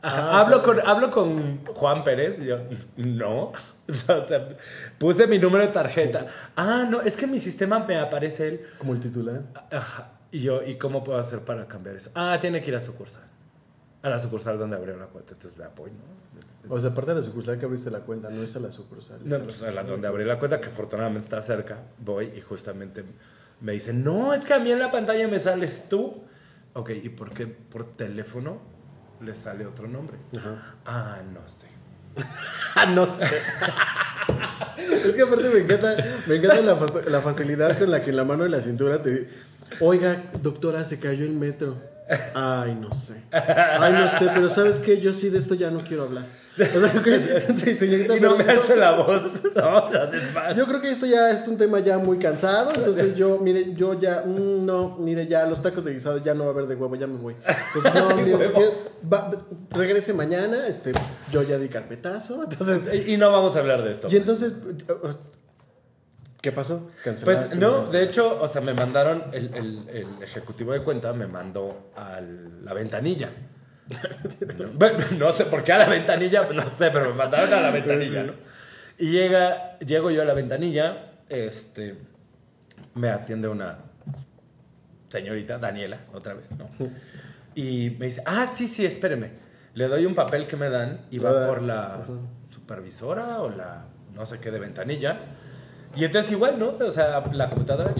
Ajá, 0.01 0.39
hablo, 0.39 0.62
con, 0.62 0.79
hablo 0.88 1.10
con 1.10 1.65
Juan 1.65 2.03
Pérez 2.03 2.39
y 2.39 2.45
yo, 2.45 2.60
no. 2.97 3.51
O 3.88 3.93
sea, 3.93 4.58
puse 4.97 5.27
mi 5.27 5.38
número 5.38 5.63
de 5.63 5.71
tarjeta. 5.71 6.25
Ah, 6.55 6.88
no, 6.89 7.01
es 7.01 7.15
que 7.15 7.25
en 7.25 7.31
mi 7.31 7.39
sistema 7.39 7.77
me 7.79 7.97
aparece 7.97 8.47
él. 8.47 8.62
Como 8.79 8.93
el 8.93 8.99
titular. 8.99 9.43
Ajá. 9.71 10.13
Y 10.31 10.39
yo, 10.39 10.63
¿y 10.63 10.79
cómo 10.79 11.03
puedo 11.03 11.19
hacer 11.19 11.41
para 11.41 11.67
cambiar 11.67 11.95
eso? 11.95 12.10
Ah, 12.15 12.39
tiene 12.41 12.62
que 12.62 12.71
ir 12.71 12.75
a 12.75 12.79
sucursal. 12.79 13.21
A 14.01 14.10
la 14.10 14.19
sucursal 14.19 14.58
donde 14.58 14.75
abrió 14.75 14.97
la 14.97 15.05
cuenta. 15.05 15.34
Entonces 15.34 15.60
le 15.60 15.65
apoyo, 15.65 15.93
¿no? 15.93 16.41
O 16.69 16.80
sea, 16.80 16.91
aparte 16.91 17.12
de 17.13 17.19
la 17.21 17.23
sucursal 17.25 17.58
que 17.60 17.65
abriste 17.65 17.91
la 17.91 17.99
cuenta, 17.99 18.28
no 18.30 18.36
es 18.36 18.56
a 18.56 18.60
la 18.60 18.71
sucursal. 18.71 19.19
No, 19.23 19.39
pues 19.39 19.62
a 19.63 19.71
la 19.71 19.84
donde 19.84 20.08
abrí 20.08 20.23
la 20.25 20.39
cuenta, 20.39 20.60
que 20.60 20.69
afortunadamente 20.69 21.23
está 21.25 21.41
cerca, 21.41 21.80
voy 21.99 22.32
y 22.36 22.41
justamente 22.41 23.04
me 23.62 23.71
dicen, 23.73 24.04
no, 24.04 24.34
es 24.34 24.45
que 24.45 24.54
a 24.54 24.60
mí 24.60 24.71
en 24.71 24.80
la 24.80 24.91
pantalla 24.91 25.28
me 25.28 25.39
sales 25.39 25.86
tú. 25.89 26.23
Ok, 26.73 26.91
¿y 27.04 27.10
por 27.10 27.34
qué 27.34 27.47
por 27.47 27.86
teléfono 27.95 28.60
le 29.21 29.34
sale 29.36 29.65
otro 29.65 29.88
nombre? 29.88 30.17
Ajá. 30.38 30.75
Ah, 30.86 31.21
no 31.34 31.41
sé. 31.47 31.67
Ah, 32.78 32.86
no 32.88 33.06
sé. 33.08 33.25
es 35.06 35.15
que 35.15 35.21
aparte 35.21 35.49
me 35.49 35.60
encanta, 35.60 35.95
me 36.28 36.36
encanta 36.36 36.62
la, 36.62 36.75
fa- 36.75 37.01
la 37.10 37.21
facilidad 37.21 37.78
con 37.80 37.89
la 37.91 38.04
que 38.04 38.10
en 38.10 38.17
la 38.17 38.25
mano 38.25 38.43
de 38.43 38.49
la 38.49 38.62
cintura 38.62 39.01
te 39.01 39.30
Oiga, 39.80 40.23
doctora, 40.41 40.84
se 40.86 40.99
cayó 40.99 41.23
el 41.25 41.32
metro. 41.32 41.78
Ay, 42.36 42.75
no 42.75 42.91
sé. 42.93 43.15
Ay, 43.32 43.93
no 43.93 44.08
sé, 44.08 44.30
pero 44.34 44.47
¿sabes 44.49 44.80
qué? 44.80 44.99
Yo 45.01 45.13
sí 45.13 45.30
de 45.30 45.39
esto 45.39 45.56
ya 45.56 45.71
no 45.71 45.84
quiero 45.84 46.04
hablar. 46.04 46.25
O 46.58 46.80
sea, 46.80 47.02
que- 47.04 47.46
sí, 47.54 47.76
señorita, 47.78 48.15
Y 48.15 48.20
no 48.22 48.38
me 48.38 48.44
alce 48.46 48.76
la 48.76 48.91
voz. 48.96 49.24
No. 49.56 50.54
Yo 50.56 50.65
creo 50.65 50.82
que 50.82 50.91
esto 50.91 51.06
ya 51.06 51.30
es 51.32 51.48
un 51.48 51.58
tema 51.58 51.80
ya 51.80 51.98
muy 51.98 52.18
cansado, 52.20 52.72
entonces 52.76 53.15
yo, 53.15 53.39
mire, 53.39 53.74
yo 53.74 54.00
ya, 54.00 54.24
mm, 54.26 54.65
no, 54.65 54.98
mire, 55.00 55.28
ya 55.28 55.46
los 55.46 55.62
tacos 55.62 55.84
de 55.86 55.94
guisado 55.94 56.18
ya 56.18 56.34
no 56.34 56.44
va 56.44 56.50
a 56.50 56.54
haber 56.54 56.68
de 56.68 56.76
huevo, 56.76 56.96
ya 56.96 57.08
me 57.08 57.18
voy. 57.18 57.36
Entonces, 57.76 57.94
no, 57.94 58.15
mire, 58.22 58.46
si 58.48 58.52
quiere, 58.54 58.72
va- 59.12 59.32
regrese 59.72 60.13
mañana, 60.13 60.68
este, 60.68 60.91
yo 61.32 61.41
ya 61.44 61.58
di 61.58 61.70
carpetazo, 61.70 62.44
entonces, 62.44 63.08
Y 63.08 63.15
no 63.18 63.32
vamos 63.32 63.56
a 63.56 63.60
hablar 63.60 63.84
de 63.84 63.91
esto. 63.91 64.08
y 64.12 64.15
entonces, 64.18 64.54
¿qué 66.41 66.52
pasó? 66.52 66.89
Pues 67.24 67.56
no, 67.56 67.86
de 67.88 68.04
hecho, 68.04 68.39
o 68.41 68.48
sea, 68.48 68.62
me 68.62 68.74
mandaron, 68.74 69.24
el, 69.32 69.54
el- 69.56 69.89
el 69.89 70.08
ejecutivo 70.24 70.74
de 70.74 70.82
cuenta 70.84 71.13
me 71.13 71.28
mandó 71.28 71.91
a 71.96 72.20
la 72.62 72.74
ventanilla. 72.74 73.30
Bueno, 74.74 74.98
no 75.17 75.32
sé 75.32 75.45
por 75.45 75.63
qué 75.63 75.74
a 75.74 75.78
la 75.78 75.88
ventanilla, 75.88 76.48
no 76.52 76.69
sé, 76.69 76.89
pero 76.91 77.10
me 77.10 77.13
mandaron 77.15 77.54
a 77.54 77.62
la 77.62 77.71
ventanilla, 77.71 78.24
¿no? 78.24 78.34
Y 78.98 79.12
llega, 79.12 79.78
llego 79.80 80.10
yo 80.10 80.21
a 80.21 80.26
la 80.26 80.34
ventanilla, 80.34 81.12
este, 81.30 81.95
me 82.95 83.10
atiende 83.10 83.48
una 83.48 83.78
señorita, 85.10 85.58
Daniela, 85.60 86.00
otra 86.13 86.34
vez, 86.34 86.52
¿no? 86.52 86.69
Y 87.56 87.95
me 88.00 88.08
dice, 88.08 88.21
ah, 88.26 88.45
sí, 88.45 88.67
sí, 88.67 88.86
espéreme. 88.86 89.32
Le 89.76 89.88
doy 89.88 90.06
un 90.06 90.13
papel 90.13 90.45
que 90.45 90.58
me 90.58 90.69
dan 90.69 91.06
y 91.10 91.19
va 91.19 91.48
por 91.48 91.62
la 91.62 92.04
supervisora 92.54 93.41
o 93.41 93.50
la 93.50 93.86
no 94.13 94.26
sé 94.26 94.39
qué 94.39 94.52
de 94.52 94.60
ventanillas. 94.60 95.28
Y 95.95 96.04
entonces 96.04 96.34
igual, 96.34 96.60
¿no? 96.60 96.76
O 96.78 96.91
sea, 96.91 97.24
la 97.32 97.50
computadora... 97.50 97.93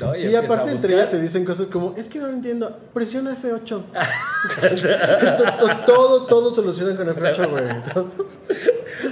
¿no? 0.00 0.14
Y 0.16 0.20
Sí, 0.20 0.34
aparte 0.34 0.70
entre 0.70 0.94
ellas 0.94 1.10
se 1.10 1.20
dicen 1.20 1.44
cosas 1.44 1.66
como, 1.66 1.94
es 1.96 2.08
que 2.08 2.18
no 2.18 2.26
lo 2.26 2.32
entiendo, 2.32 2.76
presiona 2.92 3.36
F8. 3.36 3.82
To- 5.36 5.66
to- 5.66 5.76
todo, 5.86 6.26
todo 6.26 6.54
solucionan 6.54 6.96
con 6.96 7.08
F8, 7.08 7.50
güey. 7.50 7.64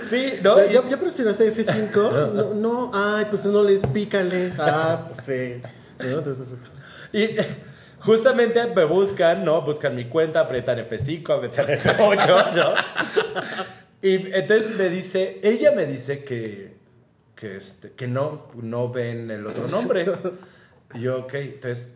Sí, 0.03 0.35
¿no? 0.43 0.57
¿Ya, 0.59 0.67
Y- 0.67 0.73
ya, 0.75 0.89
ya 0.89 1.01
presionaste 1.01 1.55
F5? 1.55 2.33
No, 2.35 2.55
no, 2.55 2.91
ay, 2.95 3.27
pues 3.31 3.45
no 3.45 3.63
le 3.63 3.79
pícale. 3.79 4.53
Ah, 4.59 5.05
pues 5.07 5.19
sí. 5.25 5.61
¿No? 5.99 6.19
Entonces, 6.19 6.49
Y 7.13 7.37
justamente 8.01 8.65
me 8.75 8.85
buscan, 8.85 9.45
¿no? 9.45 9.63
Buscan 9.63 9.95
mi 9.95 10.07
cuenta, 10.09 10.41
apretan 10.41 10.79
F5, 10.79 11.37
apretan 11.37 11.67
F8, 11.97 12.55
¿no? 12.55 12.75
Y 14.01 14.33
entonces 14.33 14.75
me 14.77 14.89
dice, 14.89 15.41
ella 15.43 15.73
me 15.73 15.85
dice 15.87 16.23
que, 16.25 16.77
que, 17.35 17.57
este, 17.57 17.91
que 17.93 18.07
no, 18.07 18.47
no 18.63 18.91
ven 18.91 19.31
el 19.31 19.47
otro 19.47 19.67
nombre. 19.69 20.07
Y 20.95 21.01
yo, 21.01 21.19
ok, 21.21 21.35
entonces 21.35 21.95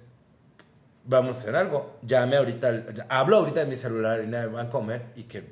vamos 1.05 1.37
a 1.37 1.40
hacer 1.40 1.57
algo. 1.57 1.98
Llame 2.02 2.37
ahorita, 2.37 2.85
hablo 3.09 3.38
ahorita 3.38 3.61
de 3.61 3.66
mi 3.66 3.76
celular 3.76 4.22
y 4.24 4.26
nadie 4.26 4.46
va 4.46 4.62
a 4.62 4.70
comer 4.70 5.07
y 5.16 5.24
que 5.24 5.44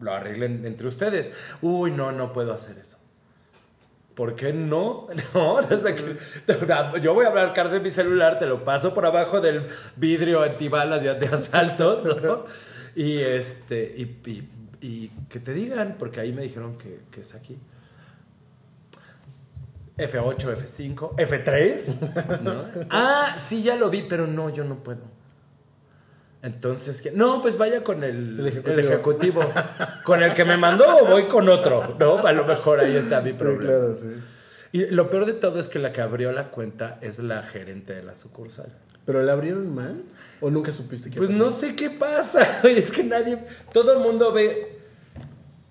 lo 0.00 0.12
arreglen 0.12 0.64
entre 0.64 0.86
ustedes. 0.88 1.32
Uy, 1.62 1.90
no, 1.90 2.12
no 2.12 2.32
puedo 2.32 2.52
hacer 2.52 2.78
eso. 2.78 2.98
¿Por 4.14 4.34
qué 4.34 4.52
no? 4.52 5.08
No, 5.34 5.60
yo 6.98 7.14
voy 7.14 7.26
a 7.26 7.28
hablar 7.28 7.70
de 7.70 7.80
mi 7.80 7.90
celular, 7.90 8.38
te 8.38 8.46
lo 8.46 8.64
paso 8.64 8.94
por 8.94 9.04
abajo 9.06 9.40
del 9.40 9.66
vidrio 9.96 10.42
antibalas 10.42 11.02
y 11.02 11.06
de 11.06 11.26
asaltos, 11.26 12.02
¿no? 12.22 12.44
Y 12.96 13.18
este, 13.18 13.94
y, 13.94 14.02
y- 14.30 14.48
y 14.80 15.08
que 15.28 15.38
te 15.38 15.52
digan, 15.52 15.96
porque 15.98 16.20
ahí 16.20 16.32
me 16.32 16.40
dijeron 16.42 16.78
que, 16.78 17.00
que 17.10 17.20
es 17.20 17.34
aquí. 17.34 17.58
F8, 19.98 20.36
F5, 20.56 21.14
F3. 21.16 22.40
¿no? 22.42 22.64
Ah, 22.90 23.36
sí, 23.38 23.62
ya 23.62 23.76
lo 23.76 23.88
vi, 23.90 24.02
pero 24.02 24.26
no, 24.26 24.50
yo 24.50 24.64
no 24.64 24.82
puedo. 24.82 25.00
Entonces, 26.42 27.00
¿qué? 27.02 27.10
no, 27.10 27.40
pues 27.42 27.56
vaya 27.58 27.82
con 27.82 28.04
el, 28.04 28.38
El 28.40 28.62
el 28.70 28.78
ejecutivo. 28.78 29.40
¿Con 30.04 30.22
el 30.22 30.32
que 30.34 30.44
me 30.44 30.56
mandó 30.56 30.84
o 30.98 31.06
voy 31.06 31.26
con 31.26 31.48
otro? 31.48 31.96
¿No? 31.98 32.18
A 32.18 32.32
lo 32.32 32.44
mejor 32.44 32.80
ahí 32.80 32.94
está 32.94 33.20
mi 33.20 33.32
sí, 33.32 33.38
problema. 33.38 33.62
claro, 33.64 33.94
sí. 33.96 34.08
Y 34.72 34.86
lo 34.86 35.08
peor 35.10 35.24
de 35.26 35.32
todo 35.32 35.58
es 35.58 35.68
que 35.68 35.78
la 35.78 35.92
que 35.92 36.02
abrió 36.02 36.30
la 36.32 36.50
cuenta 36.50 36.98
es 37.00 37.18
la 37.18 37.42
gerente 37.42 37.94
de 37.94 38.02
la 38.02 38.14
sucursal. 38.14 38.68
¿Pero 39.06 39.22
la 39.22 39.32
abrieron 39.32 39.74
mal? 39.74 40.02
¿O 40.40 40.50
nunca 40.50 40.72
supiste 40.72 41.10
qué 41.10 41.16
Pues 41.16 41.30
pasó? 41.30 41.42
no 41.44 41.50
sé 41.50 41.74
qué 41.74 41.90
pasa. 41.90 42.60
Es 42.64 42.92
que 42.92 43.02
nadie. 43.02 43.38
Todo 43.72 43.94
el 43.94 44.00
mundo 44.00 44.32
ve 44.32 44.78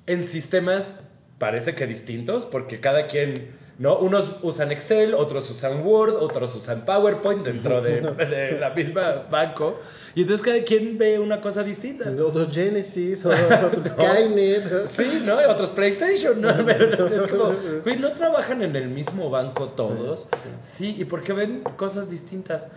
en 0.08 0.24
sistemas, 0.24 0.96
parece 1.38 1.76
que 1.76 1.86
distintos, 1.86 2.46
porque 2.46 2.80
cada 2.80 3.08
quien. 3.08 3.64
¿No? 3.78 3.98
Unos 3.98 4.38
usan 4.42 4.72
Excel, 4.72 5.14
otros 5.14 5.50
usan 5.50 5.86
Word, 5.86 6.16
otros 6.16 6.56
usan 6.56 6.86
PowerPoint 6.86 7.44
dentro 7.44 7.82
de, 7.82 8.00
de 8.18 8.58
la 8.58 8.70
misma 8.70 9.26
banco. 9.30 9.82
Y 10.16 10.22
entonces 10.22 10.46
cada 10.46 10.64
quien 10.64 10.98
ve 10.98 11.20
una 11.20 11.42
cosa 11.42 11.62
distinta. 11.62 12.10
Otros 12.26 12.54
Genesis, 12.54 13.26
otros 13.26 13.86
Skynet. 13.90 14.88
Sí, 14.88 15.22
¿no? 15.26 15.36
Otros 15.50 15.72
PlayStation, 15.72 16.40
¿no? 16.40 16.54
Pero 16.66 17.08
es 17.08 17.28
como, 17.28 17.54
güey, 17.84 18.00
¿no 18.00 18.14
trabajan 18.14 18.64
en 18.64 18.78
el 18.78 18.88
mismo 18.88 19.30
banco 19.30 19.70
todos? 19.70 20.28
Sí, 20.62 20.96
¿y 20.98 21.04
por 21.06 21.22
qué 21.22 21.34
ven 21.34 21.64
cosas 21.76 22.10
distintas? 22.10 22.70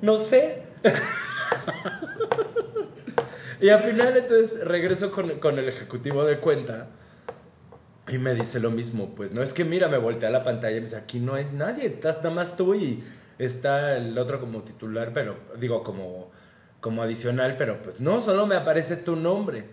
No 0.00 0.18
sé. 0.18 0.62
y 3.60 3.70
al 3.70 3.80
final 3.80 4.16
entonces 4.16 4.64
regreso 4.64 5.10
con, 5.10 5.40
con 5.40 5.58
el 5.58 5.68
ejecutivo 5.68 6.24
de 6.24 6.38
cuenta 6.38 6.86
y 8.08 8.18
me 8.18 8.34
dice 8.34 8.60
lo 8.60 8.70
mismo, 8.70 9.14
pues 9.14 9.32
no 9.32 9.42
es 9.42 9.52
que 9.52 9.64
mira, 9.64 9.88
me 9.88 9.98
voltea 9.98 10.30
la 10.30 10.42
pantalla 10.42 10.76
y 10.76 10.80
me 10.80 10.86
dice, 10.86 10.96
aquí 10.96 11.20
no 11.20 11.34
hay 11.34 11.46
nadie, 11.52 11.86
estás 11.86 12.18
nada 12.18 12.30
más 12.30 12.56
tú 12.56 12.74
y 12.74 13.02
está 13.38 13.96
el 13.96 14.16
otro 14.18 14.40
como 14.40 14.62
titular, 14.62 15.12
pero 15.12 15.36
digo 15.58 15.82
como 15.82 16.30
como 16.80 17.02
adicional, 17.02 17.56
pero 17.56 17.82
pues 17.82 18.00
no, 18.00 18.20
solo 18.20 18.46
me 18.46 18.54
aparece 18.54 18.96
tu 18.96 19.16
nombre. 19.16 19.66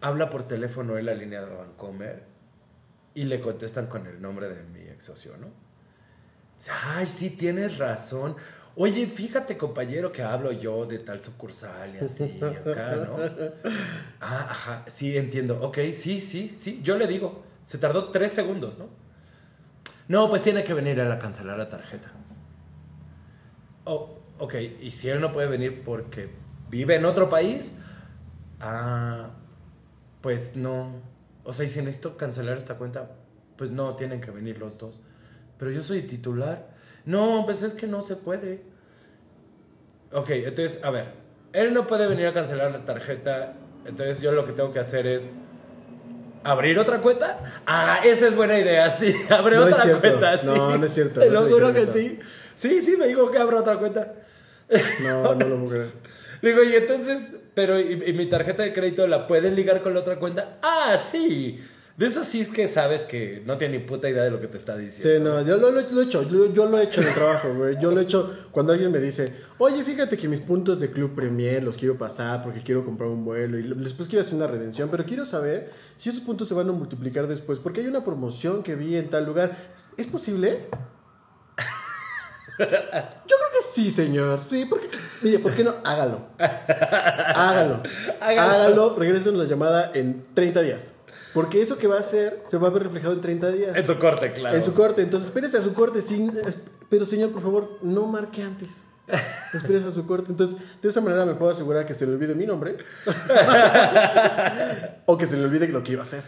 Habla 0.00 0.28
por 0.30 0.42
teléfono 0.42 0.98
en 0.98 1.06
la 1.06 1.14
línea 1.14 1.40
de 1.40 1.54
Vancomer 1.54 2.24
y 3.14 3.24
le 3.24 3.40
contestan 3.40 3.86
con 3.86 4.06
el 4.06 4.20
nombre 4.20 4.48
de 4.48 4.62
mi 4.64 4.80
ex 4.80 5.04
socio, 5.04 5.36
¿no? 5.38 5.48
Dice, 6.58 6.70
Ay, 6.84 7.06
sí, 7.06 7.30
tienes 7.30 7.78
razón. 7.78 8.36
Oye, 8.74 9.06
fíjate, 9.06 9.58
compañero, 9.58 10.12
que 10.12 10.22
hablo 10.22 10.50
yo 10.50 10.86
de 10.86 10.98
tal 10.98 11.22
sucursal 11.22 11.94
y 11.94 11.98
así, 11.98 12.40
acá, 12.42 12.96
¿no? 12.96 13.16
Ah, 14.20 14.46
ajá, 14.50 14.84
sí, 14.86 15.16
entiendo. 15.16 15.60
Ok, 15.62 15.78
sí, 15.92 16.20
sí, 16.20 16.48
sí. 16.54 16.80
Yo 16.82 16.96
le 16.96 17.06
digo, 17.06 17.42
se 17.64 17.76
tardó 17.76 18.10
tres 18.10 18.32
segundos, 18.32 18.78
¿no? 18.78 18.88
No, 20.08 20.28
pues 20.30 20.42
tiene 20.42 20.64
que 20.64 20.74
venir 20.74 21.00
a 21.00 21.18
cancelar 21.18 21.58
la 21.58 21.68
tarjeta. 21.68 22.12
Oh, 23.84 24.20
ok, 24.38 24.54
¿y 24.80 24.90
si 24.92 25.08
él 25.08 25.20
no 25.20 25.32
puede 25.32 25.48
venir 25.48 25.82
porque 25.84 26.30
vive 26.70 26.94
en 26.94 27.04
otro 27.04 27.28
país? 27.28 27.74
Ah, 28.60 29.30
pues 30.20 30.56
no. 30.56 31.02
O 31.44 31.52
sea, 31.52 31.66
y 31.66 31.68
si 31.68 31.80
necesito 31.80 32.16
cancelar 32.16 32.56
esta 32.56 32.76
cuenta, 32.76 33.10
pues 33.56 33.70
no, 33.70 33.96
tienen 33.96 34.20
que 34.20 34.30
venir 34.30 34.58
los 34.58 34.78
dos. 34.78 35.00
Pero 35.58 35.70
yo 35.70 35.82
soy 35.82 36.02
titular. 36.02 36.71
No, 37.04 37.42
pues 37.44 37.62
es 37.62 37.74
que 37.74 37.86
no 37.86 38.02
se 38.02 38.16
puede. 38.16 38.62
Ok, 40.12 40.30
entonces, 40.30 40.80
a 40.82 40.90
ver, 40.90 41.06
él 41.52 41.72
no 41.74 41.86
puede 41.86 42.06
venir 42.06 42.26
a 42.26 42.32
cancelar 42.32 42.70
la 42.70 42.84
tarjeta. 42.84 43.54
Entonces 43.84 44.20
yo 44.20 44.32
lo 44.32 44.44
que 44.46 44.52
tengo 44.52 44.72
que 44.72 44.78
hacer 44.78 45.06
es 45.06 45.32
abrir 46.44 46.78
otra 46.78 47.00
cuenta. 47.00 47.40
Ah, 47.66 48.00
esa 48.04 48.28
es 48.28 48.36
buena 48.36 48.58
idea, 48.58 48.88
sí. 48.90 49.14
Abre 49.30 49.56
No 49.56 49.66
es 49.66 49.72
otra 49.72 49.84
cierto. 49.84 50.00
cuenta, 50.00 50.38
sí. 50.38 50.46
No, 50.46 50.76
no 50.78 50.86
es 50.86 50.92
cierto, 50.94 51.20
Te 51.20 51.26
no 51.30 51.40
lo 51.42 51.48
juro 51.48 51.72
que 51.72 51.80
eso. 51.80 51.92
sí. 51.92 52.18
Sí, 52.54 52.80
sí, 52.82 52.96
me 52.96 53.06
dijo 53.08 53.30
que 53.30 53.38
abra 53.38 53.60
otra 53.60 53.78
cuenta. 53.78 54.12
No, 55.02 55.34
no 55.34 55.48
lo 55.48 55.56
puedo 55.58 55.70
creer. 55.70 55.90
Digo, 56.42 56.62
y 56.62 56.74
entonces, 56.74 57.36
pero 57.54 57.78
¿y, 57.80 58.02
y 58.06 58.12
mi 58.12 58.26
tarjeta 58.26 58.62
de 58.62 58.72
crédito 58.72 59.06
la 59.06 59.26
pueden 59.26 59.54
ligar 59.56 59.80
con 59.80 59.94
la 59.94 60.00
otra 60.00 60.16
cuenta? 60.18 60.58
Ah, 60.62 60.96
sí. 60.98 61.58
De 61.96 62.06
eso 62.06 62.24
sí 62.24 62.40
es 62.40 62.48
que 62.48 62.68
sabes 62.68 63.04
que 63.04 63.42
no 63.44 63.58
tiene 63.58 63.78
ni 63.78 63.84
puta 63.84 64.08
idea 64.08 64.22
de 64.24 64.30
lo 64.30 64.40
que 64.40 64.46
te 64.48 64.56
está 64.56 64.76
Sí, 64.78 64.84
diciendo. 64.84 65.34
no, 65.42 65.46
yo 65.46 65.58
lo, 65.58 65.70
lo- 65.70 65.80
lo 65.90 66.00
he 66.00 66.04
hecho, 66.04 66.22
yo, 66.28 66.52
yo 66.52 66.66
lo 66.66 66.78
he 66.78 66.84
hecho 66.84 67.02
en 67.02 67.08
el 67.08 67.14
trabajo, 67.14 67.52
güey. 67.54 67.76
Yo 67.80 67.90
lo 67.92 68.00
he 68.00 68.04
hecho 68.04 68.34
cuando 68.50 68.72
alguien 68.72 68.90
me 68.90 68.98
dice, 68.98 69.34
oye, 69.58 69.84
fíjate 69.84 70.16
que 70.16 70.26
mis 70.26 70.40
puntos 70.40 70.80
de 70.80 70.90
Club 70.90 71.14
Premier 71.14 71.62
los 71.62 71.76
quiero 71.76 71.98
pasar 71.98 72.42
porque 72.42 72.62
quiero 72.62 72.84
comprar 72.84 73.10
un 73.10 73.24
vuelo 73.24 73.58
y 73.58 73.62
después 73.84 74.08
quiero 74.08 74.24
hacer 74.24 74.36
una 74.36 74.46
redención, 74.46 74.88
pero 74.90 75.04
quiero 75.04 75.26
saber 75.26 75.70
si 75.96 76.08
esos 76.08 76.22
puntos 76.22 76.48
se 76.48 76.54
van 76.54 76.68
a 76.68 76.72
multiplicar 76.72 77.26
después 77.26 77.58
porque 77.58 77.80
hay 77.82 77.86
una 77.88 78.02
promoción 78.04 78.62
que 78.62 78.74
vi 78.74 78.96
en 78.96 79.10
tal 79.10 79.26
lugar. 79.26 79.52
¿Es 79.98 80.06
posible? 80.06 80.66
Yo 82.58 82.66
creo 82.66 83.50
que 83.52 83.62
sí, 83.72 83.90
señor. 83.90 84.40
Sí, 84.40 84.66
porque. 84.66 84.88
Mire, 85.22 85.38
¿por 85.38 85.52
qué 85.52 85.64
no? 85.64 85.74
Hágalo. 85.84 86.26
Hágalo. 86.38 87.82
Hágalo. 88.20 88.94
Regrésenos 88.98 89.40
la 89.42 89.44
llamada 89.48 89.90
en 89.94 90.24
30 90.34 90.62
días. 90.62 90.94
Porque 91.34 91.62
eso 91.62 91.78
que 91.78 91.86
va 91.86 91.96
a 91.96 92.00
hacer 92.00 92.42
se 92.46 92.58
va 92.58 92.68
a 92.68 92.70
ver 92.70 92.84
reflejado 92.84 93.14
en 93.14 93.20
30 93.20 93.52
días. 93.52 93.76
En 93.76 93.86
su 93.86 93.98
corte, 93.98 94.32
claro. 94.32 94.56
En 94.56 94.64
su 94.64 94.74
corte. 94.74 95.02
Entonces, 95.02 95.28
espérese 95.28 95.58
a 95.58 95.62
su 95.62 95.74
corte. 95.74 96.02
Sin, 96.02 96.32
pero, 96.88 97.04
señor, 97.04 97.32
por 97.32 97.42
favor, 97.42 97.78
no 97.82 98.06
marque 98.06 98.42
antes. 98.42 98.84
Espérese 99.52 99.88
a 99.88 99.90
su 99.90 100.06
corte. 100.06 100.30
Entonces, 100.30 100.60
de 100.80 100.88
esta 100.88 101.00
manera 101.00 101.26
me 101.26 101.34
puedo 101.34 101.50
asegurar 101.50 101.84
que 101.84 101.94
se 101.94 102.06
le 102.06 102.12
olvide 102.12 102.34
mi 102.34 102.46
nombre. 102.46 102.76
o 105.06 105.18
que 105.18 105.26
se 105.26 105.36
le 105.36 105.44
olvide 105.44 105.66
lo 105.68 105.82
que 105.82 105.92
iba 105.92 106.02
a 106.02 106.04
hacer. 106.04 106.22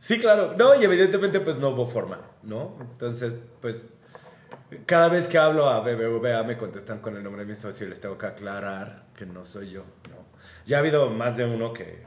Sí, 0.00 0.18
claro. 0.18 0.54
No, 0.58 0.78
y 0.78 0.84
evidentemente 0.84 1.40
pues 1.40 1.58
no 1.58 1.70
hubo 1.70 1.86
forma, 1.86 2.20
¿no? 2.42 2.76
Entonces, 2.78 3.34
pues 3.62 3.86
cada 4.84 5.08
vez 5.08 5.28
que 5.28 5.38
hablo 5.38 5.70
a 5.70 5.80
BBVA 5.80 6.42
me 6.42 6.58
contestan 6.58 7.00
con 7.00 7.16
el 7.16 7.22
nombre 7.22 7.42
de 7.42 7.48
mi 7.48 7.54
socio 7.54 7.86
y 7.86 7.90
les 7.90 8.00
tengo 8.00 8.18
que 8.18 8.26
aclarar 8.26 9.06
que 9.16 9.24
no 9.24 9.44
soy 9.44 9.70
yo, 9.70 9.84
¿no? 10.10 10.24
Ya 10.66 10.76
ha 10.76 10.80
habido 10.80 11.08
más 11.08 11.36
de 11.36 11.46
uno 11.46 11.72
que 11.72 12.02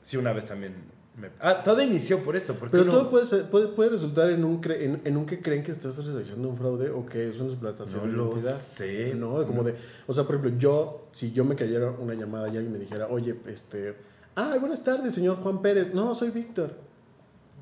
sí 0.00 0.16
una 0.16 0.32
vez 0.32 0.46
también 0.46 0.99
me... 1.20 1.28
Ah, 1.40 1.62
todo 1.62 1.82
inició 1.82 2.22
por 2.22 2.36
esto, 2.36 2.54
Pero 2.70 2.84
todo 2.86 3.10
puede, 3.10 3.26
ser- 3.26 3.48
puede, 3.50 3.68
puede 3.68 3.90
resultar 3.90 4.30
en 4.30 4.44
un, 4.44 4.60
cre- 4.60 4.80
en, 4.82 5.00
en 5.04 5.16
un 5.16 5.26
que 5.26 5.40
creen 5.40 5.62
que 5.62 5.72
estás 5.72 5.96
realizando 6.04 6.48
un 6.48 6.56
fraude 6.56 6.90
o 6.90 7.06
que 7.06 7.28
es 7.28 7.38
una 7.40 7.50
explotación 7.50 8.16
No 8.16 8.24
de 8.24 8.30
identidad. 8.30 8.54
sé. 8.56 9.14
No, 9.14 9.46
como 9.46 9.62
de, 9.62 9.74
o 10.06 10.12
sea, 10.12 10.24
por 10.24 10.36
ejemplo, 10.36 10.58
yo, 10.58 11.08
si 11.12 11.32
yo 11.32 11.44
me 11.44 11.54
cayera 11.56 11.90
una 11.90 12.14
llamada 12.14 12.48
y 12.48 12.56
alguien 12.56 12.72
me 12.72 12.78
dijera, 12.78 13.06
oye, 13.08 13.34
este, 13.46 13.94
ah, 14.36 14.56
buenas 14.58 14.82
tardes, 14.82 15.14
señor 15.14 15.36
Juan 15.36 15.60
Pérez. 15.62 15.92
No, 15.94 16.14
soy 16.14 16.30
Víctor. 16.30 16.74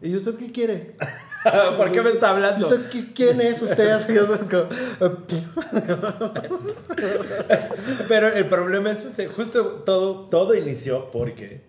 ¿Y 0.01 0.15
usted 0.15 0.37
qué 0.37 0.53
quiere? 0.53 0.95
¿Por 1.77 1.91
qué 1.91 2.03
me 2.03 2.11
está 2.11 2.29
¿Y 2.29 2.31
hablando? 2.31 2.69
usted 2.69 2.89
qué- 2.91 3.13
quién 3.13 3.41
es 3.41 3.61
usted? 3.63 4.07
Pero 8.09 8.29
el 8.29 8.47
problema 8.49 8.91
es 8.91 9.05
ese, 9.05 9.29
justo 9.29 9.83
todo, 9.85 10.27
todo 10.29 10.55
inició 10.55 11.11
porque 11.11 11.63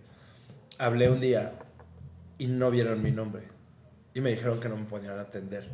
hablé 0.77 1.09
un 1.09 1.19
día 1.19 1.53
y 2.39 2.47
no 2.47 2.71
vieron 2.71 3.03
mi 3.03 3.11
nombre. 3.11 3.43
Y 4.11 4.21
me 4.21 4.31
dijeron 4.31 4.59
que 4.59 4.67
no 4.67 4.75
me 4.75 4.85
podían 4.85 5.19
atender 5.19 5.69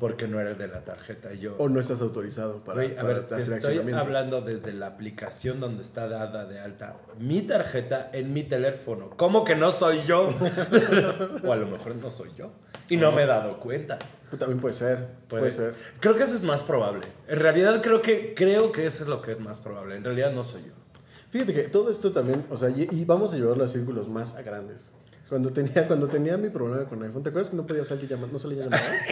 porque 0.00 0.26
no 0.26 0.40
era 0.40 0.50
el 0.50 0.58
de 0.58 0.66
la 0.66 0.84
tarjeta. 0.84 1.32
Y 1.32 1.38
yo, 1.38 1.54
o 1.58 1.68
no 1.68 1.78
estás 1.78 2.00
autorizado 2.00 2.64
para, 2.64 2.82
güey, 2.82 2.92
a 2.94 2.96
para 3.02 3.08
ver, 3.14 3.28
te 3.28 3.36
hacer 3.36 3.58
estoy 3.58 3.78
hablando 3.92 4.40
desde 4.40 4.72
la 4.72 4.88
aplicación 4.88 5.60
donde 5.60 5.82
está 5.82 6.08
dada 6.08 6.44
de 6.44 6.58
alta 6.58 6.96
mi 7.20 7.40
tarjeta 7.42 8.10
en 8.12 8.32
mi 8.32 8.42
teléfono. 8.42 9.10
¿Cómo 9.16 9.44
que 9.44 9.54
no 9.54 9.70
soy 9.70 10.00
yo? 10.06 10.34
o 11.44 11.52
a 11.52 11.56
lo 11.56 11.66
mejor 11.68 11.94
no 11.94 12.10
soy 12.10 12.30
yo. 12.36 12.50
Y 12.88 12.96
no 12.96 13.12
me 13.12 13.22
he 13.22 13.26
dado 13.26 13.60
cuenta. 13.60 13.98
Pues 14.28 14.40
También 14.40 14.60
puede 14.60 14.74
ser, 14.74 15.06
puede, 15.28 15.42
Puede- 15.42 15.52
ser. 15.52 15.74
Creo 16.00 16.16
que 16.16 16.24
eso 16.24 16.34
es 16.34 16.42
más 16.42 16.62
probable. 16.64 17.06
En 17.28 17.38
realidad 17.38 17.80
creo 17.80 18.02
que, 18.02 18.34
creo 18.34 18.72
que 18.72 18.86
eso 18.86 19.04
es 19.04 19.08
lo 19.08 19.22
que 19.22 19.30
es 19.30 19.40
más 19.40 19.60
probable. 19.60 19.96
En 19.96 20.04
realidad 20.04 20.32
no 20.32 20.42
soy 20.42 20.62
yo. 20.62 20.72
Fíjate 21.30 21.54
que 21.54 21.62
todo 21.64 21.90
esto 21.90 22.10
también, 22.12 22.44
o 22.50 22.56
sea, 22.56 22.70
y, 22.70 22.88
y 22.90 23.04
vamos 23.04 23.32
a 23.32 23.36
llevarlo 23.36 23.62
a 23.64 23.68
círculos 23.68 24.08
más 24.08 24.34
grandes. 24.44 24.92
Cuando 25.28 25.50
tenía, 25.52 25.86
cuando 25.86 26.08
tenía 26.08 26.36
mi 26.36 26.48
problema 26.48 26.84
con 26.88 27.02
iPhone, 27.02 27.22
¿te 27.22 27.28
acuerdas 27.28 27.50
que 27.50 27.56
no 27.56 27.66
podía 27.66 27.84
salir 27.84 28.08
llamadas? 28.08 28.32
No 28.32 28.38
salían 28.38 28.64
llamadas. 28.70 29.02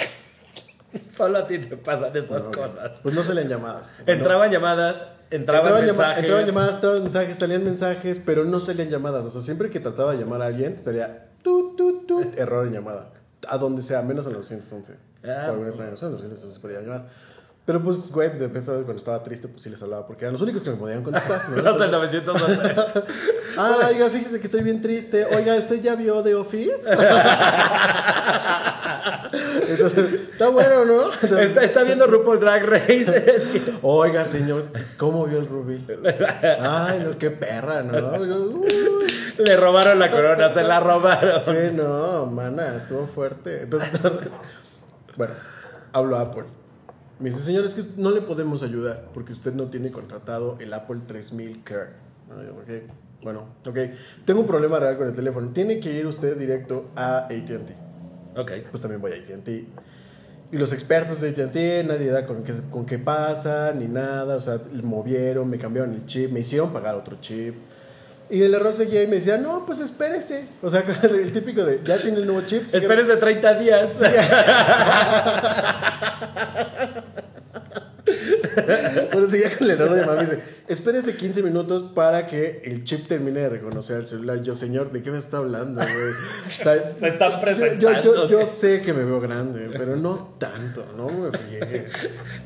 Solo 1.13 1.39
a 1.39 1.47
ti 1.47 1.59
te 1.59 1.77
pasan 1.77 2.17
esas 2.17 2.49
cosas. 2.49 3.01
Pues 3.03 3.15
no 3.15 3.23
salían 3.23 3.49
llamadas. 3.49 3.93
O 4.01 4.05
sea, 4.05 4.05
no- 4.07 4.13
Entraban 4.23 4.51
llamadas, 4.51 5.05
entraban, 5.31 5.73
entraban, 5.73 5.73
llama- 5.87 5.93
mensajes. 5.99 6.19
entraban 6.25 6.47
llamadas, 6.47 6.75
entraban 6.77 7.03
mensajes, 7.03 7.37
salían 7.37 7.65
mensajes, 7.65 8.21
pero 8.25 8.45
no 8.45 8.61
salían 8.61 8.89
llamadas. 8.89 9.25
O 9.27 9.31
sea, 9.31 9.43
siempre 9.43 9.69
que 9.69 9.81
trataba 9.81 10.13
de 10.13 10.19
llamar 10.19 10.41
a 10.43 10.47
alguien, 10.47 10.83
salía 10.83 11.29
tut, 11.43 11.77
tut, 11.77 12.07
tut, 12.07 12.39
error 12.39 12.67
en 12.67 12.73
llamada. 12.73 13.11
A 13.49 13.59
donde 13.59 13.83
sea, 13.83 14.01
menos 14.03 14.27
a 14.27 14.31
los 14.31 14.51
911. 14.51 14.95
Ah, 14.95 15.25
Por 15.25 15.33
alguna 15.51 15.69
extraña 15.69 15.91
razón, 15.91 16.09
a 16.09 16.13
los 16.13 16.23
911 16.23 16.55
se 16.55 16.61
podía 16.61 16.81
llamar. 16.81 17.09
Pero 17.67 17.83
pues, 17.83 18.11
güey, 18.13 18.31
de 18.31 18.47
vez 18.47 18.65
cuando 18.65 18.93
estaba 18.95 19.21
triste, 19.25 19.49
pues 19.49 19.63
sí 19.63 19.69
les 19.71 19.83
hablaba, 19.83 20.07
porque 20.07 20.25
eran 20.25 20.35
los 20.35 20.43
únicos 20.43 20.63
que 20.63 20.71
me 20.71 20.77
podían 20.77 21.03
contestar. 21.03 21.49
¿no? 21.51 21.57
Los 21.63 21.79
del 21.81 21.91
912. 21.91 22.75
Ah, 23.59 23.75
oiga, 23.91 24.11
fíjese 24.11 24.39
que 24.39 24.47
estoy 24.49 24.63
bien 24.63 24.83
triste. 24.83 25.25
Oiga, 25.35 25.55
¿usted 25.57 25.81
ya 25.81 25.95
vio 25.95 26.23
The 26.23 26.35
Office? 26.35 26.87
Entonces, 29.69 30.15
está 30.33 30.49
bueno, 30.51 30.85
¿no? 30.85 31.05
Entonces, 31.13 31.47
está, 31.47 31.65
está 31.65 31.83
viendo 31.83 32.07
RuPaul 32.07 32.39
Drag 32.39 32.65
Race. 32.67 33.25
Es 33.35 33.47
que- 33.49 33.73
Oiga, 33.83 34.25
señor, 34.27 34.67
¿cómo 34.99 35.25
vio 35.27 35.39
el 35.39 35.47
rubí? 35.49 35.85
Ay, 36.61 37.01
no, 37.01 37.17
qué 37.19 37.31
perra, 37.31 37.83
¿no? 37.83 38.19
Uy, 38.21 39.07
Le 39.39 39.57
robaron 39.57 39.99
la 39.99 40.11
corona, 40.11 40.53
se 40.53 40.63
la 40.63 40.79
robaron. 40.81 41.43
sí, 41.45 41.73
no, 41.73 42.27
mana, 42.27 42.77
estuvo 42.77 43.07
fuerte. 43.07 43.63
Entonces, 43.63 43.91
bueno, 45.17 45.35
hablo 45.93 46.17
a 46.19 46.21
Apple. 46.21 46.45
Me 47.19 47.31
dice, 47.31 47.43
señor, 47.43 47.65
es 47.65 47.75
que 47.75 47.83
no 47.97 48.11
le 48.11 48.21
podemos 48.21 48.63
ayudar 48.63 49.09
porque 49.15 49.33
usted 49.33 49.55
no 49.55 49.71
tiene 49.71 49.91
contratado 49.91 50.57
el 50.61 50.73
Apple 50.73 51.01
3000 51.07 51.63
Care. 51.65 51.91
No, 52.29 52.43
yo, 52.43 52.53
ok, 52.53 52.93
bueno, 53.23 53.45
ok. 53.67 53.79
Tengo 54.25 54.41
un 54.41 54.47
problema 54.47 54.79
real 54.79 54.99
con 54.99 55.09
el 55.09 55.15
teléfono. 55.15 55.49
Tiene 55.49 55.81
que 55.81 55.93
ir 55.93 56.07
usted 56.07 56.37
directo 56.37 56.91
a 56.95 57.25
AT&T. 57.25 57.77
Ok. 58.37 58.53
pues 58.71 58.83
también 58.83 59.01
voy 59.01 59.13
a 59.13 59.15
AT&T. 59.15 59.67
Y 60.53 60.59
los 60.59 60.73
expertos 60.73 61.21
de 61.21 61.31
AT&T, 61.31 61.85
nadie 61.85 62.11
da 62.11 62.27
con 62.27 62.45
qué, 62.45 62.53
con 62.71 62.85
qué 62.85 62.99
pasa, 62.99 63.73
ni 63.73 63.87
nada. 63.87 64.37
O 64.37 64.41
sea, 64.41 64.61
movieron, 64.83 65.49
me 65.49 65.59
cambiaron 65.59 65.95
el 65.95 66.05
chip, 66.07 66.31
me 66.31 66.41
hicieron 66.41 66.73
pagar 66.73 66.95
otro 66.95 67.17
chip. 67.21 67.55
Y 68.29 68.43
el 68.43 68.53
error 68.55 68.75
seguía 68.75 69.05
y 69.05 69.07
me 69.07 69.17
decía, 69.17 69.39
no, 69.39 69.65
pues 69.65 69.81
espérese. 69.81 70.49
O 70.63 70.69
sea, 70.69 70.85
el 71.03 71.33
típico 71.33 71.65
de, 71.65 71.81
ya 71.85 72.03
tiene 72.03 72.19
el 72.19 72.27
nuevo 72.27 72.47
chip. 72.47 72.63
Espérese 72.75 73.17
30 73.17 73.59
días. 73.59 74.03
Bueno, 79.13 79.29
seguía 79.29 79.57
con 79.57 79.67
el 79.69 79.71
error 79.73 79.95
de 79.95 80.05
mami. 80.05 80.21
Dice, 80.23 80.39
espérese 80.69 81.17
15 81.17 81.43
minutos 81.43 81.93
para 81.95 82.27
que 82.27 82.63
el 82.65 82.85
chip 82.85 83.07
termine 83.07 83.41
de 83.41 83.49
reconocer 83.49 83.99
el 83.99 84.07
celular. 84.07 84.43
Yo, 84.43 84.55
señor, 84.55 84.91
¿de 84.93 85.03
qué 85.03 85.11
me 85.11 85.19
está 85.19 85.39
hablando, 85.39 85.81
güey? 85.81 86.13
O 86.47 86.51
sea, 86.51 86.75
Se 86.99 87.09
están 87.09 87.33
yo- 87.33 87.37
yo, 87.39 87.41
yo, 87.41 87.41
presentando. 87.41 88.27
yo 88.29 88.47
sé 88.47 88.83
que 88.83 88.93
me 88.93 89.05
veo 89.05 89.21
grande, 89.21 89.69
pero 89.73 89.97
no 89.97 90.35
tanto, 90.39 90.85
no 90.97 91.09
me 91.09 91.31
friegue. 91.37 91.87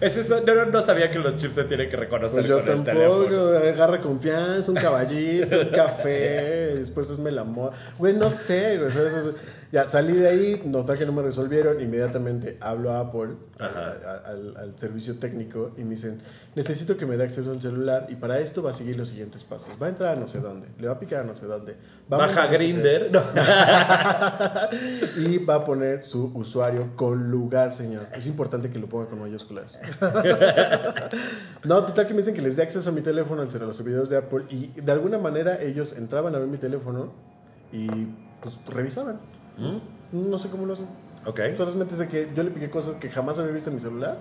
Es 0.00 0.16
eso, 0.16 0.40
no, 0.46 0.54
no, 0.54 0.66
no 0.66 0.82
sabía 0.82 1.10
que 1.10 1.18
los 1.18 1.36
chips 1.36 1.54
se 1.54 1.64
tienen 1.64 1.88
que 1.88 1.96
reconocer 1.96 2.40
Pues 2.40 2.48
yo 2.48 2.64
con 2.64 2.78
el 2.78 2.84
teléfono. 2.84 3.24
tampoco, 3.24 3.66
agarra 3.68 4.00
confianza, 4.00 4.70
un 4.70 4.76
caballito, 4.78 5.60
un 5.60 5.68
café, 5.70 6.74
después 6.78 7.10
hazme 7.10 7.30
el 7.30 7.38
amor. 7.38 7.72
Güey, 7.98 8.14
no 8.14 8.30
sé, 8.30 8.78
güey. 8.78 8.90
Ya 9.72 9.88
salí 9.88 10.14
de 10.14 10.26
ahí, 10.28 10.62
noté 10.64 10.94
que 10.94 11.06
no 11.06 11.12
me 11.12 11.22
resolvieron, 11.22 11.80
inmediatamente 11.80 12.56
hablo 12.60 12.90
a 12.90 12.98
Apple, 13.00 13.34
al, 13.60 14.56
al 14.56 14.74
servicio 14.76 15.18
técnico, 15.20 15.72
y 15.78 15.84
me 15.84 15.94
dicen, 16.00 16.20
necesito 16.54 16.96
que 16.96 17.06
me 17.06 17.16
dé 17.16 17.24
acceso 17.24 17.50
al 17.50 17.60
celular, 17.62 18.06
y 18.08 18.16
para 18.16 18.38
esto 18.40 18.62
va 18.62 18.70
a 18.70 18.74
seguir 18.74 18.96
los 18.96 19.08
siguientes 19.08 19.44
pasos. 19.44 19.70
Va 19.80 19.86
a 19.86 19.90
entrar 19.90 20.16
a 20.16 20.20
no 20.20 20.26
sé 20.26 20.40
dónde, 20.40 20.68
le 20.78 20.86
va 20.88 20.94
a 20.94 20.98
picar 20.98 21.20
a 21.20 21.24
no 21.24 21.34
sé 21.34 21.46
dónde. 21.46 21.76
va 22.12 22.18
Baja 22.18 22.46
Grinder. 22.46 23.10
No. 23.12 23.22
Y 25.16 25.38
va 25.38 25.56
a 25.56 25.64
poner 25.64 26.04
su 26.04 26.30
usuario 26.34 26.96
con 26.96 27.30
lugar, 27.30 27.72
señor. 27.72 28.06
Es 28.14 28.26
importante 28.26 28.70
que 28.70 28.78
lo 28.78 28.88
ponga 28.88 29.08
con 29.08 29.20
mayúsculas. 29.20 29.78
no, 31.64 31.84
total 31.84 32.06
que 32.06 32.12
me 32.14 32.18
dicen 32.18 32.34
que 32.34 32.42
les 32.42 32.56
dé 32.56 32.62
acceso 32.62 32.88
a 32.88 32.92
mi 32.92 33.00
teléfono, 33.02 33.42
al- 33.42 33.48
a 33.50 33.66
los 33.66 33.76
servidores 33.76 34.08
de 34.08 34.16
Apple, 34.16 34.44
y 34.50 34.68
de 34.80 34.92
alguna 34.92 35.18
manera 35.18 35.60
ellos 35.60 35.92
entraban 35.96 36.34
a 36.34 36.38
ver 36.38 36.48
mi 36.48 36.58
teléfono 36.58 37.12
y 37.72 37.86
pues 38.40 38.58
revisaban. 38.68 39.20
¿Mm? 39.58 39.78
No 40.30 40.38
sé 40.38 40.48
cómo 40.48 40.66
lo 40.66 40.72
hacen. 40.74 40.86
Ok. 41.26 41.40
Solamente 41.56 41.94
sé 41.94 42.08
que 42.08 42.28
yo 42.34 42.42
le 42.42 42.50
piqué 42.50 42.70
cosas 42.70 42.96
que 42.96 43.10
jamás 43.10 43.38
había 43.38 43.52
visto 43.52 43.70
en 43.70 43.76
mi 43.76 43.82
celular. 43.82 44.18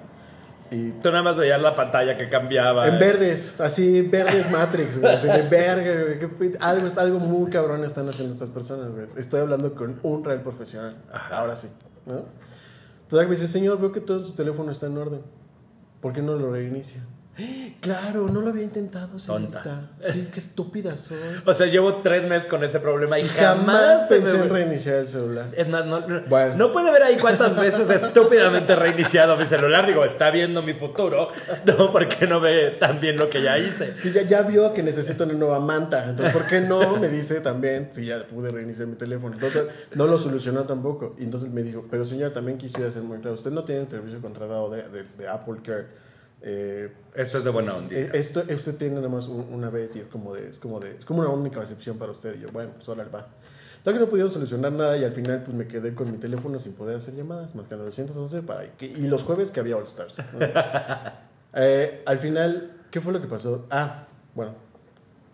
Y 0.72 0.92
Tú 0.92 1.10
nada 1.10 1.24
más 1.24 1.38
veías 1.38 1.62
la 1.62 1.76
pantalla 1.76 2.16
que 2.18 2.30
cambiaba. 2.30 2.88
en 2.88 3.00
verdes, 3.00 3.60
así, 3.60 4.02
verdes 4.02 4.52
Matrix, 4.52 5.00
güey. 5.00 5.16
Así 5.16 5.28
de 5.28 5.42
verga, 5.50 6.28
güey. 6.38 6.54
Algo, 6.60 6.88
algo 7.00 7.20
muy 7.20 7.50
cabrón 7.50 7.84
están 7.84 8.08
haciendo 8.08 8.34
estas 8.34 8.50
personas, 8.50 8.92
güey. 8.92 9.08
Estoy 9.18 9.42
hablando 9.42 9.74
con 9.74 10.00
un 10.04 10.24
real 10.24 10.42
profesional. 10.42 10.98
Ajá. 11.12 11.38
Ahora 11.40 11.56
sí, 11.56 11.70
¿no? 12.06 12.24
Entonces 13.04 13.28
me 13.28 13.36
dice, 13.36 13.48
señor, 13.48 13.80
veo 13.80 13.92
que 13.92 14.02
todo 14.02 14.24
su 14.24 14.34
teléfono 14.34 14.72
está 14.72 14.86
en 14.86 14.98
orden. 14.98 15.22
¿Por 16.02 16.14
qué 16.14 16.22
no 16.22 16.36
lo 16.36 16.52
reinicia? 16.52 17.02
Claro, 17.82 18.28
no 18.28 18.42
lo 18.42 18.50
había 18.50 18.64
intentado, 18.64 19.18
señorita. 19.20 19.64
Tonta. 19.64 19.90
Sí, 20.12 20.28
qué 20.34 20.40
estúpida 20.42 20.98
soy. 20.98 21.18
O 21.46 21.54
sea, 21.54 21.68
llevo 21.68 21.98
tres 21.98 22.28
meses 22.28 22.48
con 22.50 22.64
este 22.64 22.80
problema 22.80 23.18
y 23.20 23.28
Jamás 23.28 23.58
jamás 23.58 24.08
se 24.10 24.16
pensé 24.18 24.34
me... 24.38 24.44
en 24.44 24.50
reiniciar 24.50 24.96
el 24.98 25.08
celular. 25.08 25.48
Es 25.56 25.70
más, 25.70 25.86
no, 25.86 26.02
no, 26.08 26.22
Bueno. 26.28 26.56
no 26.58 26.72
puede 26.74 26.92
ver 26.92 27.04
ahí 27.04 27.18
cuántas 27.18 27.56
veces 27.56 27.90
estúpidamente 27.90 28.74
he 28.74 28.76
reiniciado 28.76 29.38
mi 29.38 29.46
celular. 29.46 29.86
Digo, 29.88 30.04
está 30.04 30.30
viendo 30.32 30.62
mi 30.62 30.74
futuro. 30.74 31.30
No, 31.66 31.92
porque 31.92 32.28
no 32.28 32.40
ve 32.42 32.72
tan 32.80 33.00
bien 33.00 33.18
lo 33.18 33.30
que 33.30 33.42
ya 33.42 33.58
hice. 33.58 33.94
Sí, 34.02 34.12
ya, 34.12 34.24
ya 34.24 34.42
vio 34.42 34.74
que 34.74 34.84
necesito 34.84 35.24
una 35.24 35.34
nueva 35.34 35.60
manta. 35.60 36.06
Entonces, 36.10 36.34
¿por 36.36 36.46
qué 36.48 36.62
no? 36.62 36.98
Me 37.00 37.08
dice 37.08 37.40
también, 37.42 37.90
si 37.92 38.06
ya 38.06 38.24
pude 38.28 38.50
reiniciar 38.50 38.88
mi 38.88 38.96
teléfono. 38.96 39.36
Entonces, 39.36 39.64
no 39.96 40.08
lo 40.08 40.20
solucionó 40.20 40.64
tampoco. 40.66 41.16
Y 41.18 41.24
entonces 41.24 41.50
me 41.52 41.64
dijo, 41.64 41.86
pero 41.90 42.04
señor, 42.06 42.32
también 42.34 42.58
quisiera 42.58 42.92
ser 42.92 43.04
muy 43.04 43.20
claro. 43.20 43.36
Usted 43.36 43.52
no 43.52 43.64
tiene 43.64 43.82
el 43.82 43.90
servicio 43.90 44.20
contratado 44.22 44.70
de, 44.70 44.84
de- 44.90 45.06
de 45.18 45.28
Apple 45.28 45.56
Care. 45.64 46.09
Eh, 46.42 46.92
Esto 47.16 47.38
es 47.40 47.44
de 47.44 47.50
buena 47.50 47.74
onda. 47.76 47.94
eh, 47.94 48.10
esto, 48.14 48.42
usted 48.54 48.76
tiene 48.76 48.96
nada 48.96 49.10
más 49.10 49.28
un- 49.28 49.48
una 49.54 49.70
vez 49.70 49.96
y 49.96 50.00
es 50.00 50.08
como, 50.08 50.34
de, 50.34 50.50
es, 50.50 50.60
como 50.60 50.80
de, 50.80 50.96
es 50.96 51.06
como 51.06 51.20
una 51.22 51.30
única 51.30 51.60
recepción 51.60 51.98
para 51.98 52.12
usted. 52.12 52.36
Y 52.38 52.42
yo, 52.42 52.52
bueno, 52.52 52.72
pues 52.76 52.88
ahora 52.88 53.06
va. 53.14 53.28
Tal 53.84 53.94
que 53.94 54.00
no 54.00 54.08
pudieron 54.08 54.32
solucionar 54.32 54.72
nada 54.74 54.98
y 54.98 55.04
al 55.04 55.14
final 55.14 55.42
pues 55.44 55.56
me 55.56 55.68
quedé 55.68 55.94
con 55.96 56.12
mi 56.12 56.18
teléfono 56.18 56.60
sin 56.60 56.74
poder 56.74 56.98
hacer 56.98 57.16
llamadas, 57.16 57.56
más 57.56 57.68
que 57.68 57.74
al 57.76 57.80
911 57.82 58.42
para, 58.42 58.66
y, 58.66 58.72
y 58.80 59.08
los 59.08 59.24
jueves 59.24 59.52
que 59.52 59.60
había 59.62 59.76
All 59.78 59.84
Stars. 59.84 60.18
¿no? 60.34 60.40
Eh, 61.54 62.04
al 62.06 62.20
final, 62.20 62.74
¿qué 62.92 63.02
fue 63.02 63.12
lo 63.12 63.20
que 63.22 63.28
pasó? 63.28 63.66
Ah, 63.72 64.06
bueno, 64.36 64.54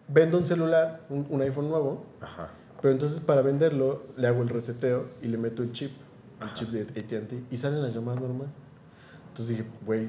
vendo 0.08 0.38
un 0.38 0.46
celular, 0.46 1.02
un, 1.10 1.26
un 1.30 1.42
iPhone 1.42 1.68
nuevo, 1.70 2.06
Ajá. 2.22 2.52
pero 2.82 2.94
entonces 2.94 3.20
para 3.20 3.42
venderlo 3.42 4.04
le 4.16 4.28
hago 4.28 4.42
el 4.42 4.48
reseteo 4.48 5.08
y 5.22 5.28
le 5.28 5.38
meto 5.38 5.62
el 5.62 5.74
chip, 5.74 5.92
el 6.42 6.54
chip 6.54 6.70
de 6.70 6.82
AT&T 6.84 7.44
y 7.52 7.58
salen 7.58 7.82
las 7.82 7.94
llamadas 7.94 8.22
normal. 8.22 8.48
Entonces 9.28 9.58
dije, 9.58 9.70
güey, 9.86 10.08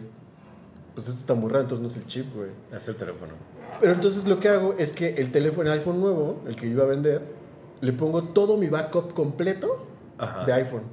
pues 0.97 1.09
esto 1.09 1.21
está 1.21 1.35
muy 1.35 1.51
raro, 1.51 1.65
entonces 1.65 1.83
no 1.83 1.89
es 1.89 1.97
el 1.99 2.07
chip, 2.07 2.35
güey. 2.35 2.49
Es 2.73 2.89
el 2.89 2.97
teléfono. 2.97 3.35
Pero 3.81 3.93
entonces 3.93 4.25
lo 4.25 4.41
que 4.41 4.49
hago 4.49 4.75
es 4.79 4.95
que 4.95 5.11
el 5.17 5.31
teléfono, 5.31 5.71
el 5.71 5.79
iPhone 5.79 6.01
nuevo, 6.01 6.43
el 6.47 6.57
que 6.57 6.67
iba 6.67 6.85
a 6.85 6.87
vender, 6.87 7.21
le 7.83 7.93
pongo 7.93 8.25
todo 8.25 8.57
mi 8.57 8.69
backup 8.69 9.13
completo 9.13 9.87
Ajá. 10.17 10.47
de 10.47 10.55
iPhone. 10.55 10.85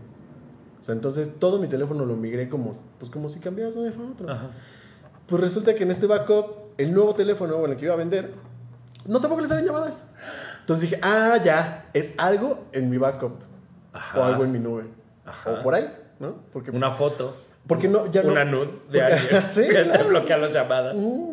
O 0.82 0.84
sea, 0.84 0.94
entonces 0.94 1.40
todo 1.40 1.58
mi 1.58 1.68
teléfono 1.70 2.04
lo 2.04 2.18
migré 2.18 2.50
como, 2.50 2.74
pues 3.00 3.10
como 3.10 3.30
si 3.30 3.40
cambiaras 3.40 3.76
de 3.76 3.80
un 3.80 3.88
iPhone 3.88 4.08
a 4.08 4.12
otro. 4.12 4.30
Ajá. 4.30 4.50
Pues 5.26 5.42
resulta 5.42 5.74
que 5.74 5.84
en 5.84 5.92
este 5.92 6.06
backup, 6.06 6.74
el 6.78 6.94
nuevo 6.94 7.16
teléfono, 7.16 7.58
bueno, 7.58 7.72
el 7.72 7.80
que 7.80 7.86
iba 7.86 7.94
a 7.94 7.98
vender, 7.98 8.34
no 9.06 9.22
tampoco 9.22 9.40
le 9.42 9.48
salen 9.48 9.66
llamadas. 9.66 10.06
Entonces 10.60 10.90
dije, 10.90 11.00
ah, 11.02 11.38
ya, 11.42 11.90
es 11.94 12.14
algo 12.18 12.66
en 12.74 12.90
mi 12.90 12.98
backup. 12.98 13.40
Ajá. 13.94 14.20
O 14.20 14.24
algo 14.26 14.44
en 14.44 14.52
mi 14.52 14.60
nube. 14.60 14.84
Ajá. 15.26 15.50
O 15.50 15.64
por 15.64 15.76
ahí, 15.76 15.90
¿no? 16.20 16.42
Porque, 16.52 16.72
Una 16.72 16.92
foto. 16.92 17.38
Porque 17.68 17.88
no, 17.88 18.10
ya 18.12 18.24
no. 18.24 18.32
Una 18.32 18.46
nude 18.46 18.68
de 18.92 19.00
Porque- 19.00 19.02
alguien 19.02 19.44
Sí, 19.46 19.62
que 19.62 19.74
te 19.74 19.84
claro. 19.84 20.08
bloquea 20.10 20.38
las 20.38 20.54
llamadas. 20.54 20.96
Mm, 20.98 21.32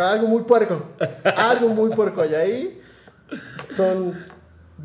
algo 0.00 0.28
muy 0.28 0.42
puerco. 0.42 0.86
Algo 1.24 1.68
muy 1.70 1.90
puerco 1.90 2.22
hay 2.22 2.34
ahí. 2.34 2.80
Son 3.74 4.14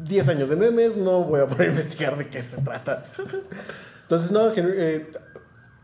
10 0.03 0.27
años 0.29 0.49
de 0.49 0.55
memes, 0.55 0.97
no 0.97 1.23
voy 1.23 1.41
a 1.41 1.47
poner 1.47 1.67
a 1.67 1.71
investigar 1.71 2.17
de 2.17 2.27
qué 2.29 2.41
se 2.43 2.61
trata. 2.61 3.03
Entonces, 4.01 4.31
no, 4.31 4.51
eh, 4.55 5.11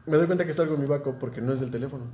me 0.05 0.17
doy 0.17 0.25
cuenta 0.25 0.45
que 0.45 0.51
es 0.51 0.59
algo 0.59 0.75
en 0.75 0.81
mi 0.81 0.87
backup 0.87 1.17
porque 1.19 1.41
no 1.41 1.53
es 1.53 1.59
del 1.59 1.71
teléfono. 1.71 2.05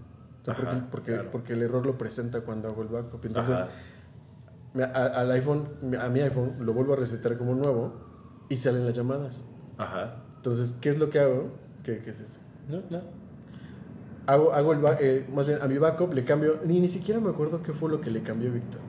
O 0.42 0.46
sea, 0.46 0.54
Ajá, 0.54 0.64
porque, 0.64 0.82
porque, 0.92 1.14
claro. 1.14 1.30
porque 1.32 1.54
el 1.54 1.64
error 1.64 1.86
lo 1.86 1.98
presenta 1.98 2.42
cuando 2.42 2.68
hago 2.68 2.82
el 2.84 2.90
backup. 2.90 3.26
Entonces, 3.26 3.58
a- 3.58 5.06
al 5.06 5.32
iPhone, 5.32 5.70
a 6.00 6.10
mi 6.10 6.20
iPhone, 6.22 6.54
lo 6.60 6.74
vuelvo 6.74 6.94
a 6.94 6.98
resetar 6.98 7.38
como 7.38 7.56
nuevo 7.56 8.46
y 8.50 8.58
salen 8.58 8.86
las 8.86 8.96
llamadas. 8.96 9.42
Ajá. 9.78 10.18
Entonces, 10.36 10.76
¿qué 10.82 10.90
es 10.90 11.00
lo 11.00 11.10
que 11.10 11.20
hago? 11.20 11.52
¿Qué, 11.84 12.00
qué 12.00 12.12
es 12.12 12.20
eso? 12.20 12.40
No, 12.70 12.82
no. 12.90 13.02
Hago, 14.28 14.54
hago 14.54 14.74
el 14.74 14.80
eh, 15.00 15.26
más 15.34 15.46
bien 15.46 15.60
a 15.62 15.68
mi 15.68 15.78
backup 15.78 16.14
le 16.14 16.26
cambio, 16.26 16.60
ni, 16.66 16.80
ni 16.80 16.88
siquiera 16.88 17.20
me 17.20 17.30
acuerdo 17.30 17.62
qué 17.62 17.74
fue 17.74 17.92
lo 17.92 18.02
que 18.02 18.10
le 18.10 18.24
cambió 18.24 18.52
Víctor. 18.52 18.82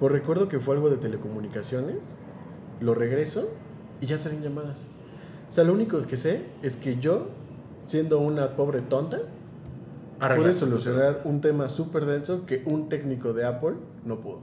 Pues 0.00 0.12
recuerdo 0.12 0.48
que 0.48 0.60
fue 0.60 0.76
algo 0.76 0.88
de 0.88 0.96
telecomunicaciones, 0.96 2.14
lo 2.80 2.94
regreso 2.94 3.50
y 4.00 4.06
ya 4.06 4.16
salen 4.16 4.42
llamadas. 4.42 4.86
O 5.48 5.52
sea, 5.52 5.64
lo 5.64 5.72
único 5.72 6.00
que 6.06 6.16
sé 6.16 6.46
es 6.62 6.76
que 6.76 6.98
yo, 6.98 7.28
siendo 7.84 8.18
una 8.18 8.56
pobre 8.56 8.80
tonta, 8.80 9.18
pude 10.18 10.54
solucionar 10.54 11.22
un 11.24 11.40
tema 11.40 11.68
súper 11.68 12.06
denso 12.06 12.46
que 12.46 12.62
un 12.66 12.88
técnico 12.88 13.32
de 13.32 13.44
Apple 13.44 13.74
no 14.04 14.20
pudo. 14.20 14.40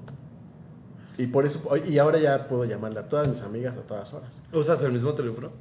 Y 1.18 1.28
por 1.28 1.46
eso, 1.46 1.62
y 1.78 1.98
ahora 1.98 2.20
ya 2.20 2.48
puedo 2.48 2.66
llamarle 2.66 3.00
a 3.00 3.08
todas 3.08 3.28
mis 3.28 3.42
amigas 3.42 3.78
a 3.78 3.82
todas 3.82 4.14
horas. 4.14 4.44
¿Usas 4.52 4.84
el 4.84 4.92
mismo 4.92 5.14
teléfono? 5.14 5.52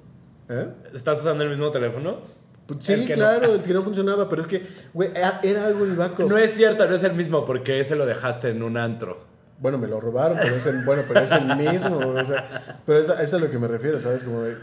¿Eh? 0.48 0.68
¿Estás 0.92 1.20
usando 1.20 1.44
el 1.44 1.50
mismo 1.50 1.70
teléfono? 1.70 2.18
Pues 2.66 2.84
sí, 2.84 2.96
no. 3.08 3.14
claro, 3.14 3.54
el 3.54 3.62
que 3.62 3.74
no 3.74 3.82
funcionaba, 3.82 4.28
pero 4.28 4.42
es 4.42 4.48
que, 4.48 4.66
güey, 4.94 5.10
era 5.42 5.66
algo 5.66 5.84
en 5.84 5.90
mi 5.90 5.96
backup. 5.96 6.28
No 6.28 6.38
es 6.38 6.52
cierto, 6.52 6.88
no 6.88 6.94
es 6.94 7.04
el 7.04 7.12
mismo 7.14 7.44
porque 7.44 7.80
ese 7.80 7.94
lo 7.96 8.06
dejaste 8.06 8.50
en 8.50 8.62
un 8.62 8.76
antro. 8.76 9.18
Bueno, 9.60 9.76
me 9.78 9.86
lo 9.86 10.00
robaron, 10.00 10.38
pero 10.40 10.54
es 10.54 10.66
el, 10.66 10.84
bueno, 10.84 11.02
pero 11.06 11.20
es 11.20 11.30
el 11.30 11.56
mismo. 11.56 11.98
o 11.98 12.24
sea, 12.24 12.78
pero 12.86 12.98
es, 12.98 13.08
a- 13.10 13.22
es 13.22 13.32
a 13.34 13.38
lo 13.38 13.50
que 13.50 13.58
me 13.58 13.68
refiero, 13.68 14.00
¿sabes? 14.00 14.24
Como 14.24 14.40
de, 14.42 14.56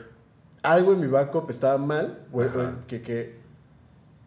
algo 0.64 0.94
en 0.94 1.00
mi 1.00 1.08
backup 1.08 1.50
estaba 1.50 1.78
mal, 1.78 2.20
güey, 2.32 2.50
que, 2.88 3.02
que, 3.02 3.36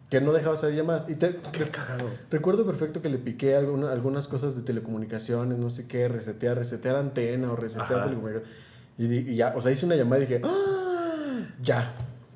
que 0.09 0.21
no 0.21 0.31
dejaba 0.33 0.53
hacer 0.55 0.73
llamadas. 0.73 1.05
Y 1.09 1.15
te, 1.15 1.35
Qué 1.51 1.63
cagado. 1.65 2.09
recuerdo 2.31 2.65
perfecto 2.65 3.01
que 3.01 3.09
le 3.09 3.17
piqué 3.17 3.55
alguna- 3.55 3.91
algunas 3.91 4.27
cosas 4.27 4.55
de 4.55 4.61
telecomunicaciones, 4.63 5.57
no 5.57 5.69
sé 5.69 5.87
qué, 5.87 6.07
resetear, 6.07 6.57
resetear 6.57 6.95
antena 6.95 7.51
o 7.51 7.55
resetear 7.55 8.03
telecomunicaciones. 8.05 8.49
Y, 8.97 9.05
y 9.31 9.35
ya, 9.35 9.53
o 9.55 9.61
sea, 9.61 9.71
hice 9.71 9.85
una 9.85 9.95
llamada 9.95 10.23
y 10.23 10.25
dije, 10.25 10.41
¡Ah! 10.45 11.45
ya, 11.61 11.93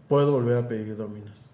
puedo 0.09 0.33
volver 0.33 0.57
a 0.57 0.67
pedir 0.67 0.97
Dominos. 0.97 1.49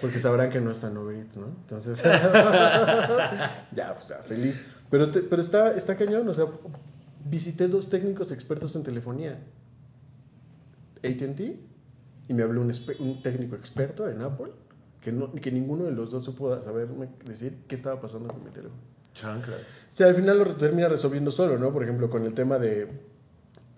Porque 0.00 0.18
sabrán 0.18 0.48
que 0.50 0.60
no 0.62 0.70
están 0.70 0.96
Uber 0.96 1.14
Eats, 1.14 1.36
¿no? 1.36 1.46
Entonces, 1.48 2.02
ya, 3.72 3.92
o 3.92 4.02
sea, 4.02 4.18
feliz. 4.24 4.60
Pero, 4.90 5.10
te- 5.10 5.20
pero 5.22 5.42
está, 5.42 5.76
está 5.76 5.94
cañón, 5.96 6.26
o 6.26 6.32
sea, 6.34 6.46
visité 7.24 7.68
dos 7.68 7.90
técnicos 7.90 8.32
expertos 8.32 8.74
en 8.76 8.82
telefonía. 8.82 9.38
AT&T 11.04 11.60
y 12.28 12.34
me 12.34 12.42
habló 12.42 12.62
un, 12.62 12.72
un 13.00 13.22
técnico 13.22 13.56
experto 13.56 14.08
en 14.08 14.22
Apple 14.22 14.52
que, 15.00 15.12
no, 15.12 15.32
que 15.32 15.50
ninguno 15.52 15.84
de 15.84 15.92
los 15.92 16.10
dos 16.10 16.24
supo 16.24 16.60
saberme 16.62 17.08
decir 17.24 17.58
qué 17.68 17.74
estaba 17.74 18.00
pasando 18.00 18.28
con 18.28 18.42
mi 18.44 18.50
teléfono. 18.50 18.80
Chanclas. 19.14 19.60
O 19.60 19.92
sea, 19.92 20.06
al 20.06 20.14
final 20.14 20.38
lo 20.38 20.56
termina 20.56 20.88
resolviendo 20.88 21.30
solo, 21.30 21.58
¿no? 21.58 21.72
Por 21.72 21.82
ejemplo, 21.82 22.08
con 22.08 22.24
el 22.24 22.32
tema 22.34 22.58
de, 22.58 22.88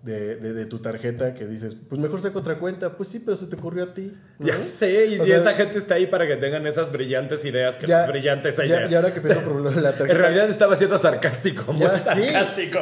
de, 0.02 0.36
de- 0.36 0.52
de 0.52 0.66
tu 0.66 0.80
tarjeta 0.80 1.32
que 1.34 1.46
dices, 1.46 1.76
pues 1.88 2.00
mejor 2.00 2.20
saco 2.20 2.40
otra 2.40 2.58
cuenta. 2.58 2.96
Pues 2.96 3.08
sí, 3.08 3.20
pero 3.24 3.36
se 3.36 3.46
te 3.46 3.56
ocurrió 3.56 3.84
a 3.84 3.94
ti. 3.94 4.12
¿no? 4.38 4.46
Ya 4.46 4.60
sé, 4.62 5.06
y 5.06 5.18
O 5.20 5.24
sea, 5.24 5.38
esa 5.38 5.54
gente 5.54 5.78
está 5.78 5.94
ahí 5.94 6.06
para 6.08 6.26
que 6.26 6.36
tengan 6.36 6.66
esas 6.66 6.90
brillantes 6.90 7.44
ideas 7.44 7.76
que 7.76 7.86
ya- 7.86 7.98
no 7.98 8.04
es 8.04 8.08
brillante 8.10 8.48
esa 8.48 8.64
ya- 8.64 8.76
idea. 8.78 8.90
Y 8.90 8.94
ahora 8.96 9.14
que 9.14 9.20
pienso 9.20 9.40
por 9.42 9.56
lo 9.56 9.70
de 9.70 9.80
la 9.80 9.90
tarjeta. 9.92 10.12
En 10.12 10.18
realidad 10.18 10.48
estaba 10.50 10.74
siendo 10.76 10.98
sarcástico, 10.98 11.72
muy 11.72 11.82
Ya, 11.82 11.96
sí. 11.98 12.02
sarcástico. 12.04 12.78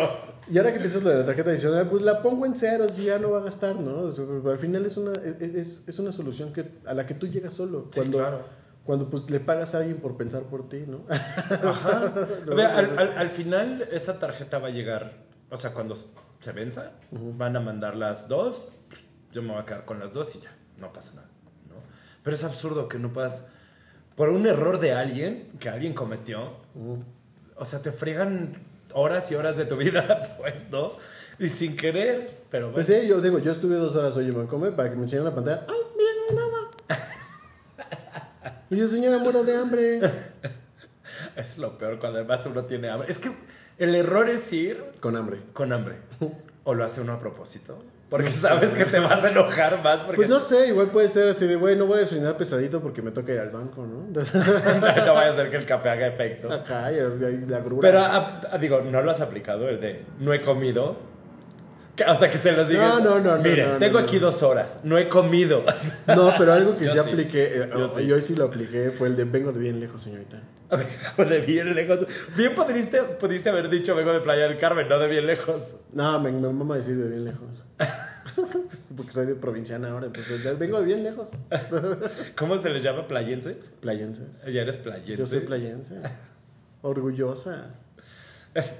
Y 0.50 0.58
ahora 0.58 0.72
que 0.72 0.80
piensas 0.80 1.02
lo 1.02 1.10
de 1.10 1.18
la 1.18 1.26
tarjeta 1.26 1.50
adicional, 1.50 1.88
pues 1.88 2.02
la 2.02 2.22
pongo 2.22 2.44
en 2.46 2.54
ceros 2.56 2.98
y 2.98 3.04
ya 3.04 3.18
no 3.18 3.30
va 3.30 3.38
a 3.40 3.42
gastar, 3.44 3.76
¿no? 3.76 4.00
O 4.00 4.12
sea, 4.12 4.24
pero 4.26 4.50
al 4.50 4.58
final 4.58 4.84
es 4.86 4.96
una, 4.96 5.12
es, 5.40 5.84
es 5.86 5.98
una 5.98 6.10
solución 6.12 6.52
que, 6.52 6.64
a 6.86 6.94
la 6.94 7.06
que 7.06 7.14
tú 7.14 7.28
llegas 7.28 7.52
solo. 7.52 7.88
Sí, 7.92 8.00
Cuando, 8.00 8.18
claro. 8.18 8.44
cuando 8.84 9.10
pues 9.10 9.28
le 9.30 9.38
pagas 9.40 9.74
a 9.74 9.78
alguien 9.78 9.98
por 9.98 10.16
pensar 10.16 10.42
por 10.44 10.68
ti, 10.68 10.84
¿no? 10.88 11.04
Ajá. 11.08 12.12
Ve, 12.46 12.64
al 12.64 13.30
final 13.30 13.84
esa 13.92 14.18
tarjeta 14.18 14.58
va 14.58 14.68
a 14.68 14.70
llegar, 14.70 15.12
o 15.50 15.56
sea, 15.56 15.72
cuando 15.72 15.94
se 16.40 16.52
venza, 16.52 16.92
van 17.10 17.56
a 17.56 17.60
mandar 17.60 17.96
las 17.96 18.26
dos, 18.28 18.64
yo 19.32 19.42
me 19.42 19.52
voy 19.52 19.58
a 19.62 19.64
quedar 19.66 19.84
con 19.84 20.00
las 20.00 20.12
dos 20.12 20.34
y 20.36 20.40
ya, 20.40 20.50
no 20.78 20.92
pasa 20.92 21.14
nada. 21.14 21.28
¿no? 21.68 21.76
Pero 22.22 22.34
es 22.34 22.44
absurdo 22.44 22.88
que 22.88 22.98
no 22.98 23.12
puedas, 23.12 23.44
por 24.16 24.30
un 24.30 24.46
error 24.46 24.80
de 24.80 24.92
alguien 24.92 25.50
que 25.60 25.68
alguien 25.68 25.92
cometió, 25.94 26.56
Ujú. 26.74 27.04
o 27.56 27.64
sea, 27.64 27.80
te 27.82 27.92
fregan 27.92 28.54
horas 28.92 29.30
y 29.30 29.34
horas 29.34 29.56
de 29.56 29.66
tu 29.66 29.76
vida, 29.76 30.36
pues, 30.40 30.68
¿no? 30.70 30.92
Y 31.38 31.48
sin 31.48 31.76
querer, 31.76 32.42
pero 32.50 32.70
bueno. 32.70 32.74
Pues 32.74 32.86
sí, 32.86 33.06
yo 33.06 33.20
digo, 33.20 33.38
yo 33.38 33.52
estuve 33.52 33.76
dos 33.76 33.94
horas 33.96 34.16
hoy 34.16 34.26
en 34.26 34.34
Bancomer 34.34 34.74
para 34.74 34.90
que 34.90 34.96
me 34.96 35.02
enseñaran 35.02 35.30
la 35.30 35.34
pantalla. 35.34 35.66
¡Ay, 35.68 35.78
mira, 35.96 36.10
no 36.18 36.28
hay 36.28 36.50
nada! 36.50 37.06
y 38.70 38.76
yo, 38.76 38.88
señora, 38.88 39.18
muero 39.18 39.42
de 39.44 39.56
hambre. 39.56 40.00
Es 41.36 41.58
lo 41.58 41.78
peor 41.78 41.98
cuando 41.98 42.18
además 42.18 42.44
uno 42.46 42.64
tiene 42.64 42.90
hambre. 42.90 43.10
Es 43.10 43.18
que 43.18 43.30
el 43.78 43.94
error 43.94 44.28
es 44.28 44.52
ir 44.52 44.82
Con 45.00 45.16
hambre. 45.16 45.38
con 45.52 45.72
hambre. 45.72 45.96
O 46.62 46.74
lo 46.74 46.84
hace 46.84 47.00
uno 47.00 47.14
a 47.14 47.18
propósito. 47.18 47.82
Porque 48.10 48.28
sabes 48.28 48.74
que 48.74 48.84
te 48.84 48.98
vas 48.98 49.24
a 49.24 49.30
enojar 49.30 49.82
más. 49.82 50.02
Porque 50.02 50.16
Pues 50.16 50.28
no 50.28 50.40
sé, 50.40 50.68
igual 50.68 50.88
puede 50.88 51.08
ser 51.08 51.28
así 51.28 51.46
de, 51.46 51.56
güey, 51.56 51.74
no 51.76 51.86
voy 51.86 51.98
a 51.98 52.00
desayunar 52.00 52.36
pesadito 52.36 52.80
porque 52.80 53.00
me 53.00 53.12
toca 53.12 53.32
ir 53.32 53.38
al 53.38 53.50
banco, 53.50 53.86
¿no? 53.86 54.06
no 55.06 55.14
vaya 55.14 55.30
a 55.30 55.34
ser 55.34 55.48
que 55.50 55.56
el 55.56 55.64
café 55.64 55.90
haga 55.90 56.08
efecto. 56.08 56.52
Acá, 56.52 56.92
y 56.92 56.96
la 57.46 57.60
grura. 57.60 57.80
Pero, 57.80 58.00
ah, 58.00 58.40
ah, 58.52 58.58
digo, 58.58 58.82
no 58.82 59.00
lo 59.00 59.10
has 59.10 59.20
aplicado, 59.20 59.68
el 59.68 59.80
de 59.80 60.04
no 60.18 60.34
he 60.34 60.42
comido. 60.42 60.96
O 62.08 62.14
sea, 62.18 62.30
que 62.30 62.38
se 62.38 62.52
los 62.52 62.68
digas. 62.68 63.02
No, 63.02 63.18
no, 63.18 63.20
no, 63.20 63.36
no, 63.36 63.42
Mire, 63.42 63.66
no, 63.66 63.72
no, 63.74 63.78
tengo 63.78 64.00
no. 64.00 64.06
aquí 64.06 64.18
dos 64.18 64.42
horas, 64.42 64.80
no 64.82 64.98
he 64.98 65.08
comido. 65.08 65.64
No, 66.06 66.32
pero 66.36 66.52
algo 66.52 66.76
que 66.76 66.88
sí 66.88 66.98
apliqué, 66.98 67.62
eh, 67.62 67.70
Yo 67.72 67.88
sí. 67.88 68.02
y 68.02 68.12
hoy 68.12 68.22
sí 68.22 68.34
lo 68.34 68.46
apliqué, 68.46 68.90
fue 68.90 69.08
el 69.08 69.16
de 69.16 69.24
vengo 69.24 69.52
de 69.52 69.60
bien 69.60 69.78
lejos, 69.80 70.02
señorita. 70.02 70.40
de 71.18 71.38
bien 71.40 71.74
lejos. 71.74 72.00
Bien 72.36 72.54
pudiste, 72.54 73.02
pudiste 73.02 73.48
haber 73.48 73.68
dicho 73.68 73.94
vengo 73.94 74.12
de 74.12 74.20
Playa 74.20 74.44
del 74.48 74.56
Carmen, 74.56 74.88
no 74.88 74.98
de 74.98 75.08
bien 75.08 75.26
lejos. 75.26 75.68
No, 75.92 76.18
me, 76.20 76.32
me 76.32 76.48
mama 76.52 76.76
decir 76.76 76.96
de 76.96 77.08
bien 77.08 77.24
lejos. 77.24 77.64
Porque 78.96 79.12
soy 79.12 79.26
de 79.26 79.34
provinciana 79.34 79.90
ahora, 79.90 80.06
entonces 80.06 80.42
ya 80.42 80.52
vengo 80.52 80.78
de 80.80 80.86
bien 80.86 81.02
lejos. 81.02 81.30
¿Cómo 82.36 82.58
se 82.60 82.70
les 82.70 82.82
llama? 82.82 83.06
¿Playenses? 83.08 83.72
Playenses. 83.80 84.44
Ya 84.52 84.62
eres 84.62 84.76
playense. 84.76 85.16
Yo 85.16 85.26
soy 85.26 85.40
playense. 85.40 85.96
Orgullosa. 86.82 87.70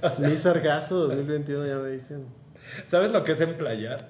O 0.02 0.10
sea, 0.10 0.28
Mi 0.28 0.36
sargazo 0.36 1.06
2021 1.06 1.66
ya 1.66 1.76
me 1.76 1.90
dicen. 1.90 2.24
¿Sabes 2.86 3.10
lo 3.12 3.24
que 3.24 3.32
es 3.32 3.40
emplayar? 3.40 4.08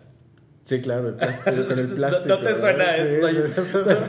Sí, 0.62 0.80
claro, 0.82 1.08
el 1.08 1.14
plástico, 1.14 1.66
con 1.68 1.78
el 1.78 1.88
No- 1.90 1.96
plástico. 1.96 2.28
No, 2.28 2.38
te 2.38 2.54
suena 2.54 2.94
Sí, 2.94 3.02
eso. 3.02 3.28
sí. 3.28 3.36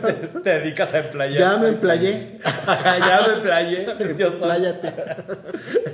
Te, 0.34 0.39
te 0.42 0.50
dedicas 0.60 0.94
a 0.94 1.00
emplayar. 1.00 1.39
Ya 1.39 1.58
me 1.58 1.70
emplayé. 1.70 2.38
Ya 2.76 3.24
me 3.28 3.34
emplayé. 3.36 3.88
Yo 4.18 4.32
soy 4.32 4.42
Pláyate. 4.42 4.94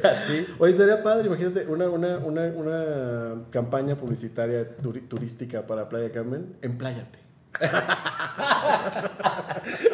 así. 0.03 0.45
Oye, 0.57 0.73
estaría 0.73 1.03
padre, 1.03 1.27
imagínate 1.27 1.65
una, 1.67 1.87
una, 1.89 2.17
una, 2.17 2.41
una 2.47 3.35
campaña 3.51 3.95
publicitaria 3.95 4.67
turística 5.07 5.61
para 5.65 5.87
Playa 5.87 6.11
Carmen. 6.11 6.55
Empláyate. 6.61 7.19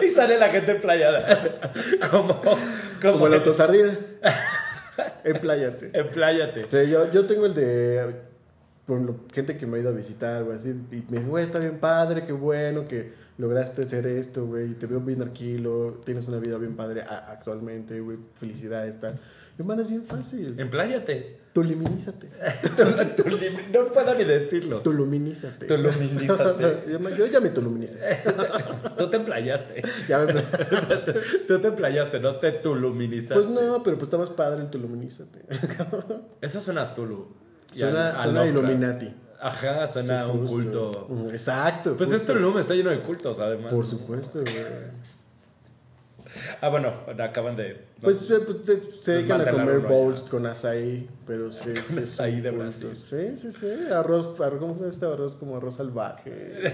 Y 0.02 0.08
sale 0.08 0.38
la 0.40 0.50
gente 0.50 0.72
emplayada. 0.72 1.52
Como, 2.10 2.40
como, 2.42 2.58
Como 3.02 3.28
el 3.28 3.34
autosardina. 3.36 3.98
Empláyate. 5.24 5.92
Empláyate. 5.94 6.64
O 6.66 6.70
sea, 6.70 6.84
yo, 6.84 7.12
yo 7.12 7.26
tengo 7.26 7.46
el 7.46 7.54
de 7.54 8.16
lo- 8.88 9.16
gente 9.34 9.58
que 9.58 9.66
me 9.66 9.78
ha 9.78 9.82
ido 9.82 9.90
a 9.90 9.94
visitar, 9.94 10.44
güey, 10.44 10.56
así, 10.58 10.70
y 10.92 11.04
me 11.10 11.18
dice, 11.18 11.30
güey, 11.30 11.46
está 11.46 11.60
bien 11.60 11.80
padre, 11.80 12.26
qué 12.26 12.34
bueno 12.34 12.88
que 12.88 13.14
lograste 13.38 13.82
hacer 13.84 14.06
esto, 14.08 14.46
güey, 14.46 14.74
te 14.74 14.86
veo 14.88 15.00
bien 15.00 15.20
tranquilo, 15.20 16.00
tienes 16.06 16.28
una 16.28 16.38
vida 16.40 16.58
bien 16.58 16.76
padre 16.76 17.02
actualmente, 17.02 18.00
güey, 18.02 18.18
felicidades, 18.36 19.00
tal. 19.00 19.20
Y, 19.58 19.64
man, 19.64 19.80
es 19.80 19.90
bien 19.90 20.04
fácil. 20.04 20.56
Empláyate. 20.60 21.38
Tuluminízate. 21.54 22.28
No 23.72 23.92
puedo 23.92 24.16
ni 24.16 24.24
decirlo. 24.24 24.82
Tuluminízate. 24.82 25.68
Tuluminízate. 25.68 26.78
Yo 27.18 27.26
ya 27.28 27.40
me 27.40 27.50
tuluminicé. 27.50 28.00
Tú 28.98 29.10
te 29.12 29.18
emplayaste. 29.18 29.84
Ya 30.10 30.20
me- 30.26 30.34
Tú 31.48 31.60
te 31.60 31.68
emplayaste, 31.68 32.20
no 32.20 32.38
te 32.38 32.52
tuluminizaste. 32.54 33.36
Pues 33.36 33.48
no, 33.48 33.84
pero 33.84 33.98
pues 33.98 34.08
está 34.08 34.18
más 34.18 34.30
padre 34.32 34.62
el 34.64 34.70
tuluminízate. 34.72 35.46
Eso 36.42 36.60
suena 36.60 36.82
a 36.82 36.94
Tulu. 36.96 37.28
Suena, 37.76 38.10
a- 38.10 38.16
a 38.16 38.24
suena 38.24 38.40
Lovecraft. 38.46 38.70
Illuminati. 38.70 39.14
Ajá, 39.42 39.88
suena 39.88 40.28
un 40.28 40.48
Justo. 40.48 41.08
culto. 41.08 41.30
Exacto. 41.32 41.96
Pues 41.98 42.10
es 42.12 42.20
justo. 42.22 42.34
Tulum, 42.34 42.58
está 42.60 42.74
lleno 42.76 42.90
de 42.92 43.00
cultos 43.02 43.40
además. 43.40 43.74
Por 43.74 43.86
supuesto, 43.86 44.40
güey. 44.42 45.04
Ah, 46.62 46.70
bueno, 46.70 46.94
acaban 47.20 47.56
de. 47.56 47.86
Pues, 48.02 48.30
eh, 48.32 48.40
pues, 48.40 48.58
se 49.02 49.12
dedican 49.12 49.42
a 49.42 49.52
comer 49.52 49.80
bowls 49.82 50.22
con 50.22 50.46
açaí, 50.48 51.08
pero 51.28 51.52
sí. 51.52 51.74
sí 51.88 52.00
açaí 52.00 52.38
un 52.38 52.44
de. 52.44 52.52
Brasil. 52.52 52.96
Sí, 52.96 53.38
sí, 53.38 53.52
sí. 53.52 53.68
Arroz, 53.92 54.40
arroz, 54.42 54.60
¿cómo 54.60 54.74
se 54.74 54.80
llama 54.80 54.92
este 54.92 55.06
arroz? 55.06 55.36
Como 55.36 55.58
arroz 55.58 55.76
salvaje. 55.76 56.74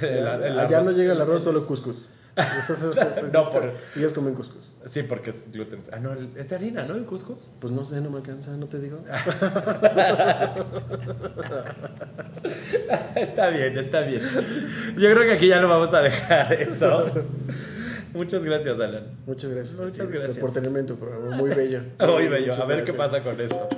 el- 0.00 0.08
el 0.08 0.26
Allá 0.58 0.80
arroz- 0.80 0.84
no 0.84 0.90
llega 0.92 1.12
el 1.12 1.20
arroz, 1.20 1.42
solo 1.44 1.66
cuscús. 1.66 2.08
No, 3.32 3.50
por- 3.50 3.72
Ellos 3.96 4.12
comen 4.12 4.34
cuscús. 4.34 4.72
Sí, 4.84 5.02
porque 5.04 5.30
es 5.30 5.50
gluten. 5.52 5.82
Ah, 5.92 5.98
no, 6.00 6.14
es 6.36 6.48
de 6.48 6.56
harina, 6.56 6.84
¿no? 6.84 6.94
El 6.94 7.04
cuscús. 7.04 7.50
Pues 7.60 7.72
no 7.72 7.84
sé, 7.84 8.00
no 8.00 8.10
me 8.10 8.18
alcanza, 8.18 8.50
no 8.56 8.66
te 8.66 8.80
digo. 8.80 9.00
Está 13.16 13.48
bien, 13.50 13.78
está 13.78 14.00
bien. 14.00 14.20
Yo 14.96 15.10
creo 15.12 15.22
que 15.24 15.32
aquí 15.32 15.48
ya 15.48 15.60
lo 15.60 15.68
vamos 15.68 15.92
a 15.94 16.00
dejar 16.00 16.52
eso. 16.54 17.06
Muchas 18.12 18.44
gracias, 18.44 18.78
Alan. 18.80 19.04
Muchas 19.26 19.50
gracias. 19.50 19.80
Muchas 19.80 20.10
gracias. 20.10 20.38
Por 20.38 20.52
tenerme 20.52 20.80
en 20.80 20.86
tu 20.86 20.96
programa. 20.96 21.36
Muy 21.36 21.50
bello. 21.50 21.80
Muy 22.00 22.28
bello. 22.28 22.54
A 22.54 22.66
ver 22.66 22.84
qué 22.84 22.92
pasa 22.92 23.22
con 23.22 23.40
esto. 23.40 23.68